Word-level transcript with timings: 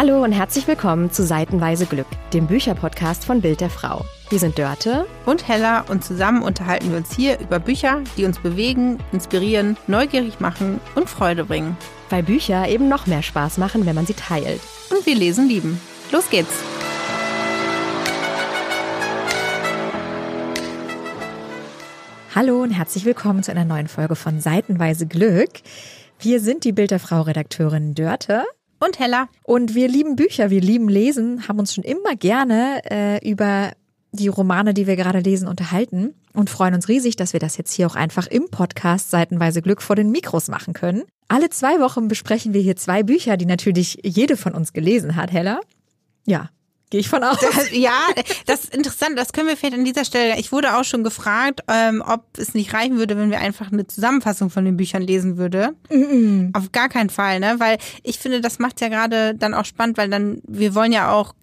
Hallo 0.00 0.22
und 0.22 0.30
herzlich 0.30 0.68
willkommen 0.68 1.10
zu 1.10 1.26
Seitenweise 1.26 1.84
Glück, 1.84 2.06
dem 2.32 2.46
Bücherpodcast 2.46 3.24
von 3.24 3.40
Bild 3.40 3.60
der 3.60 3.68
Frau. 3.68 4.04
Wir 4.30 4.38
sind 4.38 4.56
Dörte 4.56 5.08
und 5.26 5.48
Hella 5.48 5.80
und 5.88 6.04
zusammen 6.04 6.44
unterhalten 6.44 6.92
wir 6.92 6.98
uns 6.98 7.12
hier 7.12 7.40
über 7.40 7.58
Bücher, 7.58 8.04
die 8.16 8.24
uns 8.24 8.38
bewegen, 8.38 8.98
inspirieren, 9.10 9.76
neugierig 9.88 10.38
machen 10.38 10.80
und 10.94 11.10
Freude 11.10 11.46
bringen. 11.46 11.76
Weil 12.10 12.22
Bücher 12.22 12.68
eben 12.68 12.88
noch 12.88 13.08
mehr 13.08 13.24
Spaß 13.24 13.58
machen, 13.58 13.86
wenn 13.86 13.96
man 13.96 14.06
sie 14.06 14.14
teilt. 14.14 14.60
Und 14.90 15.04
wir 15.04 15.16
lesen 15.16 15.48
lieben. 15.48 15.80
Los 16.12 16.30
geht's! 16.30 16.62
Hallo 22.36 22.62
und 22.62 22.70
herzlich 22.70 23.04
willkommen 23.04 23.42
zu 23.42 23.50
einer 23.50 23.64
neuen 23.64 23.88
Folge 23.88 24.14
von 24.14 24.40
Seitenweise 24.40 25.08
Glück. 25.08 25.50
Wir 26.20 26.38
sind 26.38 26.62
die 26.62 26.72
Bild 26.72 26.92
der 26.92 27.00
Frau 27.00 27.22
Redakteurin 27.22 27.96
Dörte 27.96 28.44
und 28.80 28.98
Hella. 28.98 29.28
Und 29.42 29.74
wir 29.74 29.88
lieben 29.88 30.16
Bücher, 30.16 30.50
wir 30.50 30.60
lieben 30.60 30.88
Lesen, 30.88 31.48
haben 31.48 31.58
uns 31.58 31.74
schon 31.74 31.84
immer 31.84 32.16
gerne 32.16 32.82
äh, 32.90 33.28
über 33.28 33.72
die 34.12 34.28
Romane, 34.28 34.74
die 34.74 34.86
wir 34.86 34.96
gerade 34.96 35.20
lesen, 35.20 35.48
unterhalten 35.48 36.14
und 36.32 36.50
freuen 36.50 36.74
uns 36.74 36.88
riesig, 36.88 37.16
dass 37.16 37.32
wir 37.32 37.40
das 37.40 37.56
jetzt 37.56 37.72
hier 37.72 37.86
auch 37.86 37.94
einfach 37.94 38.26
im 38.26 38.48
Podcast 38.50 39.10
Seitenweise 39.10 39.60
Glück 39.62 39.82
vor 39.82 39.96
den 39.96 40.10
Mikros 40.10 40.48
machen 40.48 40.72
können. 40.72 41.04
Alle 41.28 41.50
zwei 41.50 41.78
Wochen 41.80 42.08
besprechen 42.08 42.54
wir 42.54 42.60
hier 42.62 42.76
zwei 42.76 43.02
Bücher, 43.02 43.36
die 43.36 43.46
natürlich 43.46 43.98
jede 44.02 44.36
von 44.36 44.54
uns 44.54 44.72
gelesen 44.72 45.16
hat, 45.16 45.30
Hella. 45.30 45.60
Ja, 46.26 46.48
Gehe 46.90 47.00
ich 47.00 47.08
von 47.08 47.22
aus. 47.22 47.38
Das, 47.40 47.70
ja, 47.72 48.00
das 48.46 48.64
ist 48.64 48.74
interessant. 48.74 49.18
Das 49.18 49.32
können 49.32 49.48
wir 49.48 49.56
vielleicht 49.56 49.74
an 49.74 49.84
dieser 49.84 50.04
Stelle. 50.04 50.38
Ich 50.38 50.52
wurde 50.52 50.76
auch 50.76 50.84
schon 50.84 51.04
gefragt, 51.04 51.60
ähm, 51.68 52.02
ob 52.06 52.24
es 52.38 52.54
nicht 52.54 52.72
reichen 52.72 52.98
würde, 52.98 53.16
wenn 53.16 53.30
wir 53.30 53.40
einfach 53.40 53.70
eine 53.70 53.86
Zusammenfassung 53.86 54.48
von 54.48 54.64
den 54.64 54.76
Büchern 54.76 55.02
lesen 55.02 55.36
würde. 55.36 55.74
Mm 55.90 55.94
-mm. 55.94 56.56
Auf 56.56 56.72
gar 56.72 56.88
keinen 56.88 57.10
Fall, 57.10 57.40
ne? 57.40 57.56
Weil 57.58 57.78
ich 58.02 58.18
finde, 58.18 58.40
das 58.40 58.58
macht 58.58 58.80
ja 58.80 58.88
gerade 58.88 59.34
dann 59.34 59.54
auch 59.54 59.64
spannend, 59.64 59.98
weil 59.98 60.08
dann 60.08 60.40
wir 60.46 60.74
wollen 60.74 60.92
ja 60.92 61.12
auch 61.12 61.34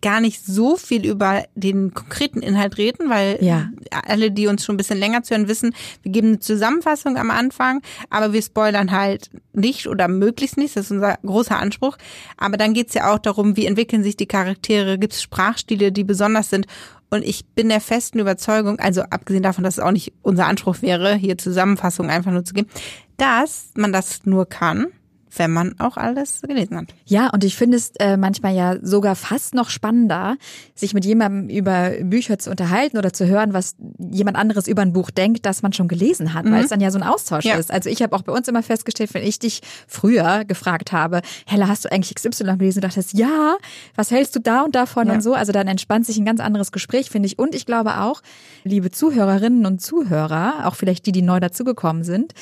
gar 0.00 0.20
nicht 0.20 0.44
so 0.44 0.76
viel 0.76 1.06
über 1.06 1.44
den 1.54 1.94
konkreten 1.94 2.40
Inhalt 2.40 2.78
reden, 2.78 3.10
weil 3.10 3.38
ja. 3.40 3.68
alle, 4.06 4.30
die 4.30 4.46
uns 4.46 4.64
schon 4.64 4.74
ein 4.74 4.78
bisschen 4.78 4.98
länger 4.98 5.22
zuhören, 5.22 5.48
wissen, 5.48 5.74
wir 6.02 6.12
geben 6.12 6.28
eine 6.28 6.38
Zusammenfassung 6.40 7.16
am 7.16 7.30
Anfang, 7.30 7.82
aber 8.08 8.32
wir 8.32 8.42
spoilern 8.42 8.90
halt 8.90 9.30
nicht 9.52 9.86
oder 9.86 10.08
möglichst 10.08 10.56
nicht, 10.56 10.76
das 10.76 10.86
ist 10.86 10.92
unser 10.92 11.18
großer 11.24 11.58
Anspruch. 11.58 11.96
Aber 12.36 12.56
dann 12.56 12.74
geht's 12.74 12.94
ja 12.94 13.12
auch 13.12 13.18
darum, 13.18 13.56
wie 13.56 13.66
entwickeln 13.66 14.02
sich 14.02 14.16
die 14.16 14.26
Charaktere, 14.26 14.98
gibt 14.98 15.14
es 15.14 15.22
Sprachstile, 15.22 15.92
die 15.92 16.04
besonders 16.04 16.50
sind. 16.50 16.66
Und 17.10 17.24
ich 17.24 17.44
bin 17.44 17.68
der 17.68 17.80
festen 17.80 18.20
Überzeugung, 18.20 18.78
also 18.78 19.02
abgesehen 19.02 19.42
davon, 19.42 19.64
dass 19.64 19.78
es 19.78 19.84
auch 19.84 19.90
nicht 19.90 20.12
unser 20.22 20.46
Anspruch 20.46 20.80
wäre, 20.80 21.14
hier 21.16 21.36
Zusammenfassungen 21.36 22.10
einfach 22.10 22.30
nur 22.30 22.44
zu 22.44 22.54
geben, 22.54 22.68
dass 23.16 23.70
man 23.74 23.92
das 23.92 24.24
nur 24.24 24.46
kann, 24.46 24.86
wenn 25.36 25.52
man 25.52 25.78
auch 25.78 25.96
alles 25.96 26.42
gelesen 26.42 26.76
hat. 26.76 26.86
Ja, 27.04 27.30
und 27.30 27.44
ich 27.44 27.56
finde 27.56 27.76
es 27.76 27.92
äh, 27.98 28.16
manchmal 28.16 28.54
ja 28.54 28.76
sogar 28.82 29.14
fast 29.14 29.54
noch 29.54 29.70
spannender, 29.70 30.36
sich 30.74 30.94
mit 30.94 31.04
jemandem 31.04 31.48
über 31.48 31.90
Bücher 32.02 32.38
zu 32.38 32.50
unterhalten 32.50 32.98
oder 32.98 33.12
zu 33.12 33.26
hören, 33.26 33.52
was 33.52 33.76
jemand 33.98 34.36
anderes 34.36 34.66
über 34.66 34.82
ein 34.82 34.92
Buch 34.92 35.10
denkt, 35.10 35.46
das 35.46 35.62
man 35.62 35.72
schon 35.72 35.88
gelesen 35.88 36.34
hat, 36.34 36.44
mhm. 36.44 36.52
weil 36.52 36.64
es 36.64 36.70
dann 36.70 36.80
ja 36.80 36.90
so 36.90 36.98
ein 36.98 37.04
Austausch 37.04 37.44
ja. 37.44 37.56
ist. 37.56 37.70
Also 37.70 37.88
ich 37.88 38.02
habe 38.02 38.14
auch 38.16 38.22
bei 38.22 38.32
uns 38.32 38.48
immer 38.48 38.62
festgestellt, 38.62 39.14
wenn 39.14 39.22
ich 39.22 39.38
dich 39.38 39.60
früher 39.86 40.44
gefragt 40.44 40.92
habe, 40.92 41.22
Hella, 41.46 41.68
hast 41.68 41.84
du 41.84 41.92
eigentlich 41.92 42.14
XY 42.14 42.56
gelesen? 42.58 42.78
Und 42.78 42.84
dachtest, 42.84 43.16
ja, 43.16 43.56
was 43.94 44.10
hältst 44.10 44.34
du 44.34 44.40
da 44.40 44.62
und 44.62 44.74
davon 44.74 45.08
ja. 45.08 45.14
und 45.14 45.22
so? 45.22 45.34
Also 45.34 45.52
dann 45.52 45.68
entspannt 45.68 46.06
sich 46.06 46.18
ein 46.18 46.24
ganz 46.24 46.40
anderes 46.40 46.72
Gespräch, 46.72 47.10
finde 47.10 47.26
ich. 47.26 47.38
Und 47.38 47.54
ich 47.54 47.66
glaube 47.66 48.00
auch, 48.00 48.22
liebe 48.64 48.90
Zuhörerinnen 48.90 49.66
und 49.66 49.80
Zuhörer, 49.80 50.66
auch 50.66 50.74
vielleicht 50.74 51.06
die, 51.06 51.12
die 51.12 51.22
neu 51.22 51.40
dazugekommen 51.40 52.04
sind, 52.04 52.32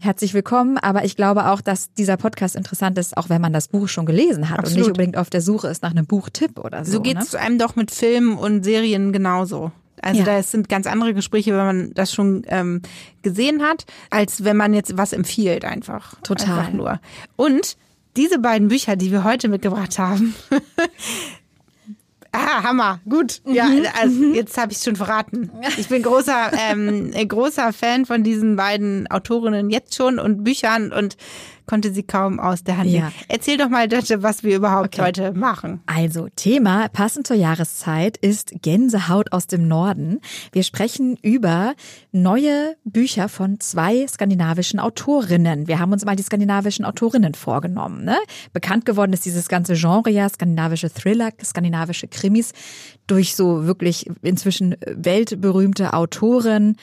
herzlich 0.00 0.34
willkommen. 0.34 0.78
Aber 0.78 1.04
ich 1.04 1.16
glaube 1.16 1.50
auch, 1.50 1.60
dass 1.60 1.92
dieser 1.94 2.16
Podcast 2.16 2.37
interessant 2.54 2.98
ist, 2.98 3.16
auch 3.16 3.28
wenn 3.28 3.40
man 3.40 3.52
das 3.52 3.68
Buch 3.68 3.88
schon 3.88 4.06
gelesen 4.06 4.50
hat 4.50 4.58
Absolut. 4.58 4.76
und 4.76 4.80
nicht 4.80 4.88
unbedingt 4.88 5.16
auf 5.16 5.30
der 5.30 5.40
Suche 5.40 5.68
ist 5.68 5.82
nach 5.82 5.90
einem 5.90 6.06
Buchtipp 6.06 6.58
oder 6.58 6.84
so. 6.84 6.92
So 6.92 7.00
geht 7.00 7.18
es 7.18 7.32
ne? 7.32 7.40
einem 7.40 7.58
doch 7.58 7.76
mit 7.76 7.90
Filmen 7.90 8.36
und 8.36 8.64
Serien 8.64 9.12
genauso. 9.12 9.72
Also 10.00 10.20
ja. 10.20 10.24
da 10.24 10.42
sind 10.42 10.68
ganz 10.68 10.86
andere 10.86 11.12
Gespräche, 11.12 11.50
wenn 11.52 11.66
man 11.66 11.94
das 11.94 12.12
schon 12.12 12.44
ähm, 12.48 12.82
gesehen 13.22 13.62
hat, 13.62 13.84
als 14.10 14.44
wenn 14.44 14.56
man 14.56 14.72
jetzt 14.72 14.96
was 14.96 15.12
empfiehlt 15.12 15.64
einfach. 15.64 16.14
Total. 16.22 16.58
Einfach 16.58 16.72
nur. 16.72 17.00
Und 17.36 17.76
diese 18.16 18.38
beiden 18.38 18.68
Bücher, 18.68 18.96
die 18.96 19.10
wir 19.10 19.24
heute 19.24 19.48
mitgebracht 19.48 19.98
haben, 19.98 20.34
Ah, 22.30 22.62
Hammer, 22.62 23.00
gut. 23.08 23.40
Ja, 23.46 23.64
mhm. 23.64 23.86
also 23.98 24.14
mhm. 24.14 24.34
jetzt 24.34 24.58
habe 24.58 24.72
ich 24.72 24.78
schon 24.78 24.96
verraten. 24.96 25.50
Ich 25.78 25.88
bin 25.88 26.02
großer, 26.02 26.52
ähm, 26.70 27.10
großer 27.28 27.72
Fan 27.72 28.04
von 28.04 28.22
diesen 28.22 28.56
beiden 28.56 29.10
Autorinnen 29.10 29.70
jetzt 29.70 29.94
schon 29.94 30.18
und 30.18 30.44
Büchern 30.44 30.92
und 30.92 31.16
konnte 31.68 31.92
sie 31.92 32.02
kaum 32.02 32.40
aus 32.40 32.64
der 32.64 32.78
Hand 32.78 32.90
nehmen. 32.90 33.12
Erzähl 33.28 33.56
doch 33.56 33.68
mal, 33.68 33.86
Dette, 33.86 34.22
was 34.22 34.42
wir 34.42 34.56
überhaupt 34.56 34.98
okay. 34.98 35.02
heute 35.02 35.32
machen. 35.32 35.80
Also, 35.86 36.28
Thema 36.34 36.88
passend 36.88 37.26
zur 37.26 37.36
Jahreszeit 37.36 38.16
ist 38.16 38.52
Gänsehaut 38.62 39.32
aus 39.32 39.46
dem 39.46 39.68
Norden. 39.68 40.20
Wir 40.50 40.64
sprechen 40.64 41.16
über 41.22 41.74
neue 42.10 42.76
Bücher 42.84 43.28
von 43.28 43.60
zwei 43.60 44.06
skandinavischen 44.08 44.80
Autorinnen. 44.80 45.68
Wir 45.68 45.78
haben 45.78 45.92
uns 45.92 46.04
mal 46.04 46.16
die 46.16 46.22
skandinavischen 46.22 46.84
Autorinnen 46.84 47.34
vorgenommen. 47.34 48.04
Ne? 48.04 48.16
Bekannt 48.52 48.84
geworden 48.86 49.12
ist 49.12 49.26
dieses 49.26 49.48
ganze 49.48 49.74
Genre 49.74 50.10
ja, 50.10 50.28
skandinavische 50.28 50.90
Thriller, 50.90 51.30
skandinavische 51.44 52.08
Krimis, 52.08 52.52
durch 53.06 53.36
so 53.36 53.66
wirklich 53.66 54.10
inzwischen 54.22 54.74
weltberühmte 54.86 55.92
Autoren 55.92 56.76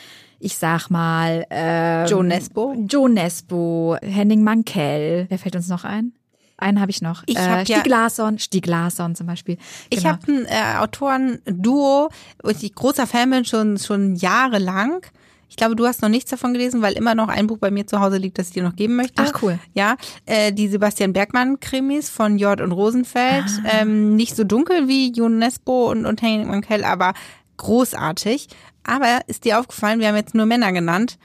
ich 0.46 0.58
sag 0.58 0.90
mal, 0.90 1.48
ähm, 1.50 2.06
Joe 2.06 2.24
Nesbo. 2.24 2.76
Joe 2.88 3.10
Nesbo, 3.10 3.98
Henning 4.04 4.44
Mankell. 4.44 5.26
Wer 5.28 5.40
fällt 5.40 5.56
uns 5.56 5.70
noch 5.70 5.84
ein? 5.84 6.14
Einen 6.58 6.80
habe 6.80 6.92
ich 6.92 7.02
noch. 7.02 7.24
Ich 7.26 7.36
hab 7.36 7.62
äh, 7.62 7.66
Stieg 7.66 7.88
Larsson, 7.88 8.38
Stieg 8.38 8.68
Larsson 8.68 9.16
zum 9.16 9.26
Beispiel. 9.26 9.56
Genau. 9.56 9.66
Ich 9.90 10.06
habe 10.06 10.22
ein 10.32 10.46
äh, 10.46 10.78
Autoren-Duo, 10.78 12.10
wo 12.44 12.50
ich 12.50 12.76
großer 12.76 13.08
Fan 13.08 13.32
bin, 13.32 13.44
schon, 13.44 13.80
schon 13.80 14.16
jahrelang. 14.16 15.02
Ich 15.50 15.56
glaube, 15.56 15.76
du 15.76 15.88
hast 15.88 16.04
noch 16.04 16.10
nichts 16.10 16.30
davon 16.30 16.54
gelesen, 16.54 16.84
weil 16.84 16.94
immer 16.94 17.16
noch 17.16 17.28
ein 17.28 17.48
Buch 17.48 17.58
bei 17.58 17.72
mir 17.72 17.88
zu 17.88 18.00
Hause 18.00 18.18
liegt, 18.18 18.38
das 18.38 18.50
ich 18.50 18.54
dir 18.54 18.64
noch 18.64 18.76
geben 18.76 18.96
möchte. 18.96 19.24
Ach 19.24 19.42
cool. 19.42 19.58
Ja, 19.74 19.96
äh, 20.28 20.54
die 20.54 20.68
Sebastian 20.68 21.12
Bergmann-Krimis 21.12 22.10
von 22.10 22.38
Jord 22.38 22.62
und 22.62 22.72
Rosenfeld. 22.72 23.46
Ah. 23.64 23.82
Ähm, 23.82 24.16
nicht 24.16 24.36
so 24.36 24.44
dunkel 24.44 24.88
wie 24.88 25.12
Jon 25.12 25.40
Nesbo 25.40 25.90
und, 25.90 26.06
und 26.06 26.22
Henning 26.22 26.48
Mankell, 26.48 26.84
aber 26.84 27.14
großartig. 27.58 28.48
Aber 28.84 29.22
ist 29.28 29.46
dir 29.46 29.60
aufgefallen, 29.60 30.00
wir 30.00 30.08
haben 30.08 30.16
jetzt 30.16 30.36
nur 30.36 30.46
Männer 30.46 30.72
genannt. 30.72 31.18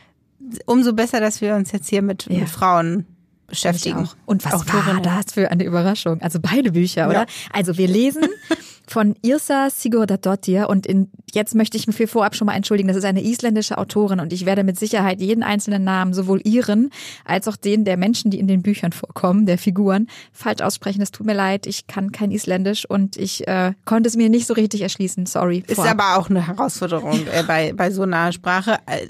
Umso 0.66 0.92
besser, 0.92 1.20
dass 1.20 1.41
wir 1.41 1.54
uns 1.54 1.72
jetzt 1.72 1.88
hier 1.88 2.02
mit, 2.02 2.26
ja. 2.26 2.41
mit 2.41 2.48
Frauen 2.48 3.06
beschäftigen. 3.46 4.08
Und 4.24 4.44
was 4.44 4.54
Autorinnen. 4.54 5.04
war 5.04 5.22
das 5.22 5.34
für 5.34 5.50
eine 5.50 5.64
Überraschung? 5.64 6.22
Also 6.22 6.40
beide 6.40 6.72
Bücher, 6.72 7.08
oder? 7.08 7.20
Ja. 7.20 7.26
Also 7.52 7.76
wir 7.76 7.88
lesen 7.88 8.24
von 8.90 9.14
Irsa 9.22 9.70
Sigurdardottir 9.70 10.68
und 10.68 10.84
in, 10.84 11.10
jetzt 11.32 11.54
möchte 11.54 11.76
ich 11.76 11.86
mich 11.86 11.94
für 11.94 12.08
vorab 12.08 12.34
schon 12.34 12.46
mal 12.46 12.56
entschuldigen, 12.56 12.88
das 12.88 12.96
ist 12.96 13.04
eine 13.04 13.22
isländische 13.22 13.78
Autorin 13.78 14.18
und 14.18 14.32
ich 14.32 14.46
werde 14.46 14.64
mit 14.64 14.78
Sicherheit 14.78 15.20
jeden 15.20 15.44
einzelnen 15.44 15.84
Namen, 15.84 16.12
sowohl 16.12 16.40
ihren 16.42 16.90
als 17.24 17.46
auch 17.46 17.54
den 17.54 17.84
der 17.84 17.96
Menschen, 17.96 18.32
die 18.32 18.40
in 18.40 18.48
den 18.48 18.62
Büchern 18.62 18.92
vorkommen, 18.92 19.46
der 19.46 19.58
Figuren, 19.58 20.08
falsch 20.32 20.60
aussprechen. 20.60 21.00
Es 21.02 21.12
tut 21.12 21.24
mir 21.24 21.34
leid, 21.34 21.66
ich 21.66 21.86
kann 21.86 22.10
kein 22.10 22.32
Isländisch 22.32 22.84
und 22.84 23.16
ich 23.16 23.46
äh, 23.46 23.74
konnte 23.84 24.08
es 24.08 24.16
mir 24.16 24.28
nicht 24.28 24.48
so 24.48 24.54
richtig 24.54 24.80
erschließen. 24.80 25.26
Sorry. 25.26 25.62
Ist 25.68 25.78
aber 25.78 26.16
auch 26.16 26.28
eine 26.28 26.44
Herausforderung 26.44 27.26
äh, 27.32 27.44
bei, 27.44 27.72
bei 27.72 27.92
so 27.92 28.02
einer 28.02 28.32
Sprache. 28.32 28.78
Äh, 28.86 29.06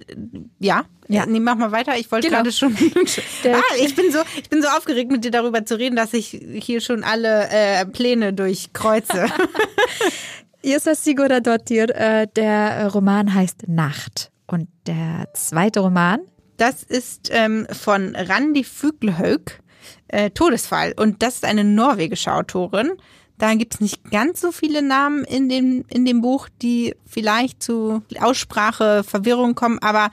ja, 0.58 0.84
ja, 1.10 1.26
nee, 1.26 1.40
mach 1.40 1.56
mal 1.56 1.72
weiter. 1.72 1.96
Ich 1.96 2.10
wollte 2.12 2.28
genau. 2.28 2.38
gerade 2.38 2.52
schon. 2.52 2.74
ah, 3.52 3.62
ich 3.80 3.96
bin 3.96 4.12
so, 4.12 4.20
ich 4.36 4.48
bin 4.48 4.62
so 4.62 4.68
aufgeregt, 4.68 5.10
mit 5.10 5.24
dir 5.24 5.30
darüber 5.30 5.64
zu 5.64 5.78
reden, 5.78 5.96
dass 5.96 6.12
ich 6.12 6.40
hier 6.52 6.80
schon 6.80 7.02
alle 7.02 7.48
äh, 7.50 7.84
Pläne 7.86 8.32
durchkreuze. 8.32 9.26
Irsa 10.62 10.94
Sigurdardottir, 10.94 11.94
äh, 11.94 12.26
der 12.36 12.88
Roman 12.88 13.34
heißt 13.34 13.68
Nacht. 13.68 14.30
Und 14.46 14.68
der 14.86 15.28
zweite 15.34 15.80
Roman? 15.80 16.20
Das 16.56 16.82
ist 16.82 17.30
ähm, 17.32 17.66
von 17.70 18.14
Randi 18.14 18.64
Füglhaug, 18.64 19.60
äh, 20.08 20.30
Todesfall. 20.30 20.92
Und 20.96 21.22
das 21.22 21.36
ist 21.36 21.44
eine 21.44 21.64
norwegische 21.64 22.32
Autorin. 22.32 22.92
Da 23.38 23.54
gibt's 23.54 23.80
nicht 23.80 24.10
ganz 24.10 24.42
so 24.42 24.52
viele 24.52 24.82
Namen 24.82 25.24
in 25.24 25.48
dem, 25.48 25.84
in 25.88 26.04
dem 26.04 26.20
Buch, 26.20 26.48
die 26.60 26.94
vielleicht 27.06 27.62
zu 27.62 28.02
Aussprache, 28.20 29.02
Verwirrung 29.02 29.54
kommen, 29.54 29.78
aber 29.78 30.10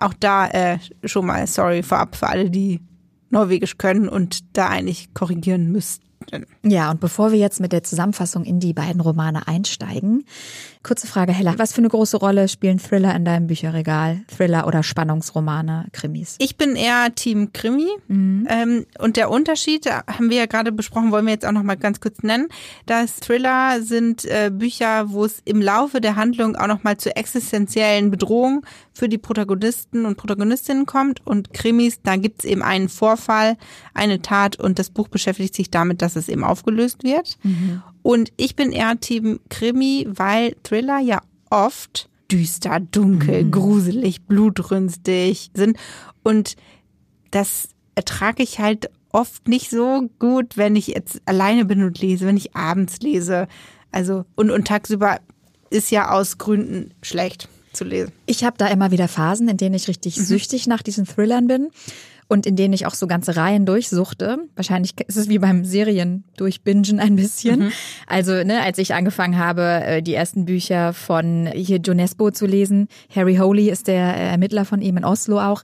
auch 0.00 0.14
da 0.18 0.48
äh, 0.48 0.78
schon 1.04 1.26
mal 1.26 1.46
sorry 1.46 1.82
vorab 1.82 2.16
für 2.16 2.28
alle, 2.28 2.50
die 2.50 2.80
Norwegisch 3.30 3.78
können 3.78 4.08
und 4.08 4.56
da 4.56 4.68
eigentlich 4.68 5.14
korrigieren 5.14 5.70
müssten. 5.70 6.04
Ja, 6.62 6.90
und 6.90 7.00
bevor 7.00 7.32
wir 7.32 7.38
jetzt 7.38 7.60
mit 7.60 7.72
der 7.72 7.82
Zusammenfassung 7.82 8.44
in 8.44 8.60
die 8.60 8.74
beiden 8.74 9.00
Romane 9.00 9.48
einsteigen, 9.48 10.24
Kurze 10.82 11.06
Frage, 11.06 11.32
Hella. 11.32 11.54
Was 11.58 11.74
für 11.74 11.78
eine 11.82 11.90
große 11.90 12.16
Rolle 12.16 12.48
spielen 12.48 12.78
Thriller 12.78 13.14
in 13.14 13.26
deinem 13.26 13.48
Bücherregal? 13.48 14.22
Thriller 14.34 14.66
oder 14.66 14.82
Spannungsromane, 14.82 15.88
Krimis? 15.92 16.36
Ich 16.38 16.56
bin 16.56 16.74
eher 16.74 17.14
Team 17.14 17.52
Krimi. 17.52 17.86
Mhm. 18.08 18.46
Ähm, 18.48 18.86
und 18.98 19.18
der 19.18 19.30
Unterschied, 19.30 19.84
haben 19.86 20.30
wir 20.30 20.38
ja 20.38 20.46
gerade 20.46 20.72
besprochen, 20.72 21.12
wollen 21.12 21.26
wir 21.26 21.34
jetzt 21.34 21.44
auch 21.44 21.52
noch 21.52 21.64
mal 21.64 21.76
ganz 21.76 22.00
kurz 22.00 22.22
nennen, 22.22 22.48
dass 22.86 23.16
Thriller 23.16 23.82
sind 23.82 24.24
äh, 24.24 24.50
Bücher, 24.50 25.10
wo 25.10 25.26
es 25.26 25.42
im 25.44 25.60
Laufe 25.60 26.00
der 26.00 26.16
Handlung 26.16 26.56
auch 26.56 26.66
noch 26.66 26.82
mal 26.82 26.96
zu 26.96 27.14
existenziellen 27.14 28.10
Bedrohungen 28.10 28.62
für 28.94 29.10
die 29.10 29.18
Protagonisten 29.18 30.06
und 30.06 30.16
Protagonistinnen 30.16 30.86
kommt. 30.86 31.26
Und 31.26 31.52
Krimis, 31.52 32.00
da 32.02 32.16
gibt 32.16 32.42
es 32.42 32.50
eben 32.50 32.62
einen 32.62 32.88
Vorfall, 32.88 33.58
eine 33.92 34.22
Tat 34.22 34.58
und 34.58 34.78
das 34.78 34.88
Buch 34.88 35.08
beschäftigt 35.08 35.54
sich 35.54 35.70
damit, 35.70 36.00
dass 36.00 36.16
es 36.16 36.30
eben 36.30 36.42
aufgelöst 36.42 37.04
wird. 37.04 37.36
Mhm. 37.42 37.82
Und 38.02 38.32
ich 38.36 38.56
bin 38.56 38.72
eher 38.72 38.98
Team 38.98 39.40
Krimi, 39.48 40.06
weil 40.08 40.56
Thriller 40.62 41.00
ja 41.00 41.20
oft 41.50 42.08
düster, 42.30 42.80
dunkel, 42.80 43.44
mhm. 43.44 43.50
gruselig, 43.50 44.22
blutrünstig 44.22 45.50
sind. 45.54 45.76
Und 46.22 46.56
das 47.30 47.68
ertrage 47.94 48.42
ich 48.42 48.58
halt 48.58 48.90
oft 49.12 49.48
nicht 49.48 49.70
so 49.70 50.08
gut, 50.18 50.56
wenn 50.56 50.76
ich 50.76 50.88
jetzt 50.88 51.20
alleine 51.24 51.64
bin 51.64 51.82
und 51.82 52.00
lese, 52.00 52.26
wenn 52.26 52.36
ich 52.36 52.54
abends 52.54 53.00
lese. 53.00 53.48
Also, 53.90 54.24
und, 54.36 54.50
und 54.50 54.66
tagsüber 54.68 55.18
ist 55.70 55.90
ja 55.90 56.10
aus 56.10 56.38
Gründen 56.38 56.94
schlecht 57.02 57.48
zu 57.72 57.84
lesen. 57.84 58.12
Ich 58.26 58.44
habe 58.44 58.56
da 58.58 58.68
immer 58.68 58.90
wieder 58.90 59.08
Phasen, 59.08 59.48
in 59.48 59.56
denen 59.56 59.74
ich 59.74 59.88
richtig 59.88 60.16
mhm. 60.16 60.22
süchtig 60.22 60.66
nach 60.66 60.82
diesen 60.82 61.06
Thrillern 61.06 61.46
bin 61.46 61.70
und 62.30 62.46
in 62.46 62.54
denen 62.54 62.72
ich 62.72 62.86
auch 62.86 62.94
so 62.94 63.08
ganze 63.08 63.34
Reihen 63.34 63.66
durchsuchte. 63.66 64.38
Wahrscheinlich 64.54 64.94
ist 65.08 65.16
es 65.16 65.28
wie 65.28 65.40
beim 65.40 65.64
Serien 65.64 66.22
durchbingen 66.36 67.00
ein 67.00 67.16
bisschen. 67.16 67.64
Mhm. 67.64 67.72
Also, 68.06 68.44
ne, 68.44 68.62
als 68.62 68.78
ich 68.78 68.94
angefangen 68.94 69.36
habe, 69.36 69.62
äh, 69.62 70.00
die 70.00 70.14
ersten 70.14 70.44
Bücher 70.44 70.92
von 70.92 71.50
hier 71.52 71.78
Jonesbo 71.78 72.30
zu 72.30 72.46
lesen, 72.46 72.86
Harry 73.12 73.34
Holy 73.36 73.68
ist 73.68 73.88
der 73.88 74.14
Ermittler 74.14 74.64
von 74.64 74.80
ihm 74.80 74.96
in 74.96 75.04
Oslo 75.04 75.40
auch, 75.40 75.62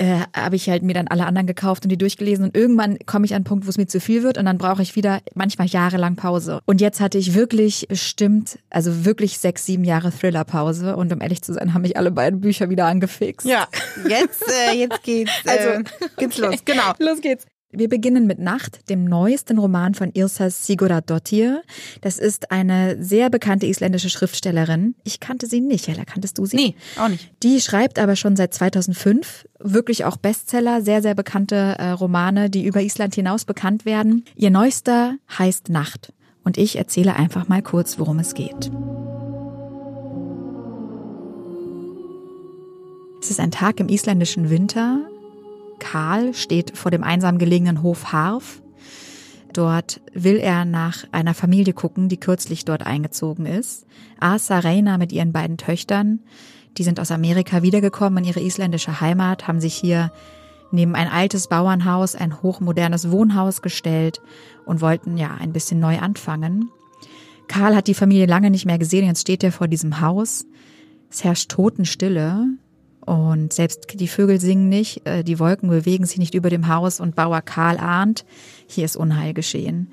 äh, 0.00 0.20
habe 0.34 0.56
ich 0.56 0.70
halt 0.70 0.82
mir 0.82 0.94
dann 0.94 1.08
alle 1.08 1.26
anderen 1.26 1.46
gekauft 1.46 1.84
und 1.84 1.90
die 1.90 1.98
durchgelesen 1.98 2.46
und 2.46 2.56
irgendwann 2.56 2.98
komme 3.04 3.26
ich 3.26 3.32
an 3.32 3.36
einen 3.36 3.44
Punkt, 3.44 3.66
wo 3.66 3.70
es 3.70 3.76
mir 3.76 3.86
zu 3.86 4.00
viel 4.00 4.22
wird 4.22 4.38
und 4.38 4.46
dann 4.46 4.56
brauche 4.56 4.80
ich 4.80 4.96
wieder 4.96 5.20
manchmal 5.34 5.66
jahrelang 5.66 6.16
Pause. 6.16 6.60
Und 6.64 6.80
jetzt 6.80 7.00
hatte 7.00 7.18
ich 7.18 7.34
wirklich 7.34 7.86
bestimmt, 7.86 8.58
also 8.70 9.04
wirklich 9.04 9.38
sechs, 9.38 9.66
sieben 9.66 9.84
Jahre 9.84 10.10
Thriller-Pause 10.10 10.96
und 10.96 11.12
um 11.12 11.20
ehrlich 11.20 11.42
zu 11.42 11.52
sein, 11.52 11.74
haben 11.74 11.82
mich 11.82 11.98
alle 11.98 12.10
beiden 12.10 12.40
Bücher 12.40 12.70
wieder 12.70 12.86
angefixt. 12.86 13.46
Ja, 13.46 13.68
jetzt, 14.08 14.42
äh, 14.48 14.74
jetzt 14.74 15.02
geht's, 15.02 15.32
äh, 15.44 15.50
also, 15.50 15.90
geht's 16.16 16.38
okay. 16.38 16.50
los, 16.50 16.64
genau. 16.64 16.92
Los 16.98 17.20
geht's. 17.20 17.44
Wir 17.72 17.88
beginnen 17.88 18.26
mit 18.26 18.40
Nacht, 18.40 18.90
dem 18.90 19.04
neuesten 19.04 19.56
Roman 19.56 19.94
von 19.94 20.10
Ilsa 20.12 20.46
Sigurðardóttir. 20.50 21.62
Das 22.00 22.18
ist 22.18 22.50
eine 22.50 23.00
sehr 23.00 23.30
bekannte 23.30 23.66
isländische 23.66 24.10
Schriftstellerin. 24.10 24.96
Ich 25.04 25.20
kannte 25.20 25.46
sie 25.46 25.60
nicht. 25.60 25.86
Hella, 25.86 26.04
kanntest 26.04 26.38
du 26.38 26.46
sie? 26.46 26.56
Nee, 26.56 26.74
auch 26.98 27.08
nicht. 27.08 27.30
Die 27.44 27.60
schreibt 27.60 28.00
aber 28.00 28.16
schon 28.16 28.34
seit 28.34 28.54
2005 28.54 29.46
wirklich 29.60 30.04
auch 30.04 30.16
Bestseller, 30.16 30.82
sehr, 30.82 31.00
sehr 31.00 31.14
bekannte 31.14 31.76
äh, 31.78 31.90
Romane, 31.90 32.50
die 32.50 32.66
über 32.66 32.82
Island 32.82 33.14
hinaus 33.14 33.44
bekannt 33.44 33.84
werden. 33.84 34.24
Ihr 34.34 34.50
neuester 34.50 35.14
heißt 35.38 35.68
Nacht. 35.68 36.12
Und 36.42 36.58
ich 36.58 36.76
erzähle 36.76 37.14
einfach 37.14 37.46
mal 37.46 37.62
kurz, 37.62 38.00
worum 38.00 38.18
es 38.18 38.34
geht. 38.34 38.72
Es 43.22 43.30
ist 43.30 43.38
ein 43.38 43.52
Tag 43.52 43.78
im 43.78 43.88
isländischen 43.88 44.50
Winter. 44.50 45.09
Karl 45.80 46.34
steht 46.34 46.78
vor 46.78 46.92
dem 46.92 47.02
einsam 47.02 47.38
gelegenen 47.38 47.82
Hof 47.82 48.12
Harf. 48.12 48.62
Dort 49.52 50.00
will 50.14 50.36
er 50.36 50.64
nach 50.64 51.04
einer 51.10 51.34
Familie 51.34 51.72
gucken, 51.72 52.08
die 52.08 52.20
kürzlich 52.20 52.64
dort 52.64 52.86
eingezogen 52.86 53.46
ist. 53.46 53.84
Asa 54.20 54.60
Reina 54.60 54.96
mit 54.96 55.10
ihren 55.10 55.32
beiden 55.32 55.56
Töchtern, 55.56 56.20
die 56.78 56.84
sind 56.84 57.00
aus 57.00 57.10
Amerika 57.10 57.62
wiedergekommen 57.62 58.22
in 58.22 58.30
ihre 58.30 58.40
isländische 58.40 59.00
Heimat, 59.00 59.48
haben 59.48 59.60
sich 59.60 59.74
hier 59.74 60.12
neben 60.70 60.94
ein 60.94 61.08
altes 61.08 61.48
Bauernhaus 61.48 62.14
ein 62.14 62.42
hochmodernes 62.42 63.10
Wohnhaus 63.10 63.60
gestellt 63.60 64.20
und 64.66 64.80
wollten 64.80 65.16
ja 65.16 65.34
ein 65.34 65.52
bisschen 65.52 65.80
neu 65.80 65.98
anfangen. 65.98 66.70
Karl 67.48 67.74
hat 67.74 67.88
die 67.88 67.94
Familie 67.94 68.26
lange 68.26 68.50
nicht 68.50 68.66
mehr 68.66 68.78
gesehen, 68.78 69.06
jetzt 69.06 69.22
steht 69.22 69.42
er 69.42 69.50
vor 69.50 69.66
diesem 69.66 70.00
Haus. 70.00 70.46
Es 71.10 71.24
herrscht 71.24 71.50
Totenstille. 71.50 72.46
Und 73.10 73.52
selbst 73.52 73.88
die 73.98 74.06
Vögel 74.06 74.40
singen 74.40 74.68
nicht, 74.68 75.04
äh, 75.04 75.24
die 75.24 75.40
Wolken 75.40 75.68
bewegen 75.68 76.06
sich 76.06 76.18
nicht 76.18 76.36
über 76.36 76.48
dem 76.48 76.68
Haus 76.68 77.00
und 77.00 77.16
Bauer 77.16 77.42
Karl 77.42 77.76
ahnt, 77.78 78.24
hier 78.68 78.84
ist 78.84 78.94
Unheil 78.94 79.34
geschehen. 79.34 79.90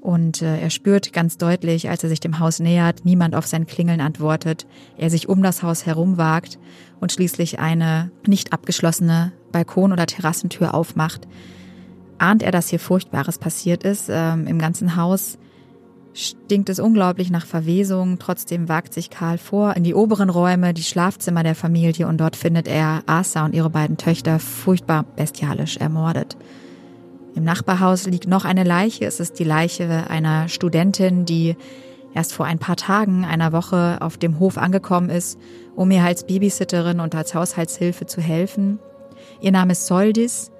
Und 0.00 0.42
äh, 0.42 0.58
er 0.58 0.70
spürt 0.70 1.12
ganz 1.12 1.38
deutlich, 1.38 1.88
als 1.90 2.02
er 2.02 2.08
sich 2.08 2.18
dem 2.18 2.40
Haus 2.40 2.58
nähert, 2.58 3.04
niemand 3.04 3.36
auf 3.36 3.46
sein 3.46 3.68
Klingeln 3.68 4.00
antwortet, 4.00 4.66
er 4.98 5.10
sich 5.10 5.28
um 5.28 5.44
das 5.44 5.62
Haus 5.62 5.86
herumwagt 5.86 6.58
und 6.98 7.12
schließlich 7.12 7.60
eine 7.60 8.10
nicht 8.26 8.52
abgeschlossene 8.52 9.30
Balkon- 9.52 9.92
oder 9.92 10.06
Terrassentür 10.06 10.74
aufmacht. 10.74 11.28
Ahnt 12.18 12.42
er, 12.42 12.50
dass 12.50 12.68
hier 12.68 12.80
Furchtbares 12.80 13.38
passiert 13.38 13.84
ist 13.84 14.08
ähm, 14.10 14.48
im 14.48 14.58
ganzen 14.58 14.96
Haus, 14.96 15.38
stinkt 16.12 16.68
es 16.68 16.80
unglaublich 16.80 17.30
nach 17.30 17.46
Verwesung. 17.46 18.18
Trotzdem 18.18 18.68
wagt 18.68 18.94
sich 18.94 19.10
Karl 19.10 19.38
vor 19.38 19.76
in 19.76 19.84
die 19.84 19.94
oberen 19.94 20.30
Räume, 20.30 20.74
die 20.74 20.82
Schlafzimmer 20.82 21.42
der 21.42 21.54
Familie 21.54 22.06
und 22.06 22.18
dort 22.18 22.36
findet 22.36 22.68
er 22.68 23.02
Asa 23.06 23.44
und 23.44 23.54
ihre 23.54 23.70
beiden 23.70 23.96
Töchter 23.96 24.38
furchtbar 24.38 25.04
bestialisch 25.16 25.76
ermordet. 25.76 26.36
Im 27.34 27.44
Nachbarhaus 27.44 28.06
liegt 28.06 28.26
noch 28.26 28.44
eine 28.44 28.64
Leiche. 28.64 29.04
Es 29.04 29.20
ist 29.20 29.38
die 29.38 29.44
Leiche 29.44 30.10
einer 30.10 30.48
Studentin, 30.48 31.24
die 31.24 31.56
erst 32.12 32.32
vor 32.32 32.46
ein 32.46 32.58
paar 32.58 32.76
Tagen, 32.76 33.24
einer 33.24 33.52
Woche 33.52 33.98
auf 34.00 34.18
dem 34.18 34.40
Hof 34.40 34.58
angekommen 34.58 35.10
ist, 35.10 35.38
um 35.76 35.90
ihr 35.92 36.02
als 36.02 36.26
Babysitterin 36.26 36.98
und 36.98 37.14
als 37.14 37.34
Haushaltshilfe 37.34 38.06
zu 38.06 38.20
helfen. 38.20 38.80
Ihr 39.40 39.52
Name 39.52 39.72
ist 39.72 39.86
Soldis 39.86 40.50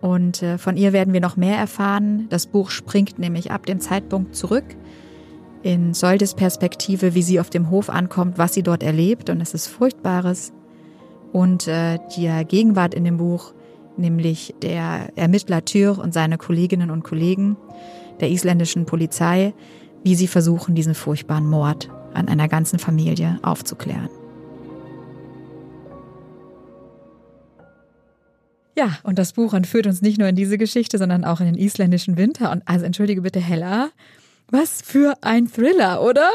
und 0.00 0.42
äh, 0.42 0.58
von 0.58 0.76
ihr 0.76 0.92
werden 0.92 1.12
wir 1.12 1.20
noch 1.20 1.36
mehr 1.36 1.56
erfahren. 1.56 2.26
Das 2.30 2.46
Buch 2.46 2.70
springt 2.70 3.18
nämlich 3.18 3.50
ab 3.50 3.66
dem 3.66 3.80
Zeitpunkt 3.80 4.34
zurück 4.34 4.64
in 5.62 5.92
Soldes 5.92 6.34
Perspektive, 6.34 7.14
wie 7.14 7.22
sie 7.22 7.38
auf 7.38 7.50
dem 7.50 7.70
Hof 7.70 7.90
ankommt, 7.90 8.38
was 8.38 8.54
sie 8.54 8.62
dort 8.62 8.82
erlebt. 8.82 9.28
Und 9.28 9.40
es 9.40 9.52
ist 9.52 9.66
Furchtbares. 9.66 10.52
Und 11.32 11.68
äh, 11.68 11.98
die 12.16 12.30
Gegenwart 12.46 12.94
in 12.94 13.04
dem 13.04 13.18
Buch, 13.18 13.52
nämlich 13.96 14.54
der 14.62 15.10
Ermittler 15.16 15.64
Tür 15.64 15.98
und 15.98 16.14
seine 16.14 16.38
Kolleginnen 16.38 16.90
und 16.90 17.04
Kollegen 17.04 17.56
der 18.20 18.30
isländischen 18.30 18.86
Polizei, 18.86 19.52
wie 20.02 20.14
sie 20.14 20.26
versuchen, 20.26 20.74
diesen 20.74 20.94
furchtbaren 20.94 21.46
Mord 21.46 21.90
an 22.14 22.28
einer 22.28 22.48
ganzen 22.48 22.78
Familie 22.78 23.38
aufzuklären. 23.42 24.08
Ja, 28.80 28.96
und 29.02 29.18
das 29.18 29.34
Buch 29.34 29.52
entführt 29.52 29.86
uns 29.86 30.00
nicht 30.00 30.16
nur 30.16 30.28
in 30.28 30.36
diese 30.36 30.56
Geschichte, 30.56 30.96
sondern 30.96 31.26
auch 31.26 31.40
in 31.40 31.44
den 31.44 31.58
isländischen 31.58 32.16
Winter. 32.16 32.50
Und 32.50 32.62
also 32.64 32.86
entschuldige 32.86 33.20
bitte, 33.20 33.38
Hella, 33.38 33.90
was 34.48 34.80
für 34.80 35.18
ein 35.20 35.52
Thriller, 35.52 36.00
oder? 36.02 36.30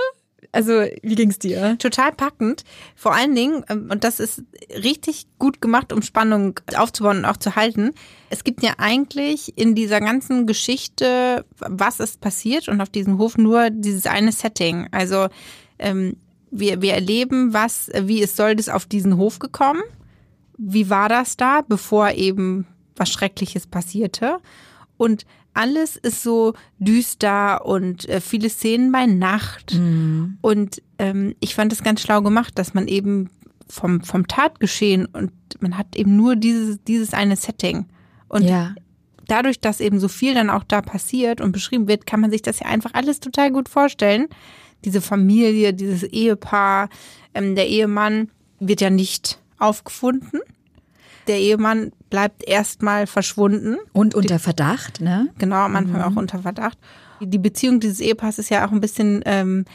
Also, 0.51 0.83
wie 1.01 1.15
ging's 1.15 1.39
dir? 1.39 1.75
Total 1.79 2.11
packend. 2.11 2.63
Vor 2.95 3.15
allen 3.15 3.33
Dingen, 3.33 3.65
ähm, 3.67 3.89
und 3.89 4.03
das 4.03 4.19
ist 4.19 4.43
richtig 4.69 5.25
gut 5.39 5.59
gemacht, 5.59 5.91
um 5.91 6.03
Spannung 6.03 6.59
aufzubauen 6.75 7.17
und 7.17 7.25
auch 7.25 7.37
zu 7.37 7.55
halten. 7.55 7.93
Es 8.29 8.43
gibt 8.43 8.61
ja 8.61 8.73
eigentlich 8.77 9.57
in 9.57 9.73
dieser 9.73 9.99
ganzen 9.99 10.45
Geschichte, 10.45 11.45
was 11.57 11.99
ist 11.99 12.21
passiert 12.21 12.67
und 12.67 12.79
auf 12.79 12.89
diesem 12.89 13.17
Hof 13.17 13.39
nur 13.39 13.71
dieses 13.71 14.05
eine 14.05 14.31
Setting. 14.31 14.87
Also, 14.91 15.29
ähm, 15.79 16.17
wir, 16.51 16.83
wir 16.83 16.93
erleben, 16.93 17.53
was, 17.53 17.89
wie 18.03 18.21
es 18.21 18.35
soll 18.35 18.55
das 18.55 18.69
auf 18.69 18.85
diesen 18.85 19.17
Hof 19.17 19.39
gekommen 19.39 19.81
wie 20.57 20.89
war 20.89 21.09
das 21.09 21.37
da, 21.37 21.61
bevor 21.61 22.11
eben 22.11 22.67
was 22.95 23.09
Schreckliches 23.11 23.67
passierte. 23.67 24.37
Und 24.97 25.25
alles 25.53 25.95
ist 25.95 26.21
so 26.21 26.53
düster 26.79 27.65
und 27.65 28.07
äh, 28.09 28.21
viele 28.21 28.49
Szenen 28.49 28.91
bei 28.91 29.05
Nacht. 29.05 29.73
Mhm. 29.73 30.37
Und 30.41 30.81
ähm, 30.99 31.35
ich 31.39 31.55
fand 31.55 31.71
es 31.73 31.83
ganz 31.83 32.01
schlau 32.01 32.21
gemacht, 32.21 32.57
dass 32.57 32.73
man 32.73 32.87
eben 32.87 33.29
vom, 33.67 34.01
vom 34.01 34.27
Tatgeschehen 34.27 35.05
und 35.05 35.31
man 35.59 35.77
hat 35.77 35.95
eben 35.95 36.15
nur 36.15 36.35
dieses, 36.35 36.83
dieses 36.83 37.13
eine 37.13 37.35
Setting. 37.35 37.85
Und 38.27 38.43
ja. 38.43 38.75
dadurch, 39.27 39.59
dass 39.59 39.79
eben 39.79 39.99
so 39.99 40.07
viel 40.07 40.33
dann 40.33 40.49
auch 40.49 40.63
da 40.63 40.81
passiert 40.81 41.41
und 41.41 41.51
beschrieben 41.51 41.87
wird, 41.87 42.05
kann 42.05 42.19
man 42.19 42.31
sich 42.31 42.41
das 42.41 42.59
ja 42.59 42.67
einfach 42.67 42.93
alles 42.93 43.19
total 43.21 43.51
gut 43.51 43.69
vorstellen. 43.69 44.27
Diese 44.83 45.01
Familie, 45.01 45.73
dieses 45.73 46.03
Ehepaar, 46.03 46.89
ähm, 47.33 47.55
der 47.55 47.67
Ehemann 47.67 48.29
wird 48.59 48.81
ja 48.81 48.89
nicht 48.89 49.39
aufgefunden. 49.57 50.41
Der 51.27 51.39
Ehemann 51.39 51.91
bleibt 52.09 52.47
erstmal 52.47 53.07
verschwunden. 53.07 53.77
Und 53.93 54.13
unter 54.15 54.39
Verdacht, 54.39 55.01
ne? 55.01 55.29
Genau, 55.37 55.57
am 55.57 55.75
Anfang 55.75 55.97
mhm. 55.97 56.03
auch 56.03 56.15
unter 56.15 56.39
Verdacht. 56.39 56.77
Die 57.19 57.37
Beziehung 57.37 57.79
dieses 57.79 57.99
Ehepaars 57.99 58.39
ist 58.39 58.49
ja 58.49 58.67
auch 58.67 58.71
ein 58.71 58.81
bisschen 58.81 59.21
ähm, 59.25 59.65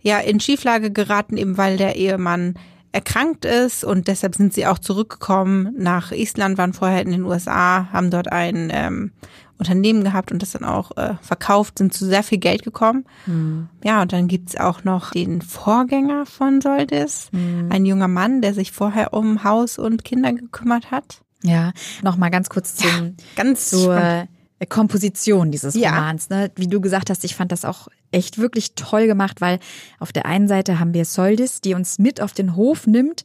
ja 0.00 0.18
in 0.18 0.40
Schieflage 0.40 0.90
geraten, 0.90 1.36
eben 1.36 1.58
weil 1.58 1.76
der 1.76 1.96
Ehemann 1.96 2.54
erkrankt 2.92 3.44
ist 3.44 3.82
und 3.82 4.06
deshalb 4.06 4.36
sind 4.36 4.54
sie 4.54 4.66
auch 4.66 4.78
zurückgekommen 4.78 5.74
nach 5.76 6.12
Island, 6.12 6.58
waren 6.58 6.72
vorher 6.72 7.02
in 7.02 7.10
den 7.10 7.24
USA, 7.24 7.88
haben 7.92 8.10
dort 8.10 8.30
ein 8.30 8.70
ähm, 8.72 9.10
Unternehmen 9.58 10.04
gehabt 10.04 10.32
und 10.32 10.42
das 10.42 10.52
dann 10.52 10.64
auch 10.64 10.96
äh, 10.96 11.14
verkauft, 11.22 11.78
sind 11.78 11.94
zu 11.94 12.06
sehr 12.06 12.22
viel 12.22 12.38
Geld 12.38 12.62
gekommen. 12.62 13.04
Mhm. 13.26 13.68
Ja, 13.84 14.02
und 14.02 14.12
dann 14.12 14.28
gibt's 14.28 14.56
auch 14.56 14.84
noch 14.84 15.12
den 15.12 15.42
Vorgänger 15.42 16.26
von 16.26 16.60
Soldis, 16.60 17.28
mhm. 17.32 17.68
ein 17.70 17.84
junger 17.84 18.08
Mann, 18.08 18.42
der 18.42 18.54
sich 18.54 18.72
vorher 18.72 19.12
um 19.12 19.44
Haus 19.44 19.78
und 19.78 20.04
Kinder 20.04 20.32
gekümmert 20.32 20.90
hat. 20.90 21.20
Ja, 21.42 21.72
nochmal 22.02 22.30
ganz 22.30 22.48
kurz 22.48 22.74
zum, 22.76 22.88
ja, 22.88 23.10
ganz 23.36 23.68
zur 23.70 23.96
spannend. 23.96 24.28
Komposition 24.68 25.50
dieses 25.50 25.76
Romans. 25.76 26.28
Ja. 26.30 26.36
Ne? 26.36 26.50
Wie 26.56 26.68
du 26.68 26.80
gesagt 26.80 27.10
hast, 27.10 27.24
ich 27.24 27.34
fand 27.34 27.52
das 27.52 27.64
auch 27.64 27.88
echt 28.12 28.38
wirklich 28.38 28.74
toll 28.74 29.06
gemacht, 29.06 29.40
weil 29.40 29.58
auf 29.98 30.12
der 30.12 30.26
einen 30.26 30.48
Seite 30.48 30.78
haben 30.78 30.94
wir 30.94 31.04
Soldis, 31.04 31.60
die 31.60 31.74
uns 31.74 31.98
mit 31.98 32.20
auf 32.20 32.32
den 32.32 32.56
Hof 32.56 32.86
nimmt, 32.86 33.24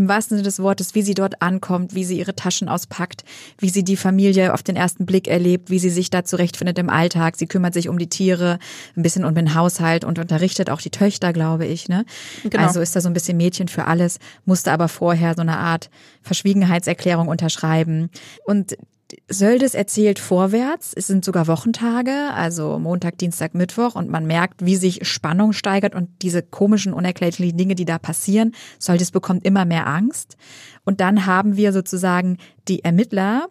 im 0.00 0.08
wahrsten 0.08 0.38
Sinne 0.38 0.46
des 0.46 0.60
Wortes, 0.60 0.94
wie 0.94 1.02
sie 1.02 1.12
dort 1.12 1.42
ankommt, 1.42 1.94
wie 1.94 2.04
sie 2.04 2.18
ihre 2.18 2.34
Taschen 2.34 2.70
auspackt, 2.70 3.22
wie 3.58 3.68
sie 3.68 3.84
die 3.84 3.96
Familie 3.96 4.54
auf 4.54 4.62
den 4.62 4.74
ersten 4.74 5.04
Blick 5.04 5.28
erlebt, 5.28 5.68
wie 5.68 5.78
sie 5.78 5.90
sich 5.90 6.08
da 6.08 6.24
zurechtfindet 6.24 6.78
im 6.78 6.88
Alltag. 6.88 7.36
Sie 7.36 7.46
kümmert 7.46 7.74
sich 7.74 7.90
um 7.90 7.98
die 7.98 8.08
Tiere, 8.08 8.58
ein 8.96 9.02
bisschen 9.02 9.26
um 9.26 9.34
den 9.34 9.54
Haushalt 9.54 10.04
und 10.04 10.18
unterrichtet 10.18 10.70
auch 10.70 10.80
die 10.80 10.90
Töchter, 10.90 11.34
glaube 11.34 11.66
ich. 11.66 11.88
Ne? 11.88 12.06
Genau. 12.44 12.66
Also 12.66 12.80
ist 12.80 12.96
da 12.96 13.02
so 13.02 13.08
ein 13.08 13.12
bisschen 13.12 13.36
Mädchen 13.36 13.68
für 13.68 13.86
alles, 13.86 14.18
musste 14.46 14.72
aber 14.72 14.88
vorher 14.88 15.34
so 15.34 15.42
eine 15.42 15.58
Art 15.58 15.90
Verschwiegenheitserklärung 16.22 17.28
unterschreiben. 17.28 18.08
Und 18.46 18.78
Söldes 19.28 19.74
erzählt 19.74 20.18
vorwärts. 20.18 20.92
Es 20.94 21.06
sind 21.06 21.24
sogar 21.24 21.46
Wochentage, 21.46 22.32
also 22.34 22.78
Montag, 22.78 23.18
Dienstag, 23.18 23.54
Mittwoch 23.54 23.94
und 23.94 24.08
man 24.08 24.26
merkt, 24.26 24.64
wie 24.64 24.76
sich 24.76 25.06
Spannung 25.06 25.52
steigert 25.52 25.94
und 25.94 26.10
diese 26.22 26.42
komischen, 26.42 26.92
unerklärlichen 26.92 27.56
Dinge, 27.56 27.74
die 27.74 27.84
da 27.84 27.98
passieren. 27.98 28.52
Söldes 28.78 29.10
bekommt 29.10 29.44
immer 29.44 29.64
mehr 29.64 29.86
Angst. 29.86 30.36
Und 30.84 31.00
dann 31.00 31.26
haben 31.26 31.56
wir 31.56 31.72
sozusagen 31.72 32.38
die 32.68 32.84
Ermittler, 32.84 33.48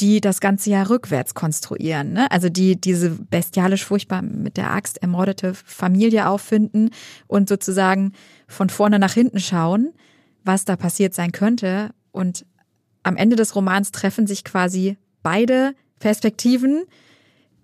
die 0.00 0.20
das 0.20 0.40
ganze 0.40 0.70
Jahr 0.70 0.88
rückwärts 0.88 1.34
konstruieren. 1.34 2.12
Ne? 2.12 2.30
Also 2.30 2.48
die 2.48 2.80
diese 2.80 3.10
bestialisch 3.10 3.84
furchtbar 3.84 4.22
mit 4.22 4.56
der 4.56 4.70
Axt 4.70 5.02
ermordete 5.02 5.54
Familie 5.54 6.28
auffinden 6.28 6.90
und 7.26 7.48
sozusagen 7.48 8.12
von 8.48 8.70
vorne 8.70 8.98
nach 8.98 9.12
hinten 9.12 9.40
schauen, 9.40 9.92
was 10.44 10.64
da 10.64 10.76
passiert 10.76 11.14
sein 11.14 11.32
könnte. 11.32 11.90
Und 12.12 12.44
am 13.02 13.16
Ende 13.16 13.36
des 13.36 13.54
Romans 13.54 13.92
treffen 13.92 14.26
sich 14.26 14.44
quasi 14.44 14.96
beide 15.22 15.74
Perspektiven 15.98 16.84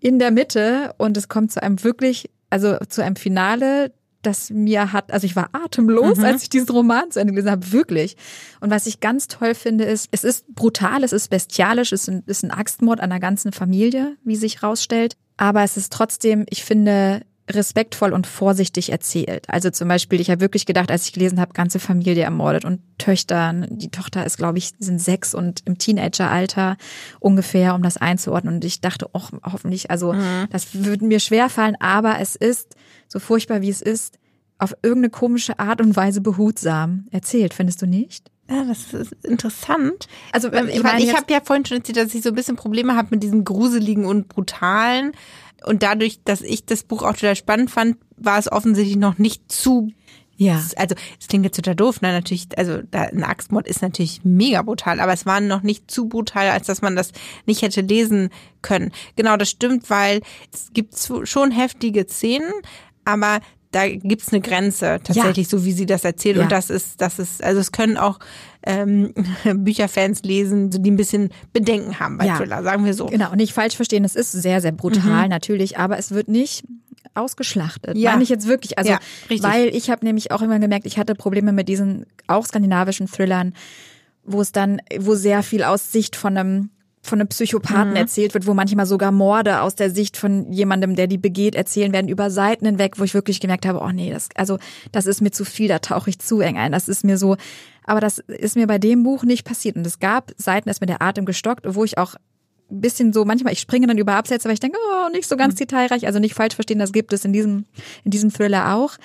in 0.00 0.19
der 0.19 0.31
Mitte 0.31 0.95
und 0.99 1.16
es 1.16 1.28
kommt 1.28 1.52
zu 1.52 1.62
einem 1.62 1.83
wirklich, 1.83 2.31
also 2.50 2.76
zu 2.88 3.02
einem 3.02 3.16
Finale, 3.16 3.93
das 4.23 4.50
mir 4.50 4.93
hat, 4.93 5.12
also 5.12 5.25
ich 5.25 5.37
war 5.37 5.50
atemlos, 5.52 6.19
mhm. 6.19 6.25
als 6.25 6.43
ich 6.43 6.50
diesen 6.50 6.69
Roman 6.69 7.11
zu 7.11 7.21
Ende 7.21 7.33
gelesen 7.33 7.50
habe, 7.50 7.73
wirklich. 7.73 8.16
Und 8.61 8.71
was 8.71 8.87
ich 8.87 9.00
ganz 9.00 9.28
toll 9.28 9.55
finde, 9.55 9.85
ist, 9.85 10.09
es 10.11 10.25
ist 10.25 10.52
brutal, 10.55 11.05
es 11.05 11.12
ist 11.12 11.28
bestialisch, 11.28 11.93
es 11.93 12.09
ist 12.09 12.43
ein 12.43 12.50
Axtmord 12.50 13.00
an 13.00 13.11
der 13.11 13.21
ganzen 13.21 13.52
Familie, 13.52 14.16
wie 14.25 14.37
sich 14.37 14.62
rausstellt. 14.62 15.16
Aber 15.37 15.62
es 15.62 15.76
ist 15.76 15.93
trotzdem, 15.93 16.45
ich 16.50 16.64
finde, 16.64 17.23
respektvoll 17.50 18.12
und 18.12 18.26
vorsichtig 18.26 18.91
erzählt. 18.91 19.49
Also 19.49 19.71
zum 19.71 19.88
Beispiel, 19.88 20.21
ich 20.21 20.31
habe 20.31 20.41
wirklich 20.41 20.67
gedacht, 20.67 20.91
als 20.91 21.07
ich 21.07 21.12
gelesen 21.12 21.41
habe, 21.41 21.53
ganze 21.53 21.79
Familie 21.79 22.25
ermordet 22.25 22.65
und 22.65 22.81
Töchter. 22.99 23.55
Die 23.69 23.91
Tochter 23.91 24.26
ist, 24.26 24.37
glaube 24.37 24.59
ich, 24.59 24.73
sind 24.79 25.00
sechs 25.00 25.35
und 25.35 25.62
im 25.65 25.79
Teenageralter 25.79 26.76
ungefähr, 27.21 27.75
um 27.75 27.83
das 27.83 27.97
einzuordnen. 27.97 28.55
Und 28.55 28.65
ich 28.65 28.81
dachte, 28.81 29.09
oh, 29.12 29.23
hoffentlich, 29.45 29.91
also 29.91 30.12
mhm. 30.12 30.47
das 30.50 30.85
würde 30.85 31.05
mir 31.05 31.21
schwer 31.21 31.49
fallen, 31.49 31.76
aber 31.79 32.19
es 32.21 32.37
ist, 32.37 32.75
so 33.09 33.19
furchtbar 33.19 33.62
wie 33.62 33.71
es 33.71 33.83
ist, 33.83 34.19
auf 34.59 34.75
irgendeine 34.83 35.11
komische 35.11 35.59
Art 35.59 35.81
und 35.81 35.97
Weise 35.97 36.21
behutsam 36.21 37.07
erzählt, 37.11 37.55
findest 37.55 37.83
du 37.83 37.87
nicht? 37.87 38.31
Ja, 38.49 38.65
das 38.65 38.93
ist 38.95 39.12
interessant. 39.25 40.07
Also 40.31 40.53
ich, 40.53 40.83
meine, 40.83 41.03
ich 41.03 41.15
habe 41.15 41.33
ja 41.33 41.41
vorhin 41.43 41.65
schon 41.65 41.79
erzählt, 41.79 41.99
dass 41.99 42.15
ich 42.15 42.23
so 42.23 42.29
ein 42.29 42.35
bisschen 42.35 42.55
Probleme 42.55 42.95
habe 42.95 43.09
mit 43.11 43.23
diesem 43.23 43.45
gruseligen 43.45 44.05
und 44.07 44.29
brutalen. 44.29 45.12
Und 45.65 45.83
dadurch, 45.83 46.21
dass 46.25 46.43
ich 46.43 46.65
das 46.67 46.83
Buch 46.85 47.03
auch 47.03 47.15
total 47.15 47.37
spannend 47.37 47.71
fand, 47.71 47.97
war 48.17 48.39
es 48.39 48.51
offensichtlich 48.51 48.97
noch 48.97 49.19
nicht 49.19 49.51
zu 49.51 49.93
ja. 50.39 50.63
Also, 50.77 50.95
es 51.19 51.29
klingt 51.29 51.45
jetzt 51.45 51.57
total 51.57 51.75
doof, 51.75 52.03
ne? 52.03 52.13
Natürlich, 52.13 52.47
also 52.59 52.83
da, 52.91 53.03
ein 53.05 53.25
Axtmord 53.25 53.67
ist 53.67 53.81
natürlich 53.81 54.21
mega 54.23 54.61
brutal, 54.63 55.01
aber 55.01 55.13
es 55.13 55.25
war 55.25 55.41
noch 55.41 55.63
nicht 55.63 55.91
zu 55.91 56.09
brutal, 56.09 56.51
als 56.51 56.67
dass 56.67 56.83
man 56.83 56.95
das 56.95 57.13
nicht 57.47 57.63
hätte 57.63 57.81
lesen 57.81 58.29
können. 58.61 58.93
Genau, 59.17 59.37
das 59.39 59.49
stimmt, 59.49 59.89
weil 59.89 60.21
es 60.53 60.73
gibt 60.75 60.95
schon 61.25 61.51
heftige 61.51 62.07
Szenen, 62.07 62.53
aber 63.07 63.41
da 63.76 63.87
gibt's 63.88 64.33
eine 64.33 64.40
Grenze 64.40 65.00
tatsächlich, 65.04 65.50
ja. 65.50 65.59
so 65.59 65.66
wie 65.66 65.73
sie 65.73 65.85
das 65.85 66.02
erzählt. 66.02 66.37
Ja. 66.37 66.45
Und 66.45 66.50
das 66.50 66.71
ist, 66.71 67.02
das 67.02 67.18
ist, 67.18 67.45
also 67.45 67.61
es 67.61 67.73
können 67.73 67.99
auch 67.99 68.18
ähm, 68.62 69.12
Bücherfans 69.45 70.23
lesen, 70.23 70.71
die 70.71 70.90
ein 70.90 70.97
bisschen 70.97 71.28
Bedenken 71.52 72.00
haben 72.00 72.16
bei 72.16 72.25
ja. 72.25 72.38
Thriller, 72.38 72.62
sagen 72.62 72.87
wir 72.87 72.95
so. 72.95 73.06
Genau, 73.06 73.30
und 73.30 73.37
nicht 73.37 73.52
falsch 73.52 73.76
verstehen, 73.76 74.04
es 74.04 74.16
ist 74.16 74.33
sehr, 74.33 74.62
sehr 74.62 74.73
brutal 74.73 75.25
mhm. 75.25 75.28
natürlich, 75.28 75.76
aber 75.76 75.99
es 75.99 76.11
wird 76.11 76.28
nicht 76.28 76.64
ausgeschlachtet. 77.12 77.99
Ja. 77.99 78.12
Meine 78.12 78.23
ich 78.23 78.30
jetzt 78.30 78.47
wirklich. 78.47 78.78
Also, 78.78 78.92
ja, 78.92 78.99
weil 79.40 79.68
ich 79.68 79.90
habe 79.90 80.06
nämlich 80.06 80.30
auch 80.30 80.40
immer 80.40 80.59
gemerkt, 80.59 80.87
ich 80.87 80.99
hatte 80.99 81.14
Probleme 81.14 81.52
mit 81.52 81.68
diesen 81.68 82.06
auch 82.28 82.47
skandinavischen 82.47 83.09
Thrillern, 83.09 83.52
wo 84.25 84.40
es 84.40 84.52
dann, 84.52 84.80
wo 84.99 85.14
sehr 85.14 85.42
viel 85.42 85.64
aus 85.64 85.92
Sicht 85.92 86.16
von 86.16 86.37
einem 86.37 86.71
von 87.07 87.21
einem 87.21 87.29
Psychopathen 87.29 87.91
mhm. 87.91 87.97
erzählt 87.97 88.35
wird, 88.35 88.47
wo 88.47 88.55
manchmal 88.55 88.87
sogar 88.87 89.13
Morde 89.13 89.61
aus 89.61 89.75
der 89.75 89.91
Sicht 89.91 90.17
von 90.17 90.53
jemandem, 90.53 90.97
der 90.97 91.07
die 91.07 91.19
begeht, 91.19 91.55
erzählen 91.55 91.93
werden 91.93 92.09
über 92.09 92.31
Seiten 92.31 92.67
hinweg, 92.67 92.99
wo 92.99 93.05
ich 93.05 93.15
wirklich 93.15 93.41
gemerkt 93.41 93.67
habe, 93.67 93.81
oh 93.81 93.91
nee, 93.91 94.11
das, 94.11 94.29
also, 94.35 94.59
das 94.93 95.07
ist 95.07 95.21
mir 95.21 95.31
zu 95.31 95.45
viel, 95.45 95.69
da 95.69 95.79
tauche 95.79 96.11
ich 96.11 96.19
zu 96.19 96.41
eng 96.41 96.59
ein. 96.59 96.73
Das 96.73 96.89
ist 96.89 97.05
mir 97.05 97.19
so, 97.19 97.37
aber 97.85 98.01
das 98.01 98.19
ist 98.19 98.57
mir 98.57 98.67
bei 98.67 98.79
dem 98.79 99.03
Buch 99.03 99.25
nicht 99.25 99.45
passiert. 99.45 99.77
Und 99.77 99.87
es 99.87 99.99
gab 99.99 100.33
Seiten, 100.37 100.67
da 100.67 100.71
ist 100.73 100.81
mir 100.81 100.87
der 100.87 101.03
Atem 101.03 101.25
gestockt, 101.25 101.67
wo 101.75 101.85
ich 101.85 101.99
auch 101.99 102.17
ein 102.71 102.81
bisschen 102.81 103.13
so, 103.13 103.25
manchmal, 103.25 103.53
ich 103.53 103.61
springe 103.61 103.87
dann 103.87 103.99
über 103.99 104.15
Absätze, 104.15 104.49
weil 104.49 104.55
ich 104.55 104.61
denke, 104.61 104.79
oh, 104.79 105.09
nicht 105.11 105.29
so 105.29 105.37
ganz 105.37 105.55
mhm. 105.55 105.59
detailreich, 105.59 106.07
also 106.07 106.19
nicht 106.19 106.35
falsch 106.35 106.55
verstehen, 106.55 106.79
das 106.79 106.93
gibt 106.93 107.13
es 107.13 107.25
in 107.25 107.33
diesem, 107.33 107.65
in 108.05 108.11
diesem 108.11 108.33
Thriller 108.33 108.75
auch. 108.75 108.97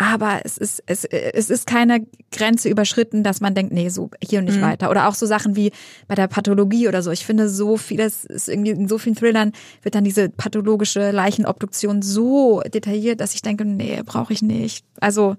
Aber 0.00 0.42
es 0.44 0.56
ist, 0.56 0.80
es, 0.86 1.04
es 1.04 1.50
ist 1.50 1.66
keine 1.66 2.06
Grenze 2.30 2.68
überschritten, 2.68 3.24
dass 3.24 3.40
man 3.40 3.56
denkt, 3.56 3.72
nee, 3.72 3.88
so 3.88 4.10
hier 4.22 4.38
und 4.38 4.44
nicht 4.44 4.58
mhm. 4.58 4.62
weiter. 4.62 4.90
Oder 4.90 5.08
auch 5.08 5.14
so 5.14 5.26
Sachen 5.26 5.56
wie 5.56 5.72
bei 6.06 6.14
der 6.14 6.28
Pathologie 6.28 6.86
oder 6.86 7.02
so. 7.02 7.10
Ich 7.10 7.26
finde, 7.26 7.48
so 7.48 7.76
vieles 7.76 8.24
ist 8.24 8.48
irgendwie 8.48 8.70
in 8.70 8.86
so 8.86 8.98
vielen 8.98 9.16
Thrillern 9.16 9.52
wird 9.82 9.96
dann 9.96 10.04
diese 10.04 10.28
pathologische 10.28 11.10
Leichenobduktion 11.10 12.00
so 12.02 12.62
detailliert, 12.72 13.20
dass 13.20 13.34
ich 13.34 13.42
denke, 13.42 13.64
nee, 13.64 14.00
brauche 14.06 14.32
ich 14.32 14.40
nicht. 14.40 14.84
Also, 15.00 15.34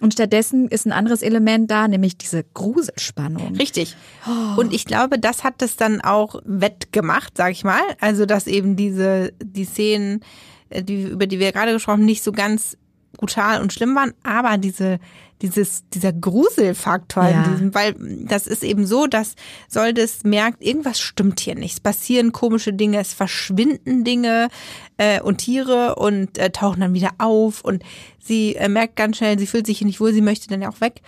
und 0.00 0.14
stattdessen 0.14 0.66
ist 0.66 0.84
ein 0.84 0.92
anderes 0.92 1.22
Element 1.22 1.70
da, 1.70 1.86
nämlich 1.86 2.18
diese 2.18 2.42
Gruselspannung. 2.42 3.54
Richtig. 3.54 3.96
Oh. 4.26 4.60
Und 4.60 4.72
ich 4.72 4.84
glaube, 4.84 5.20
das 5.20 5.44
hat 5.44 5.62
es 5.62 5.76
dann 5.76 6.00
auch 6.00 6.42
wettgemacht, 6.44 7.36
sag 7.36 7.52
ich 7.52 7.62
mal. 7.62 7.82
Also, 8.00 8.26
dass 8.26 8.48
eben 8.48 8.74
diese, 8.74 9.32
die 9.40 9.64
Szenen, 9.64 10.24
äh, 10.70 10.82
die, 10.82 11.04
über 11.04 11.28
die 11.28 11.38
wir 11.38 11.52
gerade 11.52 11.72
gesprochen 11.72 12.00
haben, 12.00 12.04
nicht 12.04 12.24
so 12.24 12.32
ganz 12.32 12.76
brutal 13.12 13.60
und 13.60 13.72
schlimm 13.72 13.94
waren, 13.94 14.12
aber 14.22 14.58
diese, 14.58 14.98
dieses, 15.40 15.88
dieser 15.90 16.12
Gruselfaktor 16.12 17.28
ja. 17.28 17.44
in 17.44 17.52
diesem, 17.52 17.74
weil 17.74 17.94
das 18.26 18.46
ist 18.46 18.62
eben 18.62 18.86
so, 18.86 19.06
dass 19.06 19.34
Soldes 19.68 20.24
merkt, 20.24 20.62
irgendwas 20.62 21.00
stimmt 21.00 21.40
hier 21.40 21.54
nicht. 21.54 21.74
Es 21.74 21.80
passieren 21.80 22.32
komische 22.32 22.72
Dinge, 22.72 22.98
es 22.98 23.12
verschwinden 23.12 24.04
Dinge 24.04 24.48
äh, 24.96 25.20
und 25.20 25.38
Tiere 25.38 25.96
und 25.96 26.38
äh, 26.38 26.50
tauchen 26.50 26.80
dann 26.80 26.94
wieder 26.94 27.10
auf 27.18 27.64
und 27.64 27.82
sie 28.18 28.56
äh, 28.56 28.68
merkt 28.68 28.96
ganz 28.96 29.18
schnell, 29.18 29.38
sie 29.38 29.46
fühlt 29.46 29.66
sich 29.66 29.78
hier 29.78 29.86
nicht 29.86 30.00
wohl, 30.00 30.12
sie 30.12 30.22
möchte 30.22 30.48
dann 30.48 30.62
ja 30.62 30.70
auch 30.70 30.80
weg. 30.80 31.02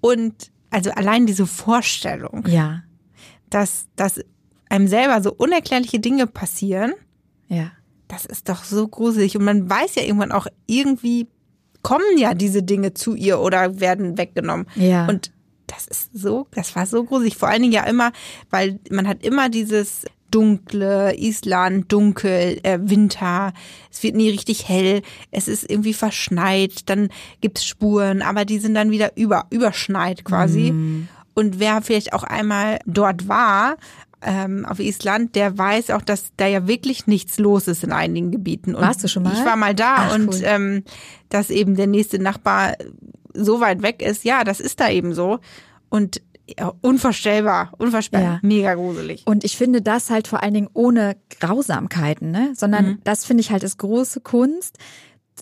Und 0.00 0.50
also 0.70 0.90
allein 0.90 1.26
diese 1.26 1.46
Vorstellung, 1.46 2.44
ja. 2.48 2.82
dass, 3.50 3.86
dass 3.96 4.20
einem 4.68 4.88
selber 4.88 5.22
so 5.22 5.32
unerklärliche 5.32 6.00
Dinge 6.00 6.26
passieren, 6.26 6.92
ja. 7.48 7.70
Das 8.08 8.24
ist 8.24 8.48
doch 8.48 8.64
so 8.64 8.86
gruselig. 8.86 9.36
Und 9.36 9.44
man 9.44 9.68
weiß 9.68 9.96
ja 9.96 10.02
irgendwann 10.02 10.32
auch, 10.32 10.46
irgendwie 10.66 11.28
kommen 11.86 12.18
ja 12.18 12.34
diese 12.34 12.64
Dinge 12.64 12.94
zu 12.94 13.14
ihr 13.14 13.38
oder 13.38 13.78
werden 13.78 14.18
weggenommen. 14.18 14.66
Ja. 14.74 15.06
Und 15.06 15.30
das 15.68 15.86
ist 15.86 16.10
so, 16.12 16.48
das 16.50 16.74
war 16.74 16.84
so 16.84 17.04
gruselig. 17.04 17.36
Vor 17.36 17.48
allen 17.48 17.62
Dingen 17.62 17.74
ja 17.74 17.84
immer, 17.84 18.10
weil 18.50 18.80
man 18.90 19.06
hat 19.06 19.24
immer 19.24 19.48
dieses 19.48 20.04
dunkle 20.32 21.14
Island, 21.16 21.92
dunkel, 21.92 22.58
äh, 22.64 22.80
Winter. 22.82 23.52
Es 23.92 24.02
wird 24.02 24.16
nie 24.16 24.30
richtig 24.30 24.68
hell. 24.68 25.02
Es 25.30 25.46
ist 25.46 25.70
irgendwie 25.70 25.94
verschneit. 25.94 26.88
Dann 26.90 27.08
gibt's 27.40 27.64
Spuren, 27.64 28.20
aber 28.20 28.44
die 28.44 28.58
sind 28.58 28.74
dann 28.74 28.90
wieder 28.90 29.16
über, 29.16 29.46
überschneit 29.50 30.24
quasi. 30.24 30.72
Mm. 30.72 31.08
Und 31.34 31.60
wer 31.60 31.82
vielleicht 31.82 32.14
auch 32.14 32.24
einmal 32.24 32.80
dort 32.84 33.28
war, 33.28 33.76
ähm, 34.22 34.64
auf 34.66 34.78
Island, 34.80 35.34
der 35.34 35.56
weiß 35.56 35.90
auch, 35.90 36.02
dass 36.02 36.32
da 36.36 36.46
ja 36.46 36.66
wirklich 36.66 37.06
nichts 37.06 37.38
los 37.38 37.68
ist 37.68 37.84
in 37.84 37.92
einigen 37.92 38.30
Gebieten. 38.30 38.74
Und 38.74 38.82
Warst 38.82 39.04
du 39.04 39.08
schon 39.08 39.22
mal? 39.22 39.34
Ich 39.34 39.44
war 39.44 39.56
mal 39.56 39.74
da 39.74 39.94
Ach, 39.96 40.14
und 40.14 40.28
cool. 40.28 40.40
ähm, 40.44 40.84
dass 41.28 41.50
eben 41.50 41.76
der 41.76 41.86
nächste 41.86 42.18
Nachbar 42.18 42.76
so 43.34 43.60
weit 43.60 43.82
weg 43.82 44.02
ist, 44.02 44.24
ja, 44.24 44.44
das 44.44 44.60
ist 44.60 44.80
da 44.80 44.88
eben 44.88 45.14
so. 45.14 45.38
Und 45.88 46.22
ja, 46.58 46.72
unvorstellbar, 46.80 47.72
unvorstellbar, 47.76 48.34
ja. 48.34 48.40
mega 48.42 48.74
gruselig. 48.74 49.22
Und 49.26 49.44
ich 49.44 49.56
finde 49.56 49.82
das 49.82 50.10
halt 50.10 50.28
vor 50.28 50.42
allen 50.42 50.54
Dingen 50.54 50.70
ohne 50.72 51.16
Grausamkeiten, 51.40 52.30
ne? 52.30 52.52
Sondern 52.54 52.86
mhm. 52.86 52.98
das 53.04 53.24
finde 53.24 53.40
ich 53.40 53.50
halt 53.50 53.64
ist 53.64 53.78
große 53.78 54.20
Kunst, 54.20 54.78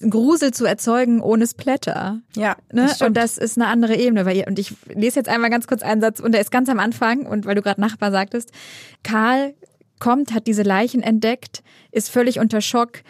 Grusel 0.00 0.52
zu 0.52 0.64
erzeugen 0.64 1.20
ohne 1.20 1.46
Splatter. 1.46 2.20
Ja. 2.34 2.56
Ne? 2.72 2.86
Das 2.86 3.00
und 3.00 3.16
das 3.16 3.38
ist 3.38 3.56
eine 3.56 3.68
andere 3.68 3.96
Ebene. 3.96 4.26
Weil, 4.26 4.44
und 4.46 4.58
ich 4.58 4.74
lese 4.88 5.20
jetzt 5.20 5.28
einmal 5.28 5.50
ganz 5.50 5.66
kurz 5.66 5.82
einen 5.82 6.00
Satz 6.00 6.20
und 6.20 6.32
der 6.32 6.40
ist 6.40 6.50
ganz 6.50 6.68
am 6.68 6.80
Anfang 6.80 7.26
und 7.26 7.46
weil 7.46 7.54
du 7.54 7.62
gerade 7.62 7.80
Nachbar 7.80 8.10
sagtest, 8.10 8.50
Karl 9.02 9.54
kommt, 10.00 10.34
hat 10.34 10.46
diese 10.46 10.62
Leichen 10.62 11.02
entdeckt, 11.02 11.62
ist 11.92 12.10
völlig 12.10 12.40
unter 12.40 12.60
Schock, 12.60 13.02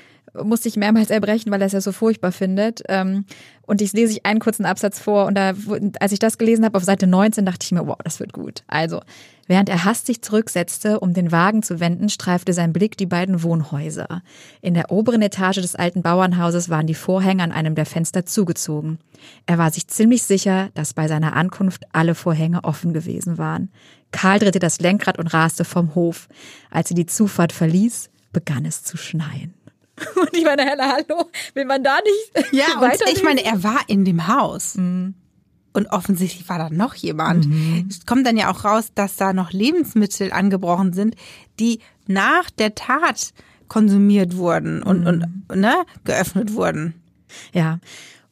muss 0.43 0.63
sich 0.63 0.77
mehrmals 0.77 1.11
erbrechen, 1.11 1.53
weil 1.53 1.61
er 1.61 1.67
es 1.67 1.73
ja 1.73 1.81
so 1.81 1.93
furchtbar 1.93 2.33
findet. 2.33 2.83
Ähm, 2.89 3.25
und 3.63 3.81
ich 3.81 3.93
lese 3.93 4.13
ich 4.13 4.27
einen 4.27 4.41
kurzen 4.41 4.67
Absatz 4.67 4.99
vor 4.99 5.27
und 5.27 5.37
da, 5.37 5.55
als 6.01 6.13
ich 6.13 6.19
das 6.19 6.37
gelesen 6.37 6.65
habe 6.65 6.77
auf 6.77 6.85
Seite 6.85 7.07
19, 7.07 7.47
dachte 7.47 7.65
ich 7.65 7.73
mir, 7.73 7.87
wow, 7.87 7.97
das 8.05 8.21
wird 8.21 8.33
gut. 8.33 8.63
Also, 8.67 9.01
während 9.47 9.69
er 9.69 9.85
hastig 9.85 10.23
zurücksetzte, 10.23 11.01
um 11.01 11.15
den 11.15 11.33
Wagen 11.33 11.63
zu 11.63 11.81
wenden, 11.81 12.09
streifte 12.09 12.53
sein 12.53 12.73
Blick 12.73 12.99
die 12.99 13.07
beiden 13.07 13.43
Wohnhäuser. 13.43 14.23
In 14.61 14.75
der 14.75 14.91
oberen 14.91 15.23
Etage 15.23 15.63
des 15.63 15.77
alten 15.77 16.03
Bauernhauses 16.03 16.69
waren 16.69 16.87
die 16.87 16.95
Vorhänge 16.95 17.43
an 17.43 17.53
einem 17.53 17.75
der 17.75 17.87
Fenster 17.87 18.27
zugezogen. 18.27 18.99
Er 19.47 19.57
war 19.57 19.71
sich 19.71 19.89
ziemlich 19.89 20.25
sicher, 20.25 20.69
dass 20.75 20.93
bei 20.93 21.09
seiner 21.09 21.35
Ankunft 21.35 21.85
alle 21.93 22.15
Vorhänge 22.15 22.65
offen 22.65 22.93
gewesen 22.93 23.39
waren. 23.39 23.71
Karl 24.11 24.39
drehte 24.39 24.59
das 24.59 24.79
Lenkrad 24.79 25.19
und 25.19 25.33
raste 25.33 25.65
vom 25.65 25.95
Hof. 25.95 26.29
Als 26.71 26.89
sie 26.89 26.95
die 26.95 27.07
Zufahrt 27.07 27.53
verließ, 27.53 28.11
begann 28.33 28.65
es 28.65 28.85
zu 28.85 28.97
schneien. 28.97 29.55
Und 30.17 30.31
ich 30.33 30.45
meine, 30.45 30.65
Hella, 30.65 30.93
hallo, 30.93 31.31
will 31.55 31.65
man 31.65 31.83
da 31.83 31.99
nicht 32.05 32.53
Ja, 32.53 32.81
und 32.81 32.93
ich 33.13 33.23
meine, 33.23 33.45
er 33.45 33.63
war 33.63 33.81
in 33.87 34.05
dem 34.05 34.27
Haus. 34.27 34.75
Mhm. 34.75 35.15
Und 35.73 35.89
offensichtlich 35.89 36.49
war 36.49 36.59
da 36.59 36.71
noch 36.71 36.95
jemand. 36.95 37.47
Mhm. 37.47 37.87
Es 37.89 38.07
kommt 38.07 38.27
dann 38.27 38.37
ja 38.37 38.51
auch 38.51 38.65
raus, 38.65 38.93
dass 38.95 39.17
da 39.17 39.33
noch 39.33 39.53
Lebensmittel 39.53 40.33
angebrochen 40.33 40.93
sind, 40.93 41.17
die 41.59 41.81
nach 42.07 42.51
der 42.51 42.75
Tat 42.75 43.33
konsumiert 43.69 44.37
wurden 44.37 44.83
und, 44.83 45.01
mhm. 45.01 45.45
und 45.49 45.61
ne, 45.61 45.75
geöffnet 46.05 46.55
wurden. 46.55 46.95
Ja. 47.53 47.79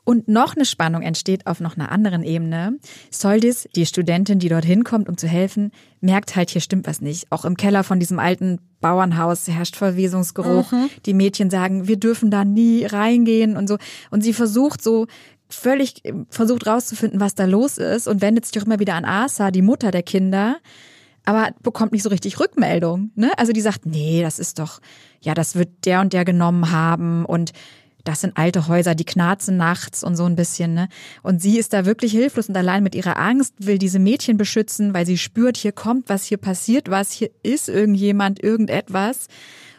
Und 0.05 0.27
noch 0.27 0.57
eine 0.57 0.65
Spannung 0.65 1.03
entsteht 1.03 1.47
auf 1.47 1.61
noch 1.61 1.77
einer 1.77 1.93
anderen 1.93 2.25
Ebene. 2.25 2.79
Soldis, 3.11 3.69
die 3.77 3.87
Studentin, 3.87 4.41
die 4.41 4.49
dorthin 4.49 4.83
kommt, 4.83 5.09
um 5.09 5.17
zu 5.17 5.29
helfen, 5.29 5.71
merkt 6.01 6.35
halt, 6.35 6.51
hier 6.51 6.61
stimmt 6.61 6.89
was 6.89 7.01
nicht. 7.01 7.31
Auch 7.31 7.45
im 7.45 7.57
Keller 7.57 7.85
von 7.85 8.01
diesem 8.01 8.19
alten 8.19 8.59
Bauernhaus 8.81 9.47
herrscht 9.47 9.77
Verwesungsgeruch. 9.77 10.73
Mhm. 10.73 10.91
Die 11.07 11.15
Mädchen 11.15 11.51
sagen, 11.51 11.87
wir 11.87 11.97
dürfen 11.97 12.33
da 12.33 12.45
nie 12.45 12.85
reingehen 12.85 13.57
und 13.57 13.69
so. 13.69 13.79
Und 14.11 14.23
sie 14.23 14.33
versucht 14.33 14.83
so 14.83 15.07
völlig, 15.49 16.03
versucht 16.31 16.67
rauszufinden, 16.67 17.21
was 17.21 17.37
da 17.37 17.45
los 17.45 17.79
ist 17.79 18.09
und 18.09 18.23
wendet 18.23 18.47
sich 18.47 18.61
auch 18.61 18.67
immer 18.67 18.81
wieder 18.81 18.95
an 18.95 19.05
Asa, 19.05 19.53
die 19.53 19.63
Mutter 19.63 19.93
der 19.93 20.03
Kinder 20.03 20.57
aber 21.25 21.51
bekommt 21.63 21.93
nicht 21.93 22.03
so 22.03 22.09
richtig 22.09 22.41
Rückmeldung. 22.41 23.11
Ne? 23.15 23.31
Also 23.37 23.53
die 23.53 23.61
sagt, 23.61 23.87
nee, 23.87 24.23
das 24.23 24.39
ist 24.39 24.59
doch, 24.59 24.81
ja, 25.21 25.35
das 25.35 25.55
wird 25.55 25.85
der 25.85 26.01
und 26.01 26.13
der 26.13 26.25
genommen 26.25 26.73
haben 26.73 27.25
und 27.25 27.53
das 28.05 28.21
sind 28.21 28.37
alte 28.37 28.69
Häuser, 28.69 28.95
die 28.95 29.05
knarzen 29.05 29.57
nachts 29.57 30.03
und 30.03 30.17
so 30.17 30.25
ein 30.25 30.37
bisschen, 30.37 30.75
ne? 30.75 30.89
Und 31.23 31.41
sie 31.41 31.59
ist 31.59 31.73
da 31.73 31.85
wirklich 31.85 32.13
hilflos 32.13 32.49
und 32.49 32.57
allein 32.57 32.83
mit 32.83 32.95
ihrer 32.95 33.19
Angst 33.19 33.55
will 33.59 33.79
diese 33.79 33.99
Mädchen 33.99 34.37
beschützen, 34.37 34.95
weil 34.95 35.07
sie 35.07 35.19
spürt, 35.19 35.57
hier 35.57 35.73
kommt 35.73 36.09
was, 36.09 36.25
hier 36.25 36.39
passiert 36.39 36.91
was, 36.91 37.13
hier 37.13 37.31
ist 37.43 37.69
irgendjemand, 37.69 38.43
irgendetwas 38.43 39.29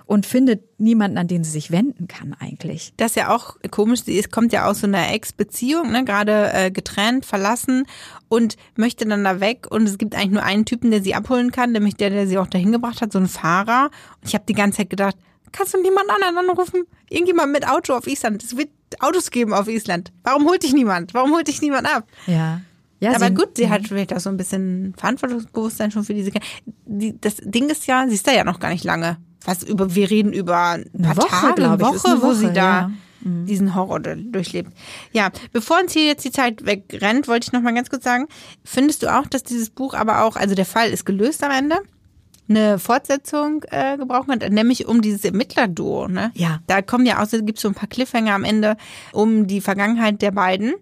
und 0.05 0.25
findet 0.25 0.79
niemanden, 0.79 1.17
an 1.17 1.27
den 1.27 1.43
sie 1.43 1.51
sich 1.51 1.71
wenden 1.71 2.07
kann 2.07 2.35
eigentlich. 2.39 2.93
Das 2.97 3.11
ist 3.11 3.15
ja 3.15 3.33
auch 3.33 3.55
komisch. 3.71 4.03
Sie 4.03 4.13
ist, 4.13 4.31
kommt 4.31 4.51
ja 4.53 4.65
aus 4.67 4.81
so 4.81 4.87
einer 4.87 5.11
Ex-Beziehung, 5.11 5.91
ne, 5.91 6.03
gerade 6.03 6.51
äh, 6.53 6.71
getrennt, 6.71 7.25
verlassen 7.25 7.85
und 8.27 8.57
möchte 8.75 9.05
dann 9.05 9.23
da 9.23 9.39
weg. 9.39 9.67
Und 9.69 9.83
es 9.83 9.97
gibt 9.97 10.15
eigentlich 10.15 10.31
nur 10.31 10.43
einen 10.43 10.65
Typen, 10.65 10.91
der 10.91 11.01
sie 11.01 11.15
abholen 11.15 11.51
kann, 11.51 11.71
nämlich 11.71 11.95
der, 11.95 12.09
der 12.09 12.27
sie 12.27 12.37
auch 12.37 12.47
dahin 12.47 12.71
gebracht 12.71 13.01
hat, 13.01 13.13
so 13.13 13.19
ein 13.19 13.27
Fahrer. 13.27 13.89
Und 14.21 14.27
ich 14.27 14.35
habe 14.35 14.45
die 14.47 14.53
ganze 14.53 14.77
Zeit 14.77 14.89
gedacht, 14.89 15.15
Kannst 15.53 15.73
du 15.73 15.81
niemand 15.81 16.09
anderen 16.09 16.37
anrufen? 16.37 16.83
Irgendjemand 17.09 17.53
mit 17.53 17.65
Auto 17.67 17.93
auf 17.93 18.07
Island. 18.07 18.43
Es 18.43 18.57
wird 18.57 18.69
Autos 18.99 19.31
geben 19.31 19.53
auf 19.53 19.69
Island. 19.69 20.11
Warum 20.23 20.45
holt 20.45 20.63
dich 20.63 20.73
niemand? 20.73 21.13
Warum 21.13 21.31
holt 21.31 21.47
dich 21.47 21.61
niemand 21.61 21.87
ab? 21.87 22.05
Ja. 22.27 22.59
Ja, 22.99 23.15
aber 23.15 23.27
sie, 23.27 23.33
gut, 23.33 23.57
sie 23.57 23.69
hat 23.69 23.87
vielleicht 23.87 24.13
auch 24.13 24.19
so 24.19 24.29
ein 24.29 24.37
bisschen 24.37 24.93
Verantwortungsbewusstsein 24.97 25.91
schon 25.91 26.05
für 26.05 26.13
diese 26.13 26.31
Kinder. 26.31 26.47
Die, 26.85 27.19
das 27.19 27.35
Ding 27.37 27.69
ist 27.69 27.85
ja, 27.85 28.07
sie 28.07 28.15
ist 28.15 28.25
da 28.25 28.31
ja 28.31 28.43
noch 28.43 28.59
gar 28.59 28.69
nicht 28.69 28.83
lange. 28.83 29.17
Was 29.45 29.61
über, 29.63 29.93
wir 29.93 30.09
reden 30.09 30.31
über 30.31 30.71
ein 30.71 30.89
paar 31.01 31.17
Woche, 31.17 31.27
Tage, 31.27 31.65
eine 31.65 31.79
Woche, 31.81 32.07
eine 32.07 32.21
Woche, 32.21 32.21
wo 32.21 32.33
sie 32.33 32.51
da. 32.53 32.91
Mhm. 33.19 33.45
diesen 33.45 33.75
Horror 33.75 33.99
durchlebt. 33.99 34.71
Ja, 35.11 35.31
bevor 35.53 35.79
uns 35.79 35.93
hier 35.93 36.05
jetzt 36.05 36.25
die 36.25 36.31
Zeit 36.31 36.65
wegrennt, 36.65 37.27
wollte 37.27 37.47
ich 37.47 37.53
noch 37.53 37.61
mal 37.61 37.73
ganz 37.73 37.89
kurz 37.89 38.03
sagen, 38.03 38.27
findest 38.65 39.03
du 39.03 39.13
auch, 39.13 39.27
dass 39.27 39.43
dieses 39.43 39.69
Buch 39.69 39.93
aber 39.93 40.23
auch, 40.23 40.35
also 40.35 40.55
der 40.55 40.65
Fall 40.65 40.89
ist 40.89 41.05
gelöst 41.05 41.43
am 41.43 41.51
Ende? 41.51 41.77
Eine 42.49 42.79
Fortsetzung 42.79 43.63
äh, 43.71 43.97
gebrauchen 43.97 44.27
könnte, 44.27 44.49
nämlich 44.49 44.87
um 44.87 45.01
dieses 45.01 45.23
Ermittlerduo. 45.25 46.07
Ne? 46.07 46.31
Ja. 46.35 46.59
Da 46.67 46.81
kommen 46.81 47.05
ja 47.05 47.21
auch, 47.21 47.27
gibt 47.29 47.59
so 47.59 47.67
ein 47.67 47.73
paar 47.73 47.89
Cliffhanger 47.89 48.33
am 48.33 48.43
Ende 48.43 48.77
um 49.11 49.47
die 49.47 49.61
Vergangenheit 49.61 50.21
der 50.21 50.31
beiden, 50.31 50.73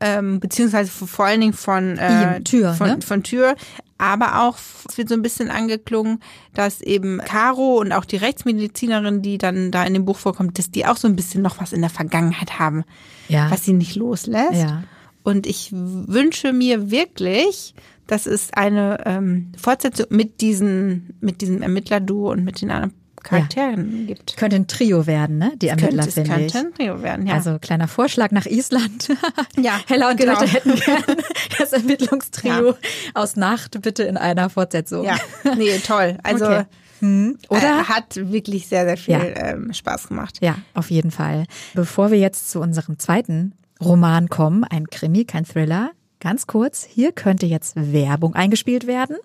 ähm, 0.00 0.40
beziehungsweise 0.40 0.90
vor 0.90 1.26
allen 1.26 1.40
Dingen 1.40 1.52
von 1.52 1.98
äh, 1.98 2.40
Tür, 2.42 2.74
von, 2.74 2.88
ne? 2.88 2.98
von 3.02 3.22
Tür. 3.22 3.54
Aber 3.98 4.42
auch, 4.42 4.56
es 4.88 4.96
wird 4.96 5.10
so 5.10 5.14
ein 5.14 5.20
bisschen 5.20 5.50
angeklungen, 5.50 6.20
dass 6.54 6.80
eben 6.80 7.18
Caro 7.18 7.76
und 7.78 7.92
auch 7.92 8.06
die 8.06 8.16
Rechtsmedizinerin, 8.16 9.20
die 9.20 9.36
dann 9.36 9.70
da 9.70 9.84
in 9.84 9.92
dem 9.92 10.06
Buch 10.06 10.16
vorkommt, 10.16 10.58
dass 10.58 10.70
die 10.70 10.86
auch 10.86 10.96
so 10.96 11.06
ein 11.06 11.16
bisschen 11.16 11.42
noch 11.42 11.60
was 11.60 11.74
in 11.74 11.82
der 11.82 11.90
Vergangenheit 11.90 12.58
haben, 12.58 12.84
ja. 13.28 13.50
was 13.50 13.66
sie 13.66 13.74
nicht 13.74 13.96
loslässt. 13.96 14.54
Ja. 14.54 14.84
Und 15.22 15.46
ich 15.46 15.70
wünsche 15.72 16.52
mir 16.52 16.90
wirklich, 16.90 17.74
dass 18.06 18.26
es 18.26 18.52
eine 18.52 18.98
ähm, 19.06 19.52
Fortsetzung 19.56 20.06
mit 20.10 20.40
diesen, 20.40 21.14
mit 21.20 21.40
diesem 21.40 21.62
Ermittlerduo 21.62 22.32
und 22.32 22.44
mit 22.44 22.60
den 22.60 22.70
anderen 22.70 22.94
Charakteren 23.22 24.00
ja. 24.00 24.14
gibt. 24.14 24.36
Könnte 24.36 24.56
ein 24.56 24.66
Trio 24.66 25.06
werden, 25.06 25.38
ne? 25.38 25.52
Die 25.56 25.68
Ermittler, 25.68 26.04
könnte, 26.04 26.12
finde 26.12 26.40
ich. 26.46 26.52
Könnte 26.52 26.68
ein 26.68 26.74
Trio 26.74 27.02
werden, 27.02 27.26
ja. 27.26 27.34
Also 27.34 27.58
kleiner 27.58 27.86
Vorschlag 27.86 28.30
nach 28.30 28.46
Island. 28.46 29.08
ja. 29.58 29.78
Hella 29.86 30.10
und 30.10 30.16
genau. 30.16 30.34
Leute 30.34 30.46
hätten 30.46 30.74
gerne 30.74 31.16
das 31.58 31.72
Ermittlungstrio 31.72 32.70
ja. 32.70 32.74
aus 33.14 33.36
Nacht 33.36 33.80
bitte 33.82 34.04
in 34.04 34.16
einer 34.16 34.48
Fortsetzung. 34.48 35.04
Ja, 35.04 35.18
nee, 35.56 35.78
toll. 35.78 36.18
Also 36.22 36.46
okay. 36.46 36.64
Hm. 37.00 37.38
Oder? 37.48 37.80
Äh, 37.80 37.84
hat 37.84 38.16
wirklich 38.16 38.68
sehr, 38.68 38.84
sehr 38.84 38.96
viel 38.96 39.14
ja. 39.14 39.22
ähm, 39.22 39.72
Spaß 39.72 40.08
gemacht. 40.08 40.38
Ja, 40.40 40.56
auf 40.74 40.90
jeden 40.90 41.10
Fall. 41.10 41.44
Bevor 41.74 42.10
wir 42.10 42.18
jetzt 42.18 42.50
zu 42.50 42.60
unserem 42.60 42.98
zweiten 42.98 43.52
Roman 43.80 44.28
kommen, 44.28 44.64
ein 44.64 44.88
Krimi, 44.88 45.24
kein 45.24 45.44
Thriller, 45.44 45.92
Ganz 46.20 46.46
kurz, 46.46 46.84
hier 46.84 47.12
könnte 47.12 47.46
jetzt 47.46 47.72
Werbung 47.76 48.34
eingespielt 48.34 48.86
werden. 48.86 49.16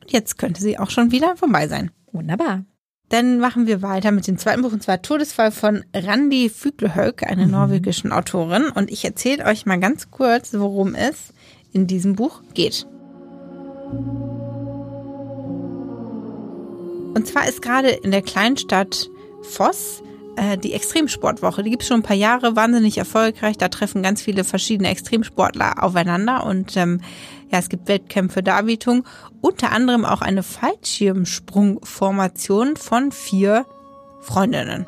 Und 0.00 0.12
jetzt 0.12 0.38
könnte 0.38 0.62
sie 0.62 0.78
auch 0.78 0.90
schon 0.90 1.10
wieder 1.10 1.36
vorbei 1.36 1.66
sein. 1.66 1.90
Wunderbar. 2.12 2.64
Dann 3.08 3.38
machen 3.40 3.66
wir 3.66 3.82
weiter 3.82 4.12
mit 4.12 4.26
dem 4.28 4.38
zweiten 4.38 4.62
Buch, 4.62 4.72
und 4.72 4.82
zwar 4.82 5.02
Todesfall 5.02 5.50
von 5.50 5.84
Randi 5.92 6.48
Füglehöck, 6.48 7.24
einer 7.24 7.46
mhm. 7.46 7.52
norwegischen 7.52 8.12
Autorin. 8.12 8.68
Und 8.68 8.90
ich 8.92 9.04
erzähle 9.04 9.44
euch 9.46 9.66
mal 9.66 9.80
ganz 9.80 10.12
kurz, 10.12 10.54
worum 10.54 10.94
es 10.94 11.34
in 11.72 11.88
diesem 11.88 12.14
Buch 12.14 12.40
geht. 12.54 12.86
Und 17.14 17.26
zwar 17.26 17.48
ist 17.48 17.62
gerade 17.62 17.88
in 17.88 18.12
der 18.12 18.22
Kleinstadt 18.22 19.10
Voss 19.42 20.02
äh, 20.36 20.58
die 20.58 20.72
Extremsportwoche. 20.72 21.62
Die 21.62 21.70
gibt 21.70 21.82
es 21.82 21.88
schon 21.88 22.00
ein 22.00 22.04
paar 22.04 22.16
Jahre, 22.16 22.56
wahnsinnig 22.56 22.98
erfolgreich. 22.98 23.56
Da 23.58 23.68
treffen 23.68 24.02
ganz 24.02 24.22
viele 24.22 24.42
verschiedene 24.44 24.90
Extremsportler 24.90 25.82
aufeinander 25.82 26.44
und 26.44 26.76
ähm, 26.76 27.00
ja, 27.50 27.58
es 27.58 27.68
gibt 27.68 27.88
Wettkämpfe, 27.88 28.42
Darbietung, 28.42 29.04
unter 29.40 29.72
anderem 29.72 30.04
auch 30.04 30.20
eine 30.22 30.42
Fallschirmsprungformation 30.42 32.76
von 32.76 33.12
vier 33.12 33.66
Freundinnen. 34.20 34.86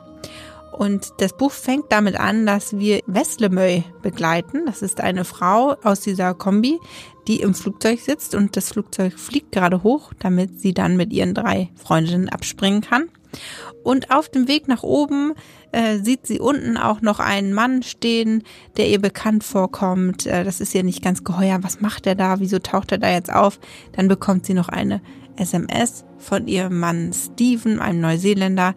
Und 0.72 1.12
das 1.18 1.35
Buch 1.35 1.52
fängt 1.52 1.90
damit 1.90 2.20
an, 2.20 2.44
dass 2.44 2.78
wir 2.78 3.00
Weslemöy 3.06 3.85
begleiten. 4.02 4.66
Das 4.66 4.82
ist 4.82 5.00
eine 5.00 5.24
Frau 5.24 5.76
aus 5.82 6.00
dieser 6.00 6.35
Kombi, 6.35 6.78
die 7.28 7.40
im 7.40 7.54
Flugzeug 7.54 8.00
sitzt 8.00 8.35
und 8.35 8.56
das 8.56 8.70
Flugzeug 8.70 9.18
fliegt 9.18 9.52
gerade 9.52 9.82
hoch, 9.82 10.12
damit 10.18 10.61
sie 10.61 10.74
dann 10.74 10.96
mit 10.96 11.12
ihren 11.12 11.35
drei 11.35 11.70
Freundinnen 11.76 12.28
abspringen 12.28 12.82
kann. 12.82 13.09
Und 13.83 14.11
auf 14.11 14.29
dem 14.29 14.49
Weg 14.49 14.68
nach 14.68 14.83
oben 14.83 15.35
äh, 15.72 15.99
sieht 15.99 16.27
sie 16.27 16.40
unten 16.40 16.77
auch 16.77 17.01
noch 17.03 17.20
einen 17.20 17.53
Mann 17.53 17.83
stehen, 17.83 18.42
der 18.77 18.88
ihr 18.88 19.01
bekannt 19.01 19.44
vorkommt. 19.44 20.27
Äh, 20.27 20.44
das 20.44 20.61
ist 20.61 20.75
ihr 20.75 20.83
nicht 20.83 21.03
ganz 21.03 21.25
geheuer. 21.25 21.59
Was 21.62 21.81
macht 21.81 22.07
er 22.07 22.14
da? 22.14 22.40
Wieso 22.40 22.59
taucht 22.59 22.92
er 22.92 22.99
da 22.99 23.11
jetzt 23.11 23.33
auf? 23.33 23.59
Dann 23.92 24.09
bekommt 24.09 24.46
sie 24.46 24.55
noch 24.55 24.68
eine 24.68 25.01
SMS 25.37 26.05
von 26.18 26.49
ihrem 26.49 26.79
Mann 26.79 27.12
Steven, 27.12 27.79
einem 27.79 28.01
Neuseeländer, 28.01 28.75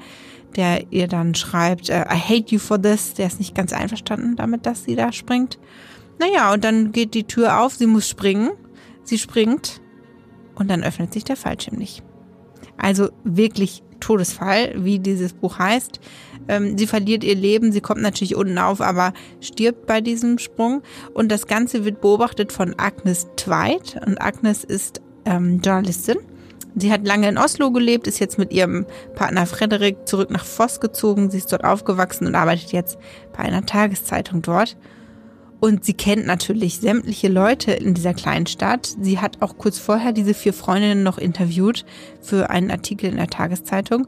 der 0.56 0.91
ihr 0.91 1.08
dann 1.08 1.36
schreibt, 1.36 1.89
äh, 1.89 2.02
I 2.02 2.17
hate 2.17 2.54
you 2.54 2.60
for 2.60 2.82
this. 2.82 3.13
Der 3.13 3.28
ist 3.28 3.39
nicht 3.39 3.56
ganz 3.56 3.74
einverstanden 3.74 4.36
damit, 4.36 4.65
dass 4.65 4.84
sie 4.84 4.95
da 4.95 5.12
springt. 5.12 5.58
Naja, 6.19 6.54
und 6.54 6.63
dann 6.63 6.91
geht 6.91 7.13
die 7.13 7.24
Tür 7.24 7.62
auf, 7.62 7.76
sie 7.76 7.88
muss 7.88 8.08
springen. 8.08 8.52
Sie 9.04 9.17
springt 9.17 9.82
und 10.56 10.69
dann 10.69 10.84
öffnet 10.84 11.13
sich 11.13 11.24
der 11.24 11.38
Fallschirm 11.38 11.78
nicht. 11.78 12.04
Also 12.78 13.10
wirklich 13.24 13.84
Todesfall, 14.10 14.74
wie 14.76 14.98
dieses 14.98 15.34
Buch 15.34 15.60
heißt. 15.60 16.00
Ähm, 16.48 16.80
sie 16.80 16.88
verliert 16.88 17.24
ihr 17.24 17.36
Leben, 17.36 17.72
sie 17.72 17.80
kommt 17.80 18.02
natürlich 18.02 18.36
unten 18.36 18.58
auf, 18.58 18.82
aber 18.82 19.13
stirbt 19.39 19.86
bei 19.86 20.02
diesem 20.02 20.39
Sprung. 20.39 20.82
Und 21.13 21.32
das 21.32 21.45
Ganze 21.45 21.86
wird 21.86 22.02
beobachtet 22.02 22.52
von 22.52 22.74
Agnes 22.80 23.28
Tweit. 23.38 24.02
Und 24.08 24.19
Agnes 24.19 24.63
ist 24.63 25.02
ähm, 25.26 25.62
Journalistin. 25.63 26.17
Sie 26.76 26.91
hat 26.91 27.06
lange 27.06 27.30
in 27.30 27.38
Oslo 27.38 27.69
gelebt, 27.72 28.08
ist 28.08 28.19
jetzt 28.19 28.39
mit 28.39 28.52
ihrem 28.52 28.88
Partner 29.13 29.45
Frederik 29.45 30.08
zurück 30.08 30.32
nach 30.32 30.45
Voss 30.45 30.80
gezogen. 30.80 31.30
Sie 31.30 31.38
ist 31.38 31.52
dort 31.52 31.63
aufgewachsen 31.63 32.26
und 32.26 32.34
arbeitet 32.34 32.72
jetzt 32.72 32.98
bei 33.34 33.43
einer 33.43 33.63
Tageszeitung 33.63 34.41
dort. 34.41 34.76
Und 35.60 35.84
sie 35.84 35.93
kennt 35.93 36.26
natürlich 36.26 36.80
sämtliche 36.80 37.28
Leute 37.28 37.72
in 37.72 37.93
dieser 37.93 38.13
kleinen 38.13 38.48
Stadt. 38.48 38.95
Sie 39.02 39.19
hat 39.19 39.41
auch 39.41 39.58
kurz 39.58 39.78
vorher 39.78 40.13
diese 40.13 40.34
vier 40.34 40.54
Freundinnen 40.54 41.04
noch 41.04 41.17
interviewt 41.17 41.86
für 42.22 42.50
einen 42.50 42.72
Artikel 42.72 43.10
in 43.10 43.17
der 43.17 43.28
Tageszeitung. 43.28 44.08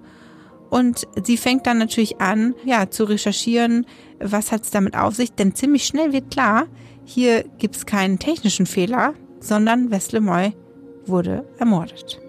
Und 0.70 1.06
sie 1.22 1.36
fängt 1.36 1.68
dann 1.68 1.78
natürlich 1.78 2.22
an, 2.22 2.56
ja, 2.64 2.90
zu 2.90 3.04
recherchieren, 3.04 3.86
was 4.20 4.54
hat 4.54 4.64
es 4.64 4.72
damit 4.72 4.96
auf 4.96 5.16
sich. 5.16 5.34
Denn 5.34 5.54
ziemlich 5.54 5.86
schnell 5.86 6.14
wird 6.14 6.32
klar, 6.32 6.68
hier 7.04 7.44
gibt 7.58 7.76
es 7.76 7.86
keinen 7.86 8.20
technischen 8.20 8.66
Fehler, 8.66 9.14
sondern 9.42 9.92
Westlemoy 9.92 10.54
wurde 11.06 11.44
ermordet. 11.60 12.22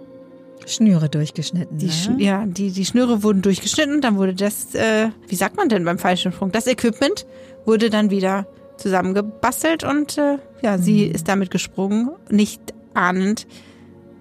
Schnüre 0.67 1.09
durchgeschnitten. 1.09 1.79
Die, 1.79 1.87
ne? 1.87 2.17
Ja, 2.19 2.45
die, 2.47 2.73
die 2.73 2.85
Schnüre 2.85 3.23
wurden 3.23 3.43
durchgeschnitten, 3.43 4.01
dann 4.01 4.17
wurde 4.17 4.35
das, 4.35 4.75
äh, 4.75 5.11
wie 5.29 5.35
sagt 5.35 5.57
man 5.57 5.69
denn 5.69 5.85
beim 5.85 5.99
Fallschirmsprung? 5.99 6.51
Das 6.51 6.67
Equipment 6.67 7.27
wurde 7.65 7.91
dann 7.91 8.11
wieder 8.11 8.47
zusammengebastelt 8.83 9.85
und 9.85 10.19
äh, 10.19 10.39
ja, 10.63 10.77
mhm. 10.77 10.83
sie 10.83 11.05
ist 11.05 11.29
damit 11.29 11.51
gesprungen, 11.51 12.11
nicht 12.29 12.61
ahnend, 12.95 13.47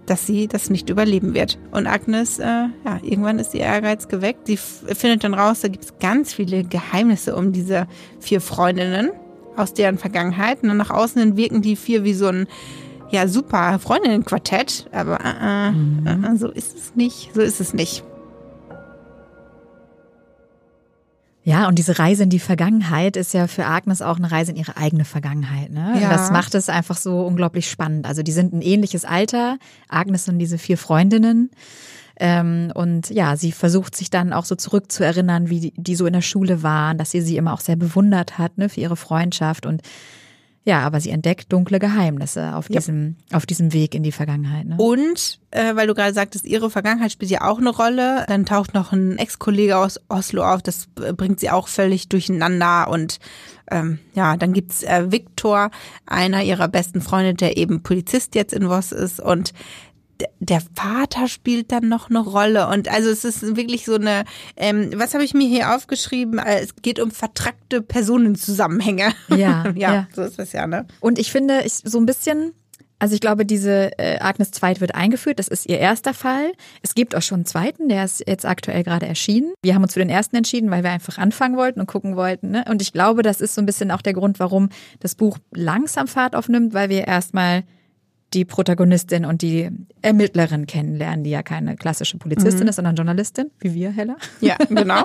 dass 0.06 0.26
sie 0.26 0.48
das 0.48 0.70
nicht 0.70 0.90
überleben 0.90 1.34
wird. 1.34 1.58
Und 1.72 1.88
Agnes, 1.88 2.40
äh, 2.40 2.44
ja, 2.44 3.00
irgendwann 3.02 3.40
ist 3.40 3.54
ihr 3.54 3.62
Ehrgeiz 3.62 4.08
geweckt. 4.08 4.48
Sie 4.48 4.58
findet 4.58 5.24
dann 5.24 5.34
raus, 5.34 5.62
da 5.62 5.68
gibt 5.68 5.86
es 5.86 5.94
ganz 6.00 6.34
viele 6.34 6.64
Geheimnisse 6.64 7.36
um 7.36 7.52
diese 7.52 7.88
vier 8.20 8.42
Freundinnen 8.42 9.12
aus 9.56 9.74
deren 9.74 9.98
Vergangenheit. 9.98 10.64
Und 10.64 10.76
nach 10.78 10.90
außen 10.90 11.22
hin 11.22 11.38
wirken 11.38 11.62
die 11.62 11.76
vier 11.76 12.04
wie 12.04 12.14
so 12.14 12.28
ein 12.28 12.48
ja 13.10 13.28
super 13.28 13.78
Freundinnenquartett, 13.80 14.88
aber 14.92 15.20
äh, 15.20 15.68
äh, 15.68 15.72
mhm. 15.72 16.24
äh, 16.24 16.38
so 16.38 16.50
ist 16.50 16.78
es 16.78 16.96
nicht. 16.96 17.32
So 17.34 17.42
ist 17.42 17.60
es 17.60 17.74
nicht. 17.74 18.04
Ja, 21.44 21.68
und 21.68 21.80
diese 21.80 21.98
Reise 21.98 22.24
in 22.24 22.30
die 22.30 22.40
Vergangenheit 22.40 23.18
ist 23.18 23.34
ja 23.34 23.48
für 23.48 23.66
Agnes 23.66 24.02
auch 24.02 24.18
eine 24.18 24.32
Reise 24.32 24.52
in 24.52 24.58
ihre 24.58 24.78
eigene 24.78 25.06
Vergangenheit. 25.06 25.72
Ne? 25.72 25.98
Ja. 26.00 26.10
Das 26.10 26.30
macht 26.30 26.54
es 26.54 26.70
einfach 26.70 26.98
so 26.98 27.26
unglaublich 27.26 27.70
spannend. 27.70 28.06
Also 28.06 28.22
die 28.22 28.32
sind 28.32 28.54
ein 28.54 28.62
ähnliches 28.62 29.06
Alter, 29.06 29.58
Agnes 29.88 30.30
und 30.30 30.38
diese 30.38 30.60
vier 30.60 30.78
Freundinnen. 30.78 31.50
Ähm, 32.20 32.72
und 32.76 33.10
ja, 33.10 33.36
sie 33.38 33.52
versucht 33.52 33.96
sich 33.96 34.12
dann 34.12 34.34
auch 34.34 34.46
so 34.46 34.54
zurückzuerinnern, 34.54 35.50
wie 35.50 35.60
die, 35.60 35.74
die 35.76 35.96
so 35.96 36.06
in 36.06 36.14
der 36.14 36.22
Schule 36.22 36.62
waren, 36.62 37.00
dass 37.00 37.10
sie 37.10 37.22
sie 37.22 37.38
immer 37.38 37.54
auch 37.54 37.62
sehr 37.62 37.76
bewundert 37.76 38.38
hat 38.38 38.60
ne, 38.60 38.70
für 38.70 38.80
ihre 38.80 38.96
Freundschaft 38.98 39.66
und 39.66 39.82
ja, 40.64 40.82
aber 40.82 41.00
sie 41.00 41.10
entdeckt 41.10 41.52
dunkle 41.52 41.80
Geheimnisse 41.80 42.56
auf 42.56 42.68
diesem, 42.68 43.16
ja. 43.32 43.38
auf 43.38 43.48
diesem 43.48 43.74
Weg 43.74 43.96
in 43.96 44.04
die 44.04 44.12
Vergangenheit. 44.12 44.68
Ne? 44.68 44.76
Und, 44.78 45.40
äh, 45.50 45.76
weil 45.76 45.88
du 45.88 45.96
gerade 45.96 46.14
sagtest, 46.14 46.46
ihre 46.46 46.70
Vergangenheit 46.70 47.12
spielt 47.12 47.32
ja 47.32 47.42
auch 47.42 47.58
eine 47.58 47.72
Rolle. 47.72 48.26
Dann 48.28 48.46
taucht 48.46 48.76
noch 48.76 48.92
ein 48.92 49.18
Ex-Kollege 49.18 49.78
aus 49.78 50.00
Oslo 50.08 50.44
auf, 50.44 50.62
das 50.62 50.88
äh, 51.04 51.14
bringt 51.14 51.40
sie 51.40 51.50
auch 51.50 51.68
völlig 51.68 52.10
durcheinander. 52.10 52.90
Und 52.90 53.20
ähm, 53.72 53.98
ja, 54.14 54.38
dann 54.38 54.54
gibt's 54.54 54.84
äh, 54.84 55.12
Viktor, 55.12 55.72
einer 56.06 56.44
ihrer 56.44 56.68
besten 56.68 57.02
Freunde, 57.02 57.34
der 57.34 57.58
eben 57.58 57.82
Polizist 57.82 58.36
jetzt 58.36 58.54
in 58.54 58.68
Voss 58.68 58.92
ist. 58.92 59.20
Und 59.20 59.54
der 60.40 60.62
Vater 60.76 61.28
spielt 61.28 61.72
dann 61.72 61.88
noch 61.88 62.10
eine 62.10 62.20
Rolle 62.20 62.68
und 62.68 62.90
also 62.90 63.10
es 63.10 63.24
ist 63.24 63.56
wirklich 63.56 63.86
so 63.86 63.96
eine, 63.96 64.24
ähm, 64.58 64.92
was 64.96 65.14
habe 65.14 65.24
ich 65.24 65.34
mir 65.34 65.48
hier 65.48 65.76
aufgeschrieben? 65.76 66.40
Äh, 66.40 66.62
es 66.62 66.76
geht 66.82 67.00
um 67.00 67.12
vertrackte 67.12 67.82
Personenzusammenhänge. 67.82 69.14
Ja, 69.30 69.66
ja, 69.76 69.94
ja, 69.94 70.08
so 70.14 70.24
ist 70.24 70.40
das 70.40 70.52
ja, 70.54 70.68
ne? 70.68 70.86
Und 71.00 71.20
ich 71.20 71.32
finde, 71.32 71.62
ich, 71.66 71.74
so 71.74 72.00
ein 72.00 72.06
bisschen, 72.06 72.54
also 73.00 73.16
ich 73.16 73.22
glaube, 73.22 73.46
diese 73.46 73.98
äh, 73.98 74.20
Agnes 74.20 74.52
Zweit 74.52 74.82
wird 74.82 74.94
eingeführt. 74.94 75.40
Das 75.40 75.48
ist 75.48 75.68
ihr 75.68 75.80
erster 75.80 76.14
Fall. 76.14 76.52
Es 76.82 76.94
gibt 76.94 77.16
auch 77.16 77.22
schon 77.22 77.38
einen 77.38 77.46
zweiten, 77.46 77.90
der 77.90 78.06
ist 78.06 78.24
jetzt 78.28 78.46
aktuell 78.46 78.84
gerade 78.84 79.08
erschienen. 79.08 79.54
Wir 79.64 79.74
haben 79.74 79.84
uns 79.84 79.94
für 79.94 80.00
den 80.00 80.10
ersten 80.10 80.36
entschieden, 80.36 80.70
weil 80.70 80.84
wir 80.84 80.92
einfach 80.92 81.18
anfangen 81.18 81.58
wollten 81.58 81.80
und 81.80 81.88
gucken 81.88 82.16
wollten. 82.16 82.52
Ne? 82.52 82.66
Und 82.70 82.82
ich 82.82 82.94
glaube, 82.94 83.24
das 83.24 83.42
ist 83.42 83.56
so 83.56 83.62
ein 83.62 83.66
bisschen 83.66 83.92
auch 83.92 84.02
der 84.02 84.14
Grund, 84.14 84.40
warum 84.40 84.70
das 85.00 85.16
Buch 85.16 85.38
langsam 85.52 86.08
Fahrt 86.08 86.36
aufnimmt, 86.36 86.74
weil 86.74 86.90
wir 86.90 87.08
erstmal 87.08 87.64
die 88.34 88.46
Protagonistin 88.46 89.26
und 89.26 89.42
die 89.42 89.70
Ermittlerin 90.02 90.66
kennenlernen, 90.66 91.24
die 91.24 91.32
ja 91.32 91.44
keine 91.44 91.76
klassische 91.76 92.18
Polizistin 92.18 92.64
mhm. 92.64 92.70
ist, 92.70 92.76
sondern 92.78 92.96
Journalistin, 92.96 93.52
wie 93.60 93.74
wir, 93.74 93.92
Hella. 93.92 94.16
Ja, 94.40 94.56
genau. 94.70 95.04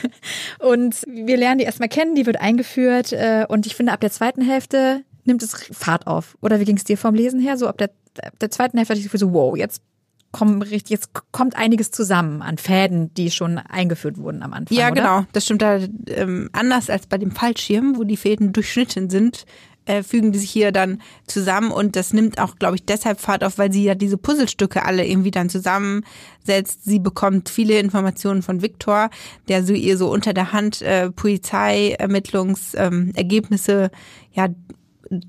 und 0.58 1.02
wir 1.06 1.36
lernen 1.36 1.58
die 1.58 1.64
erstmal 1.64 1.88
kennen, 1.88 2.14
die 2.14 2.26
wird 2.26 2.40
eingeführt 2.40 3.12
äh, 3.12 3.46
und 3.48 3.66
ich 3.66 3.74
finde, 3.74 3.92
ab 3.92 4.00
der 4.00 4.10
zweiten 4.10 4.42
Hälfte 4.42 5.02
nimmt 5.24 5.42
es 5.42 5.54
Fahrt 5.72 6.06
auf. 6.06 6.36
Oder 6.40 6.60
wie 6.60 6.64
ging 6.64 6.76
es 6.76 6.84
dir 6.84 6.98
vom 6.98 7.14
Lesen 7.14 7.40
her? 7.40 7.56
So 7.56 7.68
ab 7.68 7.78
der, 7.78 7.90
ab 8.22 8.38
der 8.40 8.50
zweiten 8.50 8.76
Hälfte 8.76 8.92
hatte 8.92 9.00
ich 9.00 9.06
das 9.06 9.12
Gefühl 9.12 9.28
so, 9.28 9.32
wow, 9.32 9.56
jetzt 9.56 9.82
kommen 10.30 10.60
richtig, 10.60 10.90
jetzt 10.90 11.10
kommt 11.32 11.56
einiges 11.56 11.90
zusammen 11.90 12.42
an 12.42 12.58
Fäden, 12.58 13.12
die 13.14 13.30
schon 13.30 13.58
eingeführt 13.58 14.18
wurden 14.18 14.42
am 14.42 14.52
Anfang. 14.52 14.76
Ja, 14.76 14.86
oder? 14.90 14.94
genau. 14.94 15.24
Das 15.32 15.44
stimmt 15.44 15.62
da 15.62 15.78
ähm, 16.08 16.50
anders 16.52 16.90
als 16.90 17.06
bei 17.06 17.16
dem 17.16 17.30
Fallschirm, 17.30 17.96
wo 17.96 18.04
die 18.04 18.16
Fäden 18.16 18.52
durchschnitten 18.52 19.08
sind, 19.08 19.46
äh, 19.88 20.02
fügen 20.02 20.32
die 20.32 20.38
sich 20.38 20.50
hier 20.50 20.70
dann 20.70 21.00
zusammen 21.26 21.70
und 21.70 21.96
das 21.96 22.12
nimmt 22.12 22.38
auch, 22.40 22.56
glaube 22.56 22.76
ich, 22.76 22.84
deshalb 22.84 23.20
Fahrt 23.20 23.42
auf, 23.42 23.56
weil 23.58 23.72
sie 23.72 23.84
ja 23.84 23.94
diese 23.94 24.18
Puzzlestücke 24.18 24.84
alle 24.84 25.06
irgendwie 25.06 25.30
dann 25.30 25.48
zusammensetzt. 25.48 26.84
Sie 26.84 26.98
bekommt 26.98 27.48
viele 27.48 27.78
Informationen 27.78 28.42
von 28.42 28.60
Viktor, 28.62 29.08
der 29.48 29.64
so 29.64 29.72
ihr 29.72 29.96
so 29.96 30.10
unter 30.10 30.34
der 30.34 30.52
Hand 30.52 30.82
äh, 30.82 31.10
Polizeiermittlungsergebnisse 31.10 33.72
ähm, 33.72 33.88
ja 34.32 34.48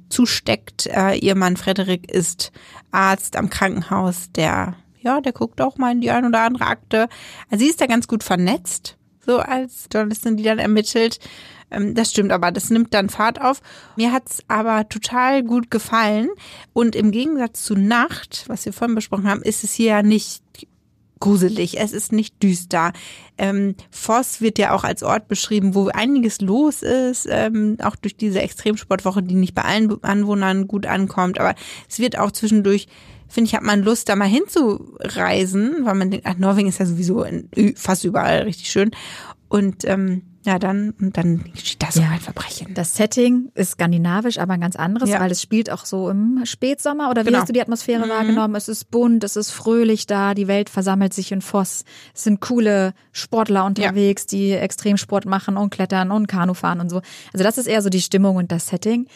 zusteckt. 0.10 0.88
Äh, 0.88 1.16
ihr 1.18 1.36
Mann 1.36 1.56
Frederik 1.56 2.12
ist 2.12 2.52
Arzt 2.92 3.38
am 3.38 3.50
Krankenhaus, 3.50 4.30
der 4.36 4.76
ja, 5.02 5.22
der 5.22 5.32
guckt 5.32 5.62
auch 5.62 5.78
mal 5.78 5.94
in 5.94 6.02
die 6.02 6.12
ein 6.12 6.26
oder 6.26 6.42
andere 6.42 6.66
Akte. 6.66 7.08
Also 7.50 7.64
sie 7.64 7.70
ist 7.70 7.80
da 7.80 7.86
ganz 7.86 8.10
gut 8.10 8.22
vernetzt, 8.22 8.98
so 9.26 9.40
als 9.40 9.88
Journalistin, 9.92 10.36
die 10.36 10.44
dann 10.44 10.60
ermittelt. 10.60 11.22
Ähm, 11.72 11.96
das 11.96 12.12
stimmt, 12.12 12.32
aber 12.32 12.52
das 12.52 12.70
nimmt 12.70 12.94
dann 12.94 13.10
Fahrt 13.10 13.42
auf. 13.42 13.62
Mir 13.96 14.12
hat's 14.12 14.44
aber 14.48 14.88
total 14.90 15.44
gut 15.44 15.72
gefallen. 15.72 16.30
Und 16.74 16.96
im 16.96 17.12
Gegensatz 17.12 17.64
zu 17.64 17.76
Nacht, 17.76 18.46
was 18.48 18.66
wir 18.66 18.74
vorhin 18.74 18.96
besprochen 18.96 19.28
haben, 19.28 19.42
ist 19.42 19.64
es 19.64 19.74
hier 19.74 19.88
ja 19.88 20.04
nicht 20.04 20.44
gruselig, 21.20 21.80
es 21.80 21.92
ist 21.92 22.12
nicht 22.12 22.42
düster. 22.42 22.94
Ähm, 23.38 23.76
Voss 23.92 24.42
wird 24.42 24.58
ja 24.58 24.72
auch 24.72 24.84
als 24.84 25.04
Ort 25.04 25.28
beschrieben, 25.28 25.76
wo 25.76 25.90
einiges 25.90 26.42
los 26.42 26.82
ist, 26.82 27.28
ähm, 27.30 27.78
auch 27.82 27.96
durch 27.96 28.16
diese 28.16 28.42
Extremsportwoche, 28.42 29.22
die 29.22 29.36
nicht 29.36 29.56
bei 29.56 29.64
allen 29.64 30.04
Anwohnern 30.04 30.68
gut 30.68 30.86
ankommt, 30.86 31.40
aber 31.40 31.56
es 31.90 32.00
wird 32.00 32.18
auch 32.18 32.32
zwischendurch, 32.32 32.88
finde 33.28 33.50
ich, 33.50 33.56
hat 33.56 33.64
man 33.64 33.84
Lust, 33.84 34.10
da 34.10 34.16
mal 34.16 34.28
hinzureisen, 34.28 35.86
weil 35.86 35.96
man 35.96 36.12
denkt, 36.12 36.26
ach, 36.26 36.38
Norwegen 36.38 36.70
ist 36.70 36.80
ja 36.80 36.86
sowieso 36.86 37.24
in, 37.24 37.50
fast 37.76 38.06
überall 38.06 38.44
richtig 38.44 38.70
schön. 38.70 38.92
Und 39.50 39.84
ähm, 39.86 40.24
ja, 40.46 40.58
dann, 40.58 40.94
und 41.02 41.18
dann 41.18 41.44
steht 41.56 41.84
da 41.84 41.92
so 41.92 42.02
ja. 42.02 42.10
ein 42.12 42.20
Verbrechen. 42.20 42.74
Das 42.74 42.96
Setting 42.96 43.52
ist 43.56 43.72
skandinavisch, 43.72 44.38
aber 44.38 44.54
ein 44.54 44.62
ganz 44.62 44.78
anderes, 44.78 45.10
ja. 45.10 45.20
weil 45.20 45.32
es 45.32 45.42
spielt 45.42 45.70
auch 45.70 45.86
so 45.86 46.10
im 46.10 46.42
Spätsommer. 46.46 47.10
Oder 47.10 47.24
wie 47.24 47.28
genau. 47.28 47.40
hast 47.40 47.50
du 47.50 47.54
die 47.54 47.62
Atmosphäre 47.62 48.06
mhm. 48.06 48.10
wahrgenommen? 48.10 48.56
Es 48.56 48.70
ist 48.70 48.90
bunt, 48.90 49.24
es 49.26 49.36
ist 49.36 49.52
fröhlich 49.52 50.08
da, 50.08 50.34
die 50.34 50.48
Welt 50.48 50.70
versammelt 50.70 51.14
sich 51.14 51.34
in 51.34 51.42
Voss. 51.42 51.84
Es 52.14 52.24
sind 52.24 52.40
coole 52.40 52.94
Sportler 53.12 53.66
unterwegs, 53.66 54.28
ja. 54.32 54.38
die 54.38 54.52
Extremsport 54.54 55.26
machen 55.26 55.58
und 55.58 55.72
klettern 55.72 56.12
und 56.12 56.28
Kanu 56.28 56.54
fahren 56.54 56.80
und 56.80 56.90
so. 56.90 57.02
Also 57.34 57.44
das 57.44 57.58
ist 57.58 57.68
eher 57.68 57.82
so 57.82 57.90
die 57.90 58.02
Stimmung 58.02 58.38
und 58.38 58.52
das 58.52 58.68
Setting 58.68 59.08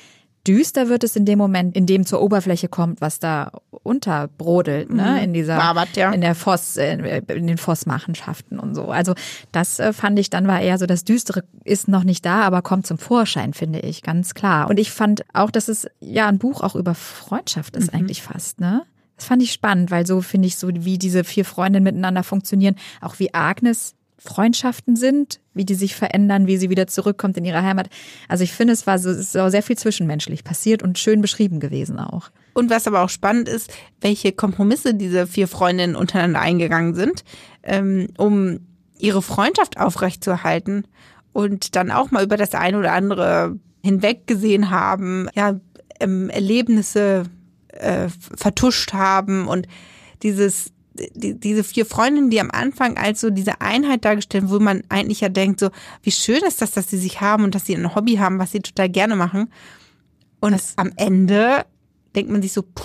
düster 0.48 0.90
wird 0.90 1.04
es 1.04 1.16
in 1.16 1.26
dem 1.26 1.38
Moment, 1.40 1.76
in 1.76 1.86
dem 1.86 2.06
zur 2.06 2.22
Oberfläche 2.22 2.68
kommt, 2.68 3.02
was 3.02 3.20
da 3.20 3.52
unterbrodelt, 3.84 4.90
ne, 4.92 5.12
mhm. 5.12 5.18
in 5.18 5.34
dieser, 5.34 5.58
Wabert, 5.58 5.96
ja. 5.96 6.12
in 6.12 6.22
der 6.22 6.36
Voss, 6.36 6.78
äh, 6.78 7.22
in 7.28 7.48
den 7.48 7.58
Vossmachenschaften 7.58 8.60
und 8.60 8.76
so. 8.76 8.88
Also 8.88 9.14
das 9.52 9.80
äh, 9.80 9.94
fand 9.94 10.20
ich 10.20 10.30
dann 10.30 10.48
war 10.48 10.62
eher 10.62 10.78
so, 10.78 10.86
das 10.86 11.04
Düstere 11.04 11.44
ist 11.64 11.88
noch 11.88 12.04
nicht 12.04 12.26
da, 12.26 12.42
aber 12.42 12.62
kommt 12.62 12.88
zum 12.88 12.98
Vorschein, 12.98 13.54
finde 13.54 13.80
ich, 13.80 14.02
ganz 14.02 14.34
klar. 14.34 14.70
Und 14.70 14.80
ich 14.80 14.92
fand 14.92 15.24
auch, 15.34 15.52
dass 15.52 15.68
es 15.68 15.88
ja 16.00 16.28
ein 16.28 16.40
Buch 16.40 16.62
auch 16.62 16.76
über 16.76 16.96
Freundschaft 16.96 17.76
ist 17.76 17.94
mhm. 17.94 18.00
eigentlich 18.00 18.22
fast, 18.22 18.60
ne? 18.60 18.84
Das 19.16 19.26
fand 19.26 19.44
ich 19.44 19.54
spannend, 19.54 19.92
weil 19.92 20.08
so 20.08 20.22
finde 20.22 20.48
ich 20.48 20.58
so, 20.58 20.70
wie 20.72 20.98
diese 20.98 21.24
vier 21.24 21.46
Freundinnen 21.46 21.84
miteinander 21.84 22.24
funktionieren, 22.24 22.76
auch 23.00 23.20
wie 23.20 23.34
Agnes 23.34 23.94
Freundschaften 24.24 24.96
sind, 24.96 25.40
wie 25.54 25.66
die 25.66 25.76
sich 25.76 25.96
verändern, 25.96 26.48
wie 26.48 26.58
sie 26.58 26.70
wieder 26.70 26.88
zurückkommt 26.88 27.38
in 27.38 27.46
ihre 27.46 27.62
Heimat. 27.62 27.90
Also 28.30 28.44
ich 28.44 28.54
finde, 28.54 28.74
es 28.74 28.88
war 28.88 28.98
so, 28.98 29.10
es 29.10 29.18
ist 29.18 29.32
sehr 29.34 29.64
viel 29.64 29.78
zwischenmenschlich 29.78 30.44
passiert 30.44 30.82
und 30.82 30.98
schön 30.98 31.22
beschrieben 31.22 31.60
gewesen 31.60 32.00
auch. 32.00 32.32
Und 32.54 32.70
was 32.70 32.88
aber 32.88 33.02
auch 33.02 33.10
spannend 33.10 33.50
ist, 33.50 33.72
welche 34.02 34.32
Kompromisse 34.32 34.96
diese 34.96 35.28
vier 35.28 35.48
Freundinnen 35.48 35.96
untereinander 35.96 36.40
eingegangen 36.40 36.96
sind, 36.96 37.24
ähm, 37.64 38.08
um 38.18 38.62
ihre 38.98 39.22
Freundschaft 39.22 39.78
aufrechtzuerhalten 39.78 40.88
und 41.34 41.76
dann 41.76 41.92
auch 41.92 42.12
mal 42.12 42.24
über 42.24 42.38
das 42.38 42.56
eine 42.56 42.78
oder 42.78 42.94
andere 42.94 43.60
hinweg 43.84 44.28
gesehen 44.28 44.70
haben, 44.70 45.28
ja, 45.36 45.60
ähm, 46.00 46.30
Erlebnisse 46.30 47.24
äh, 47.70 48.08
vertuscht 48.36 48.94
haben 48.94 49.48
und 49.48 49.68
dieses 50.22 50.73
die, 50.94 51.40
diese 51.40 51.64
vier 51.64 51.86
Freundinnen, 51.86 52.30
die 52.30 52.40
am 52.40 52.52
Anfang 52.52 52.98
als 52.98 53.22
so 53.22 53.30
diese 53.30 53.62
Einheit 53.62 54.06
dargestellt, 54.06 54.46
wo 54.48 54.60
man 54.60 54.84
eigentlich 54.90 55.22
ja 55.22 55.30
denkt, 55.30 55.60
so, 55.60 55.70
wie 56.02 56.12
schön 56.12 56.42
ist 56.48 56.62
das, 56.62 56.72
dass 56.72 56.90
sie 56.90 56.98
sich 56.98 57.22
haben 57.22 57.44
und 57.44 57.56
dass 57.56 57.66
sie 57.66 57.76
ein 57.76 57.96
Hobby 57.96 58.16
haben, 58.16 58.40
was 58.40 58.52
sie 58.52 58.60
total 58.60 58.90
gerne 58.90 59.16
machen. 59.16 59.52
Und 60.40 60.52
das, 60.52 60.74
am 60.78 60.92
Ende 60.98 61.66
denkt 62.16 62.32
man 62.32 62.42
sich 62.42 62.54
so, 62.54 62.64
puh. 62.64 62.84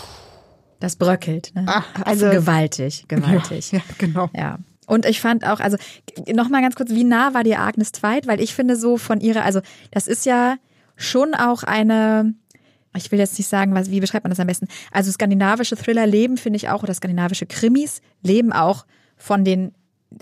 Das 0.81 0.95
bröckelt, 0.95 1.51
ne? 1.55 1.65
Ach, 1.67 1.87
also 2.05 2.31
gewaltig, 2.31 3.07
gewaltig. 3.09 3.73
Ja, 3.73 3.79
ja, 3.79 3.85
genau. 3.99 4.31
Ja. 4.33 4.59
Und 4.87 5.07
ich 5.07 5.21
fand 5.21 5.45
auch, 5.45 5.59
also 5.61 5.77
nochmal 6.33 6.63
ganz 6.63 6.77
kurz, 6.77 6.91
wie 6.91 7.03
nah 7.05 7.35
war 7.35 7.43
dir 7.43 7.61
Agnes 7.61 7.91
Zweit? 7.91 8.27
Weil 8.29 8.41
ich 8.41 8.55
finde 8.55 8.77
so 8.77 8.97
von 8.97 9.21
ihrer, 9.21 9.45
also 9.45 9.61
das 9.91 10.07
ist 10.07 10.25
ja 10.25 10.57
schon 10.97 11.35
auch 11.35 11.65
eine, 11.65 12.33
ich 12.99 13.11
will 13.11 13.19
jetzt 13.19 13.39
nicht 13.39 13.49
sagen, 13.49 13.75
was, 13.75 13.91
wie 13.91 14.01
beschreibt 14.01 14.25
man 14.25 14.31
das 14.31 14.41
am 14.41 14.47
besten? 14.47 14.69
Also 14.93 15.11
skandinavische 15.11 15.77
Thriller 15.77 16.07
leben, 16.07 16.37
finde 16.37 16.59
ich 16.59 16.69
auch, 16.69 16.83
oder 16.83 16.95
skandinavische 16.95 17.47
Krimis 17.47 18.01
leben 18.23 18.53
auch 18.53 18.85
von 19.17 19.45
den 19.45 19.73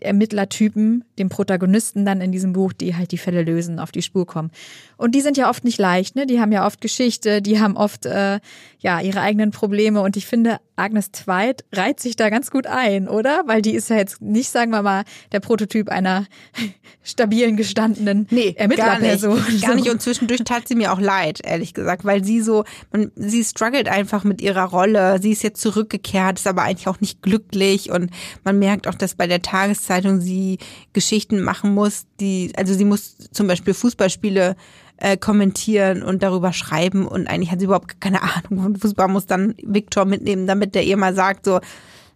Ermittlertypen, 0.01 1.05
dem 1.19 1.29
Protagonisten 1.29 2.05
dann 2.05 2.21
in 2.21 2.33
diesem 2.33 2.53
Buch, 2.53 2.73
die 2.73 2.97
halt 2.97 3.12
die 3.12 3.19
Fälle 3.19 3.43
lösen, 3.43 3.79
auf 3.79 3.93
die 3.93 4.03
Spur 4.03 4.27
kommen. 4.27 4.51
Und 4.97 5.15
die 5.15 5.21
sind 5.21 5.37
ja 5.37 5.49
oft 5.49 5.65
nicht 5.65 5.79
leicht, 5.79 6.17
ne? 6.17 6.27
Die 6.27 6.41
haben 6.41 6.51
ja 6.51 6.67
oft 6.67 6.81
Geschichte, 6.81 7.41
die 7.41 7.61
haben 7.61 7.77
oft 7.77 8.05
äh, 8.05 8.41
ja 8.81 9.01
ihre 9.01 9.21
eigenen 9.21 9.53
Probleme. 9.53 10.01
Und 10.01 10.17
ich 10.17 10.27
finde, 10.27 10.59
Agnes 10.77 11.11
Zweit 11.11 11.65
reiht 11.73 12.01
sich 12.01 12.17
da 12.17 12.29
ganz 12.29 12.51
gut 12.51 12.67
ein, 12.67 13.09
oder? 13.09 13.43
Weil 13.47 13.62
die 13.62 13.75
ist 13.75 13.91
ja 13.91 13.97
jetzt 13.97 14.21
nicht, 14.21 14.51
sagen 14.51 14.71
wir 14.71 14.83
mal, 14.83 15.05
der 15.33 15.41
Prototyp 15.41 15.89
einer 15.89 16.27
stabilen, 17.03 17.57
gestandenen 17.57 18.27
nee, 18.31 18.55
Ermittlerperson. 18.57 19.37
Gar 19.37 19.51
nicht. 19.51 19.65
gar 19.65 19.75
nicht. 19.75 19.91
Und 19.91 20.03
zwischendurch 20.03 20.45
tat 20.45 20.69
sie 20.69 20.75
mir 20.75 20.93
auch 20.93 21.01
leid, 21.01 21.41
ehrlich 21.43 21.73
gesagt, 21.73 22.05
weil 22.05 22.23
sie 22.23 22.43
so, 22.43 22.65
man, 22.93 23.11
sie 23.17 23.43
struggelt 23.43 23.89
einfach 23.89 24.25
mit 24.25 24.43
ihrer 24.43 24.65
Rolle. 24.65 25.19
Sie 25.21 25.33
ist 25.33 25.43
jetzt 25.43 25.61
zurückgekehrt, 25.61 26.39
ist 26.39 26.47
aber 26.47 26.62
eigentlich 26.62 26.89
auch 26.89 27.01
nicht 27.01 27.23
glücklich. 27.23 27.91
Und 27.91 28.11
man 28.45 28.59
merkt 28.59 28.87
auch, 28.87 28.95
dass 28.95 29.15
bei 29.15 29.27
der 29.27 29.43
Tageszeitung 29.43 30.21
sie 30.21 30.59
Geschichten 30.93 31.43
machen 31.43 31.75
muss, 31.75 32.07
die, 32.21 32.53
also 32.57 32.75
sie 32.75 32.85
muss 32.85 33.17
zum 33.33 33.47
Beispiel 33.47 33.75
Fußballspiele 33.75 34.57
äh, 34.98 35.16
kommentieren 35.16 36.02
und 36.02 36.22
darüber 36.22 36.52
schreiben 36.52 37.06
und 37.06 37.26
eigentlich 37.26 37.50
hat 37.50 37.61
sie 37.61 37.66
überhaupt 37.66 38.00
keine 38.00 38.22
Ahnung 38.22 38.62
von 38.62 38.76
Fußball, 38.76 39.09
muss 39.09 39.26
dann 39.26 39.54
Viktor 39.62 40.04
mitnehmen, 40.04 40.46
damit 40.46 40.74
der 40.74 40.85
ihr 40.85 40.96
mal 40.96 41.14
sagt, 41.14 41.44
so, 41.44 41.61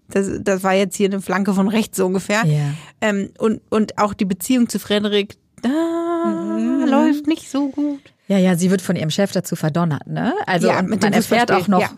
das, 0.09 0.29
das 0.41 0.63
war 0.63 0.75
jetzt 0.75 0.97
hier 0.97 1.09
eine 1.09 1.21
Flanke 1.21 1.55
von 1.55 1.69
rechts 1.69 1.97
so 1.97 2.07
ungefähr. 2.07 2.45
Yeah. 2.45 2.75
Ähm, 3.01 3.31
und, 3.39 3.61
und 3.71 3.99
auch 3.99 4.15
die 4.15 4.25
Beziehung 4.25 4.69
zu 4.69 4.79
Frederik, 4.79 5.37
da 5.63 5.69
mhm. 5.69 6.87
läuft 6.89 7.27
nicht 7.27 7.49
so 7.49 7.69
gut. 7.69 8.01
Ja, 8.27 8.39
ja, 8.39 8.57
sie 8.57 8.71
wird 8.71 8.83
von 8.83 8.97
ihrem 8.97 9.11
Chef 9.11 9.33
dazu 9.33 9.57
verdonnert, 9.57 10.07
ne? 10.07 10.35
Also 10.47 10.69
ja, 10.69 10.83
man 10.83 11.01
erfährt 11.01 11.53
auch 11.53 11.69
noch, 11.69 11.81
ja 11.81 11.91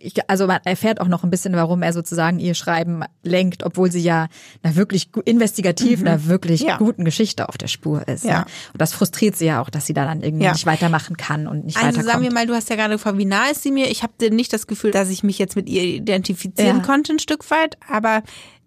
ich, 0.00 0.28
also 0.28 0.46
man 0.46 0.60
erfährt 0.64 1.00
auch 1.00 1.08
noch 1.08 1.24
ein 1.24 1.30
bisschen, 1.30 1.54
warum 1.54 1.82
er 1.82 1.92
sozusagen 1.92 2.38
ihr 2.38 2.54
Schreiben 2.54 3.02
lenkt, 3.22 3.64
obwohl 3.64 3.90
sie 3.90 4.00
ja 4.00 4.28
einer 4.62 4.76
wirklich 4.76 5.08
investigativ, 5.24 6.00
mhm. 6.00 6.06
einer 6.06 6.26
wirklich 6.26 6.60
ja. 6.60 6.76
guten 6.78 7.04
Geschichte 7.04 7.48
auf 7.48 7.56
der 7.58 7.68
Spur 7.68 8.06
ist. 8.08 8.24
Ja. 8.24 8.40
Ne? 8.40 8.46
Und 8.72 8.80
das 8.80 8.92
frustriert 8.92 9.36
sie 9.36 9.46
ja 9.46 9.62
auch, 9.62 9.70
dass 9.70 9.86
sie 9.86 9.94
da 9.94 10.04
dann 10.04 10.22
irgendwie 10.22 10.44
ja. 10.44 10.52
nicht 10.52 10.66
weitermachen 10.66 11.16
kann 11.16 11.46
und 11.46 11.66
nicht 11.66 11.76
also 11.76 11.88
weiterkommt. 11.88 12.12
sagen 12.12 12.22
wir 12.24 12.32
mal, 12.32 12.46
du 12.46 12.54
hast 12.54 12.68
ja 12.70 12.76
gerade 12.76 12.94
gefragt, 12.94 13.18
wie 13.18 13.24
nah 13.24 13.48
ist 13.50 13.62
sie 13.62 13.70
mir? 13.70 13.90
Ich 13.90 14.02
habe 14.02 14.30
nicht 14.30 14.52
das 14.52 14.66
Gefühl, 14.66 14.90
dass 14.90 15.10
ich 15.10 15.22
mich 15.22 15.38
jetzt 15.38 15.56
mit 15.56 15.68
ihr 15.68 15.82
identifizieren 15.82 16.78
ja. 16.78 16.82
konnte 16.82 17.12
ein 17.12 17.18
Stück 17.18 17.48
weit, 17.50 17.76
aber 17.88 18.22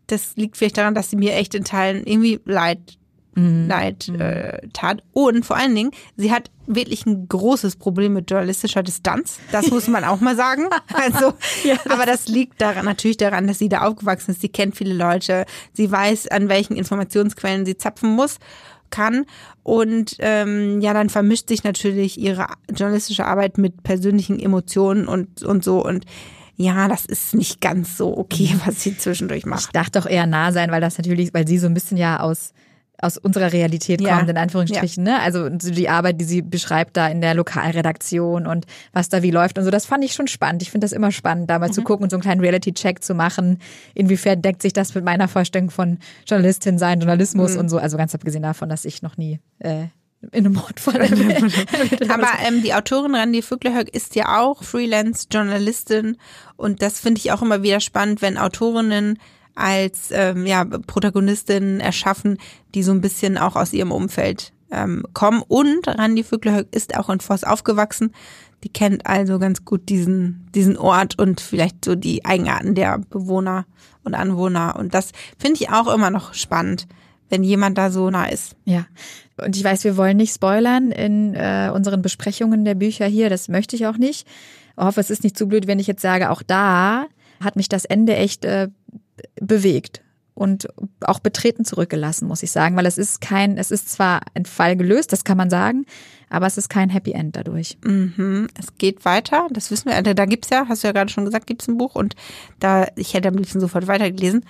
das 0.07 0.35
liegt 0.35 0.57
vielleicht 0.57 0.77
daran, 0.77 0.95
dass 0.95 1.09
sie 1.09 1.17
mir 1.17 1.35
echt 1.35 1.53
in 1.53 1.65
Teilen 1.65 2.05
irgendwie 2.05 2.39
leid 2.45 2.96
mhm. 3.37 3.67
leid 3.67 4.07
mhm. 4.09 4.19
äh, 4.19 4.67
tat. 4.73 5.03
Und 5.13 5.45
vor 5.45 5.57
allen 5.57 5.75
Dingen, 5.75 5.91
sie 6.15 6.31
hat 6.31 6.51
wirklich 6.65 7.05
ein 7.05 7.27
großes 7.27 7.77
Problem 7.77 8.13
mit 8.13 8.29
journalistischer 8.29 8.83
Distanz. 8.83 9.39
Das 9.51 9.69
muss 9.71 9.87
man 9.87 10.03
auch 10.03 10.19
mal 10.19 10.35
sagen. 10.35 10.65
Also, 10.93 11.33
ja, 11.63 11.75
aber 11.89 12.05
das 12.05 12.27
liegt 12.27 12.59
daran, 12.59 12.85
natürlich 12.85 13.17
daran, 13.17 13.45
dass 13.45 13.59
sie 13.59 13.69
da 13.69 13.81
aufgewachsen 13.81 14.31
ist. 14.31 14.41
Sie 14.41 14.49
kennt 14.49 14.75
viele 14.75 14.93
Leute. 14.93 15.45
Sie 15.73 15.91
weiß, 15.91 16.27
an 16.29 16.49
welchen 16.49 16.75
Informationsquellen 16.75 17.65
sie 17.65 17.77
zapfen 17.77 18.09
muss 18.09 18.39
kann. 18.89 19.25
Und 19.63 20.15
ähm, 20.19 20.81
ja, 20.81 20.93
dann 20.93 21.09
vermischt 21.09 21.49
sich 21.49 21.63
natürlich 21.63 22.19
ihre 22.19 22.47
journalistische 22.73 23.25
Arbeit 23.25 23.57
mit 23.57 23.83
persönlichen 23.83 24.39
Emotionen 24.39 25.07
und, 25.07 25.43
und 25.43 25.63
so. 25.63 25.83
Und 25.85 26.05
ja, 26.55 26.87
das 26.87 27.05
ist 27.05 27.35
nicht 27.35 27.61
ganz 27.61 27.97
so 27.97 28.17
okay, 28.17 28.51
mhm. 28.53 28.61
was 28.65 28.81
sie 28.81 28.97
zwischendurch 28.97 29.45
macht. 29.45 29.65
Ich 29.65 29.71
dachte 29.71 29.99
doch 29.99 30.07
eher 30.07 30.25
nah 30.25 30.51
sein, 30.51 30.71
weil 30.71 30.81
das 30.81 30.97
natürlich, 30.97 31.33
weil 31.33 31.47
sie 31.47 31.59
so 31.59 31.67
ein 31.67 31.73
bisschen 31.73 31.97
ja 31.97 32.19
aus 32.19 32.53
aus 32.99 33.17
unserer 33.17 33.53
Realität 33.53 34.01
ja. 34.01 34.15
kommt, 34.15 34.29
in 34.29 34.37
Anführungsstrichen. 34.37 35.05
Ja. 35.05 35.17
Ne? 35.17 35.21
Also 35.21 35.49
die 35.49 35.89
Arbeit, 35.89 36.19
die 36.19 36.25
sie 36.25 36.41
beschreibt 36.41 36.97
da 36.97 37.07
in 37.07 37.21
der 37.21 37.35
Lokalredaktion 37.35 38.47
und 38.47 38.65
was 38.91 39.09
da 39.09 39.21
wie 39.21 39.31
läuft 39.31 39.57
und 39.57 39.65
so, 39.65 39.71
das 39.71 39.85
fand 39.85 40.03
ich 40.03 40.13
schon 40.13 40.27
spannend. 40.27 40.61
Ich 40.63 40.71
finde 40.71 40.85
das 40.85 40.93
immer 40.93 41.11
spannend, 41.11 41.49
da 41.49 41.59
mal 41.59 41.67
mhm. 41.67 41.73
zu 41.73 41.83
gucken 41.83 42.03
und 42.05 42.09
so 42.09 42.15
einen 42.15 42.23
kleinen 42.23 42.41
Reality-Check 42.41 43.03
zu 43.03 43.13
machen. 43.13 43.59
Inwiefern 43.93 44.41
deckt 44.41 44.61
sich 44.61 44.73
das 44.73 44.95
mit 44.95 45.05
meiner 45.05 45.27
Vorstellung 45.27 45.69
von 45.69 45.99
Journalistin 46.25 46.79
sein, 46.79 46.99
Journalismus 46.99 47.53
mhm. 47.53 47.59
und 47.59 47.69
so. 47.69 47.77
Also 47.77 47.97
ganz 47.97 48.15
abgesehen 48.15 48.43
davon, 48.43 48.69
dass 48.69 48.83
ich 48.85 49.03
noch 49.03 49.17
nie 49.17 49.39
äh, 49.59 49.85
in 50.31 50.45
einem 50.45 50.53
Mordfall. 50.53 51.01
Aber 52.09 52.27
ähm, 52.47 52.63
die 52.63 52.73
Autorin 52.73 53.13
Randi 53.13 53.41
Vöglerhöck 53.43 53.89
ist 53.93 54.15
ja 54.15 54.39
auch 54.39 54.63
Freelance-Journalistin 54.63 56.17
und 56.55 56.81
das 56.81 56.99
finde 56.99 57.19
ich 57.19 57.31
auch 57.31 57.43
immer 57.43 57.61
wieder 57.61 57.79
spannend, 57.79 58.23
wenn 58.23 58.37
Autorinnen 58.37 59.19
als 59.57 60.09
ähm, 60.11 60.45
ja, 60.45 60.63
Protagonistin 60.65 61.79
erschaffen, 61.79 62.37
die 62.75 62.83
so 62.83 62.91
ein 62.91 63.01
bisschen 63.01 63.37
auch 63.37 63.55
aus 63.55 63.73
ihrem 63.73 63.91
Umfeld 63.91 64.53
ähm, 64.71 65.03
kommen. 65.13 65.41
Und 65.47 65.87
Randi 65.87 66.23
Vöglerhöck 66.23 66.67
ist 66.71 66.95
auch 66.97 67.09
in 67.09 67.19
Voss 67.19 67.43
aufgewachsen. 67.43 68.13
Die 68.63 68.69
kennt 68.69 69.05
also 69.05 69.39
ganz 69.39 69.65
gut 69.65 69.89
diesen, 69.89 70.47
diesen 70.53 70.77
Ort 70.77 71.19
und 71.19 71.41
vielleicht 71.41 71.85
so 71.85 71.95
die 71.95 72.25
Eigenarten 72.25 72.75
der 72.75 72.97
Bewohner 72.97 73.65
und 74.03 74.15
Anwohner. 74.15 74.75
Und 74.77 74.93
das 74.93 75.11
finde 75.37 75.61
ich 75.61 75.69
auch 75.69 75.93
immer 75.93 76.09
noch 76.09 76.33
spannend, 76.33 76.87
wenn 77.29 77.43
jemand 77.43 77.77
da 77.77 77.91
so 77.91 78.09
nah 78.09 78.25
ist. 78.25 78.55
Ja. 78.65 78.85
Und 79.37 79.55
ich 79.55 79.63
weiß, 79.63 79.83
wir 79.83 79.97
wollen 79.97 80.17
nicht 80.17 80.33
spoilern 80.33 80.91
in 80.91 81.35
äh, 81.35 81.71
unseren 81.73 82.01
Besprechungen 82.01 82.65
der 82.65 82.75
Bücher 82.75 83.05
hier. 83.05 83.29
Das 83.29 83.47
möchte 83.47 83.75
ich 83.75 83.85
auch 83.85 83.97
nicht. 83.97 84.27
Ich 84.75 84.83
hoffe, 84.83 84.99
es 84.99 85.09
ist 85.09 85.23
nicht 85.23 85.37
zu 85.37 85.47
blöd, 85.47 85.67
wenn 85.67 85.79
ich 85.79 85.87
jetzt 85.87 86.01
sage, 86.01 86.31
auch 86.31 86.41
da 86.41 87.05
hat 87.43 87.55
mich 87.55 87.69
das 87.69 87.85
Ende 87.85 88.15
echt 88.15 88.45
äh, 88.45 88.69
bewegt 89.39 90.01
und 90.37 90.67
auch 91.01 91.19
betreten 91.19 91.65
zurückgelassen, 91.65 92.27
muss 92.27 92.43
ich 92.43 92.51
sagen, 92.51 92.75
weil 92.75 92.85
es 92.85 92.99
ist 92.99 93.21
kein, 93.21 93.57
es 93.57 93.71
ist 93.71 93.89
zwar 93.89 94.21
ein 94.35 94.45
Fall 94.45 94.77
gelöst, 94.77 95.11
das 95.11 95.23
kann 95.23 95.37
man 95.37 95.49
sagen, 95.49 95.85
aber 96.29 96.45
es 96.45 96.57
ist 96.57 96.69
kein 96.69 96.89
Happy 96.89 97.13
End 97.13 97.35
dadurch. 97.35 97.77
Mhm. 97.83 98.47
Es 98.59 98.77
geht 98.77 99.03
weiter, 99.03 99.47
das 99.49 99.71
wissen 99.71 99.89
wir. 99.89 100.01
Da 100.01 100.25
gibt's 100.25 100.49
ja, 100.51 100.67
hast 100.69 100.83
du 100.83 100.87
ja 100.87 100.91
gerade 100.91 101.11
schon 101.11 101.25
gesagt, 101.25 101.47
gibt's 101.47 101.67
ein 101.67 101.77
Buch 101.77 101.95
und 101.95 102.15
da, 102.59 102.87
ich 102.95 103.15
hätte 103.15 103.29
am 103.29 103.35
liebsten 103.35 103.59
sofort 103.59 103.87
weitergelesen. 103.87 104.45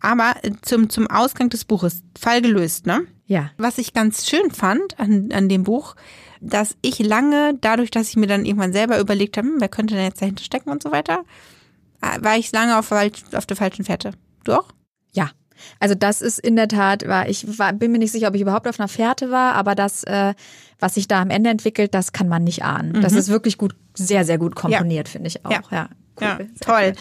Aber 0.00 0.34
zum, 0.62 0.90
zum 0.90 1.08
Ausgang 1.08 1.50
des 1.50 1.64
Buches, 1.64 2.02
Fall 2.18 2.42
gelöst, 2.42 2.86
ne? 2.86 3.06
Ja. 3.26 3.50
Was 3.58 3.78
ich 3.78 3.92
ganz 3.92 4.26
schön 4.26 4.50
fand 4.50 4.98
an, 4.98 5.30
an 5.32 5.48
dem 5.48 5.64
Buch, 5.64 5.96
dass 6.40 6.76
ich 6.82 6.98
lange, 6.98 7.56
dadurch, 7.60 7.90
dass 7.90 8.08
ich 8.08 8.16
mir 8.16 8.26
dann 8.26 8.44
irgendwann 8.44 8.72
selber 8.72 8.98
überlegt 8.98 9.36
habe, 9.36 9.48
hm, 9.48 9.60
wer 9.60 9.68
könnte 9.68 9.94
denn 9.94 10.04
jetzt 10.04 10.22
dahinter 10.22 10.44
stecken 10.44 10.70
und 10.70 10.82
so 10.82 10.90
weiter, 10.90 11.20
äh, 11.20 11.24
war 12.00 12.36
ich 12.36 12.52
lange 12.52 12.78
auf, 12.78 12.92
auf 12.92 13.46
der 13.46 13.56
falschen 13.56 13.84
Fährte. 13.84 14.12
Du 14.44 14.52
auch? 14.52 14.68
Ja. 15.12 15.30
Also 15.80 15.94
das 15.94 16.22
ist 16.22 16.38
in 16.38 16.56
der 16.56 16.68
Tat, 16.68 17.06
war 17.08 17.28
ich 17.28 17.58
war, 17.58 17.72
bin 17.72 17.90
mir 17.92 17.98
nicht 17.98 18.12
sicher, 18.12 18.28
ob 18.28 18.34
ich 18.34 18.42
überhaupt 18.42 18.68
auf 18.68 18.78
einer 18.78 18.88
Fährte 18.88 19.30
war, 19.30 19.54
aber 19.54 19.74
das, 19.74 20.04
äh, 20.04 20.34
was 20.78 20.94
sich 20.94 21.08
da 21.08 21.20
am 21.20 21.30
Ende 21.30 21.50
entwickelt, 21.50 21.94
das 21.94 22.12
kann 22.12 22.28
man 22.28 22.44
nicht 22.44 22.62
ahnen. 22.62 22.92
Mhm. 22.92 23.00
Das 23.00 23.12
ist 23.12 23.28
wirklich 23.28 23.58
gut, 23.58 23.74
sehr, 23.94 24.24
sehr 24.24 24.38
gut 24.38 24.54
komponiert, 24.54 25.08
ja. 25.08 25.12
finde 25.12 25.28
ich 25.28 25.44
auch. 25.44 25.50
Ja, 25.50 25.62
ja. 25.70 25.88
Cool. 26.20 26.26
ja 26.26 26.38
toll. 26.60 26.92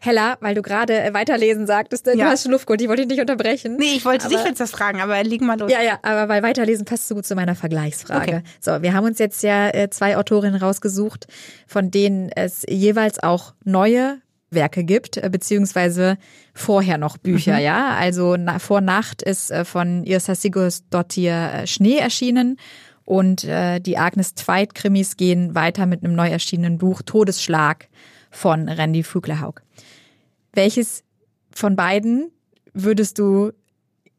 Hella, 0.00 0.36
weil 0.40 0.54
du 0.54 0.62
gerade 0.62 1.00
äh, 1.00 1.14
weiterlesen 1.14 1.66
sagtest, 1.66 2.06
du 2.06 2.16
ja. 2.16 2.26
hast 2.26 2.42
schon 2.42 2.52
Luft 2.52 2.66
geholt, 2.66 2.80
ich 2.80 2.88
wollte 2.88 3.02
dich 3.02 3.10
nicht 3.10 3.20
unterbrechen. 3.20 3.76
Nee, 3.76 3.94
ich 3.96 4.04
wollte 4.04 4.26
aber, 4.26 4.34
dich 4.34 4.44
jetzt 4.44 4.60
was 4.60 4.70
fragen, 4.70 5.00
aber 5.00 5.22
leg 5.22 5.42
mal 5.42 5.58
los. 5.58 5.70
Ja, 5.70 5.82
ja, 5.82 5.98
aber 6.02 6.28
weil 6.28 6.42
weiterlesen 6.42 6.84
passt 6.84 7.08
so 7.08 7.14
gut 7.14 7.26
zu 7.26 7.34
meiner 7.34 7.54
Vergleichsfrage. 7.54 8.36
Okay. 8.36 8.42
So, 8.60 8.82
wir 8.82 8.94
haben 8.94 9.04
uns 9.04 9.18
jetzt 9.18 9.42
ja 9.42 9.68
äh, 9.68 9.90
zwei 9.90 10.16
Autorinnen 10.16 10.60
rausgesucht, 10.60 11.26
von 11.66 11.90
denen 11.90 12.30
es 12.34 12.64
jeweils 12.68 13.22
auch 13.22 13.54
neue 13.64 14.20
Werke 14.52 14.84
gibt, 14.84 15.16
äh, 15.16 15.28
beziehungsweise 15.30 16.18
vorher 16.54 16.98
noch 16.98 17.18
Bücher, 17.18 17.56
mhm. 17.56 17.62
ja. 17.62 17.94
Also 17.96 18.36
na, 18.36 18.58
vor 18.58 18.80
Nacht 18.80 19.22
ist 19.22 19.50
äh, 19.50 19.64
von 19.64 20.04
Irsa 20.04 20.34
Sigurðsdottir 20.34 21.52
äh, 21.52 21.66
Schnee 21.66 21.98
erschienen 21.98 22.58
und 23.04 23.44
äh, 23.44 23.80
die 23.80 23.98
Agnes 23.98 24.34
Zweit 24.34 24.74
Krimis 24.74 25.16
gehen 25.16 25.54
weiter 25.54 25.86
mit 25.86 26.04
einem 26.04 26.14
neu 26.14 26.28
erschienenen 26.28 26.78
Buch 26.78 27.02
Todesschlag 27.02 27.88
von 28.30 28.68
Randy 28.68 29.02
Fuglerhaug. 29.02 29.62
Welches 30.52 31.04
von 31.54 31.76
beiden 31.76 32.30
würdest 32.72 33.18
du 33.18 33.52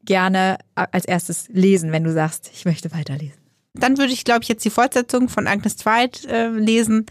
gerne 0.04 0.58
als 0.74 1.04
erstes 1.04 1.48
lesen, 1.48 1.92
wenn 1.92 2.04
du 2.04 2.12
sagst, 2.12 2.50
ich 2.52 2.64
möchte 2.64 2.92
weiterlesen? 2.92 3.38
Dann 3.74 3.98
würde 3.98 4.12
ich, 4.12 4.24
glaube 4.24 4.42
ich, 4.42 4.48
jetzt 4.48 4.64
die 4.64 4.70
Fortsetzung 4.70 5.28
von 5.28 5.48
Agnes 5.48 5.76
Zweit 5.76 6.24
äh, 6.26 6.48
lesen 6.48 7.06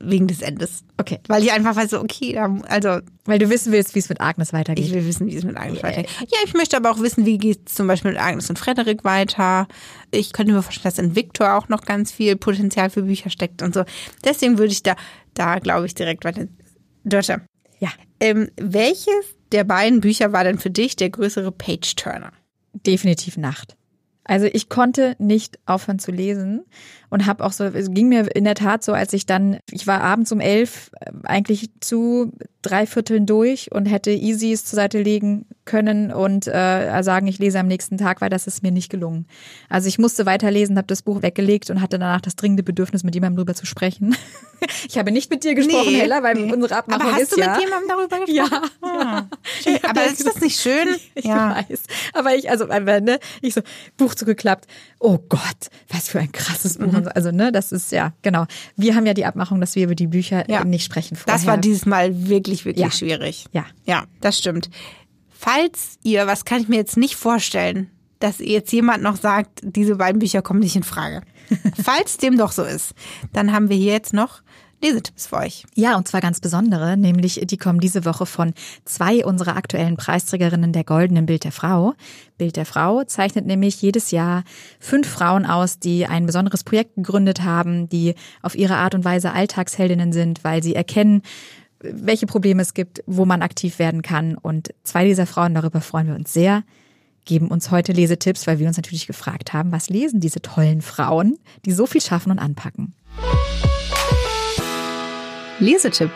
wegen 0.00 0.26
des 0.26 0.42
Endes. 0.42 0.82
Okay. 0.96 1.20
Weil 1.28 1.42
ich 1.42 1.52
einfach 1.52 1.76
weiß, 1.76 1.90
so, 1.90 2.00
okay, 2.00 2.36
also. 2.38 3.00
Weil 3.24 3.38
du 3.38 3.50
wissen 3.50 3.72
willst, 3.72 3.94
wie 3.94 3.98
es 3.98 4.08
mit 4.08 4.20
Agnes 4.20 4.52
weitergeht. 4.52 4.84
Ich 4.84 4.92
will 4.92 5.06
wissen, 5.06 5.26
wie 5.26 5.36
es 5.36 5.44
mit 5.44 5.56
Agnes 5.56 5.78
yeah. 5.78 5.84
weitergeht. 5.84 6.10
Ja, 6.20 6.38
ich 6.44 6.54
möchte 6.54 6.76
aber 6.76 6.90
auch 6.90 7.00
wissen, 7.00 7.26
wie 7.26 7.38
geht 7.38 7.68
es 7.68 7.74
zum 7.74 7.86
Beispiel 7.86 8.12
mit 8.12 8.20
Agnes 8.20 8.48
und 8.50 8.58
Frederik 8.58 9.04
weiter. 9.04 9.68
Ich 10.10 10.32
könnte 10.32 10.52
mir 10.52 10.62
vorstellen, 10.62 10.94
dass 10.94 10.98
in 10.98 11.14
Victor 11.14 11.54
auch 11.54 11.68
noch 11.68 11.82
ganz 11.82 12.10
viel 12.10 12.36
Potenzial 12.36 12.90
für 12.90 13.02
Bücher 13.02 13.30
steckt 13.30 13.62
und 13.62 13.74
so. 13.74 13.84
Deswegen 14.24 14.58
würde 14.58 14.72
ich 14.72 14.82
da, 14.82 14.96
da 15.34 15.58
glaube 15.58 15.86
ich, 15.86 15.94
direkt 15.94 16.24
weiter. 16.24 16.46
Dörte. 17.04 17.42
Ja. 17.78 17.90
Ähm, 18.18 18.50
welches 18.56 19.36
der 19.52 19.64
beiden 19.64 20.00
Bücher 20.00 20.32
war 20.32 20.44
denn 20.44 20.58
für 20.58 20.70
dich 20.70 20.96
der 20.96 21.10
größere 21.10 21.52
Page-Turner? 21.52 22.32
Definitiv 22.72 23.36
Nacht. 23.36 23.76
Also 24.24 24.46
ich 24.46 24.68
konnte 24.68 25.16
nicht 25.18 25.58
aufhören 25.66 25.98
zu 25.98 26.12
lesen 26.12 26.64
und 27.10 27.26
habe 27.26 27.44
auch 27.44 27.52
so, 27.52 27.64
es 27.64 27.90
ging 27.90 28.08
mir 28.08 28.34
in 28.34 28.44
der 28.44 28.54
Tat 28.54 28.82
so, 28.82 28.92
als 28.92 29.12
ich 29.12 29.26
dann, 29.26 29.58
ich 29.70 29.86
war 29.86 30.00
abends 30.00 30.32
um 30.32 30.40
elf 30.40 30.90
äh, 31.00 31.10
eigentlich 31.24 31.70
zu 31.80 32.32
drei 32.62 32.86
Vierteln 32.86 33.26
durch 33.26 33.72
und 33.72 33.86
hätte 33.86 34.10
Easys 34.10 34.64
zur 34.64 34.76
Seite 34.76 35.02
legen 35.02 35.46
können 35.64 36.12
und 36.12 36.46
äh, 36.46 37.02
sagen, 37.02 37.26
ich 37.26 37.38
lese 37.38 37.58
am 37.58 37.66
nächsten 37.66 37.96
Tag, 37.96 38.20
weil 38.20 38.28
das 38.28 38.46
ist 38.46 38.62
mir 38.62 38.70
nicht 38.70 38.90
gelungen. 38.90 39.26
Also 39.68 39.88
ich 39.88 39.98
musste 39.98 40.26
weiterlesen, 40.26 40.76
habe 40.76 40.86
das 40.86 41.02
Buch 41.02 41.22
weggelegt 41.22 41.70
und 41.70 41.80
hatte 41.80 41.98
danach 41.98 42.20
das 42.20 42.36
dringende 42.36 42.62
Bedürfnis, 42.62 43.02
mit 43.02 43.14
jemandem 43.14 43.36
darüber 43.36 43.54
zu 43.54 43.66
sprechen. 43.66 44.14
ich 44.88 44.98
habe 44.98 45.10
nicht 45.10 45.30
mit 45.30 45.42
dir 45.42 45.54
gesprochen, 45.54 45.92
nee, 45.92 46.00
Hella, 46.00 46.22
weil 46.22 46.34
nee. 46.34 46.52
unsere 46.52 46.76
Abmachung 46.76 47.02
Aber 47.02 47.12
hast 47.14 47.22
ist 47.22 47.36
du 47.36 47.40
ja. 47.40 47.52
mit 47.52 47.62
jemandem 47.62 47.88
darüber 47.88 48.26
gesprochen? 48.26 48.70
Ja. 48.82 48.88
Ah. 48.88 49.26
ja. 49.64 49.78
Aber 49.88 50.04
ist 50.04 50.26
das 50.26 50.40
nicht 50.40 50.60
schön? 50.60 50.88
Ich 51.14 51.24
ja. 51.24 51.56
weiß. 51.56 51.82
Aber 52.14 52.34
ich, 52.34 52.48
also, 52.50 52.66
ne, 52.66 53.18
ich 53.42 53.54
so, 53.54 53.62
Buch 53.96 54.14
zugeklappt. 54.14 54.66
Oh 55.02 55.18
Gott, 55.30 55.70
was 55.88 56.10
für 56.10 56.20
ein 56.20 56.30
krasses 56.30 56.76
Buch. 56.76 56.92
Mhm. 56.92 57.08
Also, 57.14 57.30
ne, 57.30 57.50
das 57.50 57.72
ist 57.72 57.90
ja, 57.90 58.12
genau. 58.20 58.44
Wir 58.76 58.94
haben 58.94 59.06
ja 59.06 59.14
die 59.14 59.24
Abmachung, 59.24 59.58
dass 59.58 59.74
wir 59.74 59.84
über 59.84 59.94
die 59.94 60.06
Bücher 60.06 60.48
ja. 60.48 60.62
nicht 60.62 60.84
sprechen 60.84 61.16
vorher. 61.16 61.34
Das 61.34 61.46
war 61.46 61.56
dieses 61.56 61.86
Mal 61.86 62.28
wirklich, 62.28 62.66
wirklich 62.66 62.84
ja. 62.84 62.90
schwierig. 62.90 63.46
Ja. 63.52 63.64
Ja, 63.86 64.04
das 64.20 64.36
stimmt. 64.36 64.68
Falls 65.30 65.98
ihr, 66.02 66.26
was 66.26 66.44
kann 66.44 66.60
ich 66.60 66.68
mir 66.68 66.76
jetzt 66.76 66.98
nicht 66.98 67.16
vorstellen, 67.16 67.90
dass 68.18 68.40
jetzt 68.40 68.70
jemand 68.72 69.02
noch 69.02 69.16
sagt, 69.16 69.60
diese 69.62 69.96
beiden 69.96 70.18
Bücher 70.18 70.42
kommen 70.42 70.60
nicht 70.60 70.76
in 70.76 70.82
Frage. 70.82 71.22
Falls 71.82 72.18
dem 72.18 72.36
doch 72.36 72.52
so 72.52 72.62
ist, 72.62 72.92
dann 73.32 73.52
haben 73.52 73.70
wir 73.70 73.76
hier 73.76 73.92
jetzt 73.92 74.12
noch 74.12 74.42
Lesetipps 74.82 75.26
für 75.26 75.36
euch. 75.36 75.66
Ja, 75.74 75.96
und 75.96 76.08
zwar 76.08 76.20
ganz 76.20 76.40
besondere, 76.40 76.96
nämlich 76.96 77.40
die 77.44 77.56
kommen 77.58 77.80
diese 77.80 78.04
Woche 78.04 78.24
von 78.24 78.54
zwei 78.84 79.24
unserer 79.24 79.56
aktuellen 79.56 79.96
Preisträgerinnen 79.96 80.72
der 80.72 80.84
Goldenen 80.84 81.26
Bild 81.26 81.44
der 81.44 81.52
Frau. 81.52 81.94
Bild 82.38 82.56
der 82.56 82.64
Frau 82.64 83.04
zeichnet 83.04 83.46
nämlich 83.46 83.82
jedes 83.82 84.10
Jahr 84.10 84.42
fünf 84.78 85.06
Frauen 85.06 85.44
aus, 85.44 85.78
die 85.78 86.06
ein 86.06 86.24
besonderes 86.24 86.64
Projekt 86.64 86.94
gegründet 86.94 87.42
haben, 87.42 87.88
die 87.90 88.14
auf 88.40 88.54
ihre 88.54 88.76
Art 88.76 88.94
und 88.94 89.04
Weise 89.04 89.32
Alltagsheldinnen 89.32 90.12
sind, 90.12 90.44
weil 90.44 90.62
sie 90.62 90.74
erkennen, 90.74 91.22
welche 91.80 92.26
Probleme 92.26 92.62
es 92.62 92.74
gibt, 92.74 93.02
wo 93.06 93.24
man 93.26 93.42
aktiv 93.42 93.78
werden 93.78 94.02
kann. 94.02 94.36
Und 94.36 94.70
zwei 94.82 95.04
dieser 95.04 95.26
Frauen, 95.26 95.54
darüber 95.54 95.80
freuen 95.82 96.06
wir 96.06 96.14
uns 96.14 96.32
sehr, 96.32 96.62
geben 97.26 97.48
uns 97.48 97.70
heute 97.70 97.92
Lesetipps, 97.92 98.46
weil 98.46 98.58
wir 98.58 98.66
uns 98.66 98.76
natürlich 98.76 99.06
gefragt 99.06 99.52
haben, 99.52 99.72
was 99.72 99.90
lesen 99.90 100.20
diese 100.20 100.40
tollen 100.40 100.80
Frauen, 100.80 101.38
die 101.64 101.72
so 101.72 101.86
viel 101.86 102.00
schaffen 102.00 102.32
und 102.32 102.38
anpacken. 102.38 102.94
Lesetipp. 105.62 106.10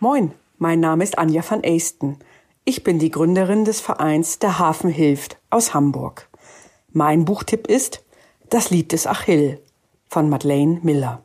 Moin, 0.00 0.32
mein 0.56 0.80
Name 0.80 1.04
ist 1.04 1.18
Anja 1.18 1.42
van 1.46 1.62
Eisten. 1.62 2.18
Ich 2.64 2.84
bin 2.84 2.98
die 2.98 3.10
Gründerin 3.10 3.66
des 3.66 3.82
Vereins 3.82 4.38
Der 4.38 4.58
Hafen 4.58 4.88
hilft 4.88 5.36
aus 5.50 5.74
Hamburg. 5.74 6.30
Mein 6.92 7.26
Buchtipp 7.26 7.66
ist 7.66 8.02
Das 8.48 8.70
Lied 8.70 8.92
des 8.92 9.06
Achill 9.06 9.60
von 10.08 10.30
Madeleine 10.30 10.78
Miller. 10.82 11.22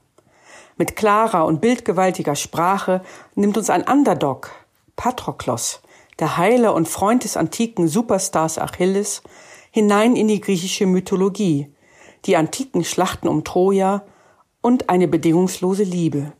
Mit 0.75 0.97
klarer 0.97 1.45
und 1.45 1.61
bildgewaltiger 1.61 2.35
Sprache 2.35 3.01
nimmt 3.35 3.57
uns 3.57 3.69
ein 3.69 3.83
Underdog, 3.83 4.51
Patroklos, 4.97 5.79
der 6.19 6.35
Heiler 6.35 6.73
und 6.73 6.89
Freund 6.89 7.23
des 7.23 7.37
antiken 7.37 7.87
Superstars 7.87 8.57
Achilles, 8.57 9.21
hinein 9.71 10.17
in 10.17 10.27
die 10.27 10.41
griechische 10.41 10.85
Mythologie, 10.85 11.73
die 12.25 12.35
antiken 12.35 12.83
Schlachten 12.83 13.29
um 13.29 13.45
Troja 13.45 14.03
und 14.61 14.89
eine 14.89 15.07
bedingungslose 15.07 15.83
Liebe. 15.83 16.33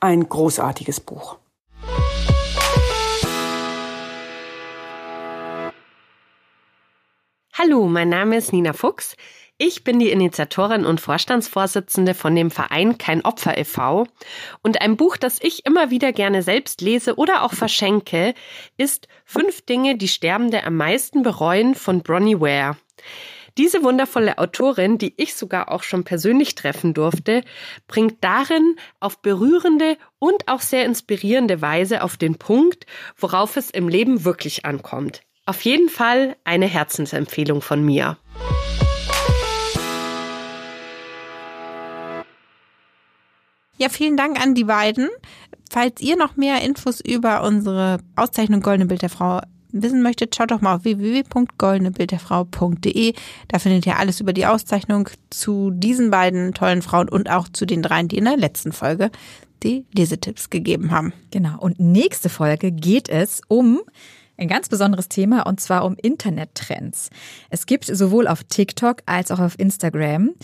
Ein 0.00 0.28
großartiges 0.28 1.00
Buch. 1.00 1.38
Hallo, 7.52 7.86
mein 7.86 8.10
Name 8.10 8.36
ist 8.36 8.52
Nina 8.52 8.74
Fuchs. 8.74 9.16
Ich 9.58 9.84
bin 9.84 9.98
die 9.98 10.10
Initiatorin 10.10 10.84
und 10.84 11.00
Vorstandsvorsitzende 11.00 12.12
von 12.12 12.36
dem 12.36 12.50
Verein 12.50 12.98
Kein 12.98 13.24
Opfer 13.24 13.56
e.V. 13.56 14.06
Und 14.62 14.82
ein 14.82 14.98
Buch, 14.98 15.16
das 15.16 15.38
ich 15.40 15.64
immer 15.64 15.90
wieder 15.90 16.12
gerne 16.12 16.42
selbst 16.42 16.82
lese 16.82 17.14
oder 17.16 17.42
auch 17.42 17.54
verschenke, 17.54 18.34
ist 18.76 19.08
Fünf 19.24 19.62
Dinge, 19.62 19.96
die 19.96 20.08
Sterbende 20.08 20.64
am 20.64 20.76
meisten 20.76 21.22
bereuen 21.22 21.74
von 21.74 22.02
Bronnie 22.02 22.38
Ware. 22.38 22.76
Diese 23.58 23.82
wundervolle 23.82 24.36
Autorin, 24.36 24.98
die 24.98 25.14
ich 25.16 25.34
sogar 25.34 25.72
auch 25.72 25.82
schon 25.82 26.04
persönlich 26.04 26.54
treffen 26.56 26.92
durfte, 26.92 27.42
bringt 27.88 28.22
darin 28.22 28.76
auf 29.00 29.22
berührende 29.22 29.96
und 30.18 30.46
auch 30.46 30.60
sehr 30.60 30.84
inspirierende 30.84 31.62
Weise 31.62 32.02
auf 32.02 32.18
den 32.18 32.36
Punkt, 32.36 32.84
worauf 33.16 33.56
es 33.56 33.70
im 33.70 33.88
Leben 33.88 34.26
wirklich 34.26 34.66
ankommt. 34.66 35.22
Auf 35.46 35.62
jeden 35.62 35.88
Fall 35.88 36.36
eine 36.44 36.66
Herzensempfehlung 36.66 37.62
von 37.62 37.82
mir. 37.82 38.18
Ja, 43.78 43.88
vielen 43.88 44.18
Dank 44.18 44.38
an 44.38 44.54
die 44.54 44.64
beiden. 44.64 45.08
Falls 45.70 46.00
ihr 46.02 46.16
noch 46.16 46.36
mehr 46.36 46.60
Infos 46.60 47.00
über 47.00 47.42
unsere 47.42 48.00
Auszeichnung 48.16 48.60
Goldene 48.60 48.86
Bild 48.86 49.02
der 49.02 49.10
Frau 49.10 49.40
wissen 49.82 50.02
möchtet, 50.02 50.36
schaut 50.36 50.50
doch 50.50 50.60
mal 50.60 50.74
auf 50.76 50.84
www.goldenebildderfrau.de. 50.84 53.14
Da 53.48 53.58
findet 53.58 53.86
ihr 53.86 53.98
alles 53.98 54.20
über 54.20 54.32
die 54.32 54.46
Auszeichnung 54.46 55.08
zu 55.30 55.70
diesen 55.70 56.10
beiden 56.10 56.54
tollen 56.54 56.82
Frauen 56.82 57.08
und 57.08 57.30
auch 57.30 57.48
zu 57.48 57.66
den 57.66 57.82
dreien, 57.82 58.08
die 58.08 58.18
in 58.18 58.24
der 58.24 58.36
letzten 58.36 58.72
Folge 58.72 59.10
die 59.62 59.84
Lesetipps 59.94 60.50
gegeben 60.50 60.90
haben. 60.90 61.12
Genau. 61.30 61.58
Und 61.58 61.80
nächste 61.80 62.28
Folge 62.28 62.72
geht 62.72 63.08
es 63.08 63.40
um 63.48 63.80
ein 64.36 64.48
ganz 64.48 64.68
besonderes 64.68 65.08
Thema 65.08 65.46
und 65.46 65.60
zwar 65.60 65.84
um 65.84 65.96
Internettrends. 65.96 67.10
Es 67.50 67.66
gibt 67.66 67.86
sowohl 67.86 68.28
auf 68.28 68.44
TikTok 68.44 69.02
als 69.06 69.30
auch 69.30 69.40
auf 69.40 69.58
Instagram 69.58 70.34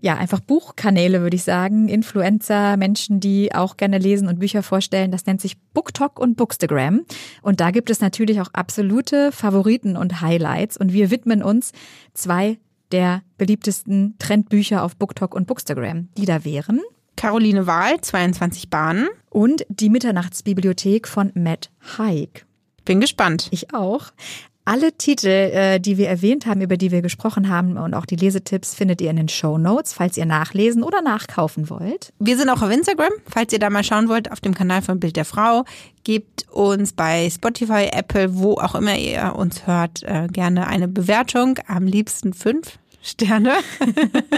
ja, 0.00 0.16
einfach 0.16 0.40
Buchkanäle, 0.40 1.22
würde 1.22 1.36
ich 1.36 1.44
sagen. 1.44 1.88
Influencer, 1.88 2.76
Menschen, 2.76 3.20
die 3.20 3.54
auch 3.54 3.76
gerne 3.76 3.98
lesen 3.98 4.28
und 4.28 4.38
Bücher 4.38 4.62
vorstellen. 4.62 5.10
Das 5.10 5.26
nennt 5.26 5.40
sich 5.40 5.56
BookTok 5.72 6.18
und 6.18 6.36
Bookstagram. 6.36 7.04
Und 7.42 7.60
da 7.60 7.70
gibt 7.70 7.90
es 7.90 8.00
natürlich 8.00 8.40
auch 8.40 8.48
absolute 8.52 9.32
Favoriten 9.32 9.96
und 9.96 10.20
Highlights. 10.20 10.76
Und 10.76 10.92
wir 10.92 11.10
widmen 11.10 11.42
uns 11.42 11.72
zwei 12.12 12.58
der 12.92 13.22
beliebtesten 13.38 14.14
Trendbücher 14.18 14.82
auf 14.82 14.96
BookTok 14.96 15.34
und 15.34 15.46
Bookstagram, 15.46 16.08
die 16.16 16.26
da 16.26 16.44
wären. 16.44 16.80
Caroline 17.16 17.66
Wahl, 17.66 18.00
22 18.00 18.68
Bahnen. 18.68 19.08
Und 19.30 19.64
die 19.68 19.88
Mitternachtsbibliothek 19.88 21.08
von 21.08 21.32
Matt 21.34 21.70
Haig. 21.98 22.44
Bin 22.84 23.00
gespannt. 23.00 23.48
Ich 23.50 23.74
auch. 23.74 24.12
Alle 24.68 24.92
Titel, 24.92 25.28
äh, 25.28 25.78
die 25.78 25.96
wir 25.96 26.08
erwähnt 26.08 26.44
haben, 26.44 26.60
über 26.60 26.76
die 26.76 26.90
wir 26.90 27.00
gesprochen 27.00 27.48
haben 27.48 27.76
und 27.76 27.94
auch 27.94 28.04
die 28.04 28.16
Lesetipps 28.16 28.74
findet 28.74 29.00
ihr 29.00 29.10
in 29.10 29.16
den 29.16 29.28
Show 29.28 29.58
Notes, 29.58 29.92
falls 29.92 30.16
ihr 30.16 30.26
nachlesen 30.26 30.82
oder 30.82 31.02
nachkaufen 31.02 31.70
wollt. 31.70 32.12
Wir 32.18 32.36
sind 32.36 32.48
auch 32.48 32.62
auf 32.62 32.70
Instagram, 32.72 33.12
falls 33.30 33.52
ihr 33.52 33.60
da 33.60 33.70
mal 33.70 33.84
schauen 33.84 34.08
wollt, 34.08 34.32
auf 34.32 34.40
dem 34.40 34.54
Kanal 34.54 34.82
von 34.82 34.98
Bild 34.98 35.14
der 35.14 35.24
Frau. 35.24 35.64
Gebt 36.02 36.50
uns 36.50 36.92
bei 36.92 37.30
Spotify, 37.30 37.90
Apple, 37.92 38.36
wo 38.38 38.54
auch 38.54 38.74
immer 38.74 38.98
ihr 38.98 39.36
uns 39.36 39.68
hört, 39.68 40.02
äh, 40.02 40.26
gerne 40.32 40.66
eine 40.66 40.88
Bewertung. 40.88 41.60
Am 41.68 41.86
liebsten 41.86 42.34
fünf. 42.34 42.80
Sterne. 43.02 43.52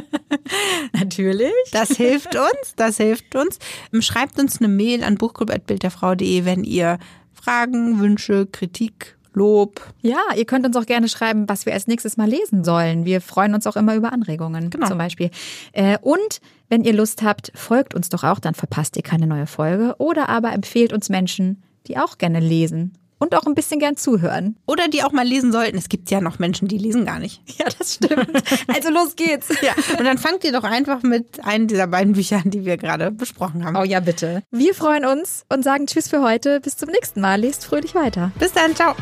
Natürlich. 0.93 1.53
Das 1.73 1.89
hilft 1.97 2.37
uns, 2.37 2.75
das 2.77 2.99
hilft 2.99 3.35
uns. 3.35 3.59
Schreibt 4.01 4.39
uns 4.39 4.59
eine 4.59 4.69
Mail 4.69 5.05
an 5.05 5.15
buchclub.bildderfrau.de, 5.15 6.45
wenn 6.45 6.65
ihr 6.65 6.99
Fragen, 7.33 7.99
Wünsche, 7.99 8.45
Kritik 8.45 9.18
Lob. 9.39 9.81
Ja, 10.03 10.21
ihr 10.37 10.45
könnt 10.45 10.67
uns 10.67 10.77
auch 10.77 10.87
gerne 10.87 11.09
schreiben, 11.09 11.49
was 11.49 11.65
wir 11.65 11.73
als 11.73 11.87
nächstes 11.87 12.17
mal 12.17 12.29
lesen 12.29 12.65
sollen. 12.65 13.05
Wir 13.05 13.21
freuen 13.21 13.55
uns 13.55 13.67
auch 13.67 13.77
immer 13.77 13.95
über 13.95 14.13
Anregungen 14.13 14.71
genau. 14.71 14.89
zum 14.89 14.99
Beispiel. 14.99 15.31
Äh, 15.73 15.99
und 16.03 16.41
wenn 16.69 16.85
ihr 16.85 16.93
Lust 16.93 17.23
habt, 17.23 17.53
folgt 17.55 17.95
uns 17.95 18.09
doch 18.09 18.25
auch, 18.25 18.41
dann 18.41 18.55
verpasst 18.55 18.97
ihr 18.97 19.03
keine 19.03 19.27
neue 19.27 19.47
Folge. 19.47 19.95
Oder 19.99 20.29
aber 20.29 20.53
empfehlt 20.53 20.93
uns 20.93 21.09
Menschen, 21.09 21.63
die 21.87 21.97
auch 21.97 22.19
gerne 22.19 22.41
lesen 22.41 22.93
und 23.19 23.35
auch 23.35 23.45
ein 23.47 23.55
bisschen 23.55 23.81
gern 23.81 23.97
zuhören. 23.97 24.57
Oder 24.67 24.89
die 24.89 25.03
auch 25.03 25.13
mal 25.13 25.27
lesen 25.27 25.53
sollten. 25.53 25.77
Es 25.77 25.89
gibt 25.89 26.11
ja 26.11 26.21
noch 26.21 26.39
Menschen, 26.39 26.69
die 26.69 26.79
lesen 26.79 27.05
gar 27.05 27.19
nicht. 27.19 27.43
Ja, 27.59 27.67
das 27.77 27.95
stimmt. 27.95 28.31
Also 28.69 28.91
los 28.91 29.17
geht's. 29.17 29.49
ja. 29.63 29.73
Und 29.99 30.05
dann 30.05 30.19
fangt 30.19 30.45
ihr 30.45 30.53
doch 30.53 30.63
einfach 30.65 31.03
mit 31.03 31.45
einem 31.45 31.67
dieser 31.67 31.89
beiden 31.89 32.13
Büchern, 32.13 32.43
die 32.51 32.65
wir 32.65 32.77
gerade 32.77 33.11
besprochen 33.11 33.65
haben. 33.65 33.77
Oh 33.77 33.83
ja, 33.83 34.01
bitte. 34.01 34.43
Wir 34.51 34.75
freuen 34.75 35.05
uns 35.05 35.45
und 35.49 35.65
sagen 35.65 35.87
Tschüss 35.87 36.09
für 36.09 36.23
heute. 36.23 36.61
Bis 36.61 36.77
zum 36.77 36.91
nächsten 36.91 37.21
Mal. 37.21 37.41
Lest 37.41 37.65
fröhlich 37.65 37.95
weiter. 37.95 38.31
Bis 38.39 38.53
dann. 38.53 38.77
Ciao. 38.77 38.95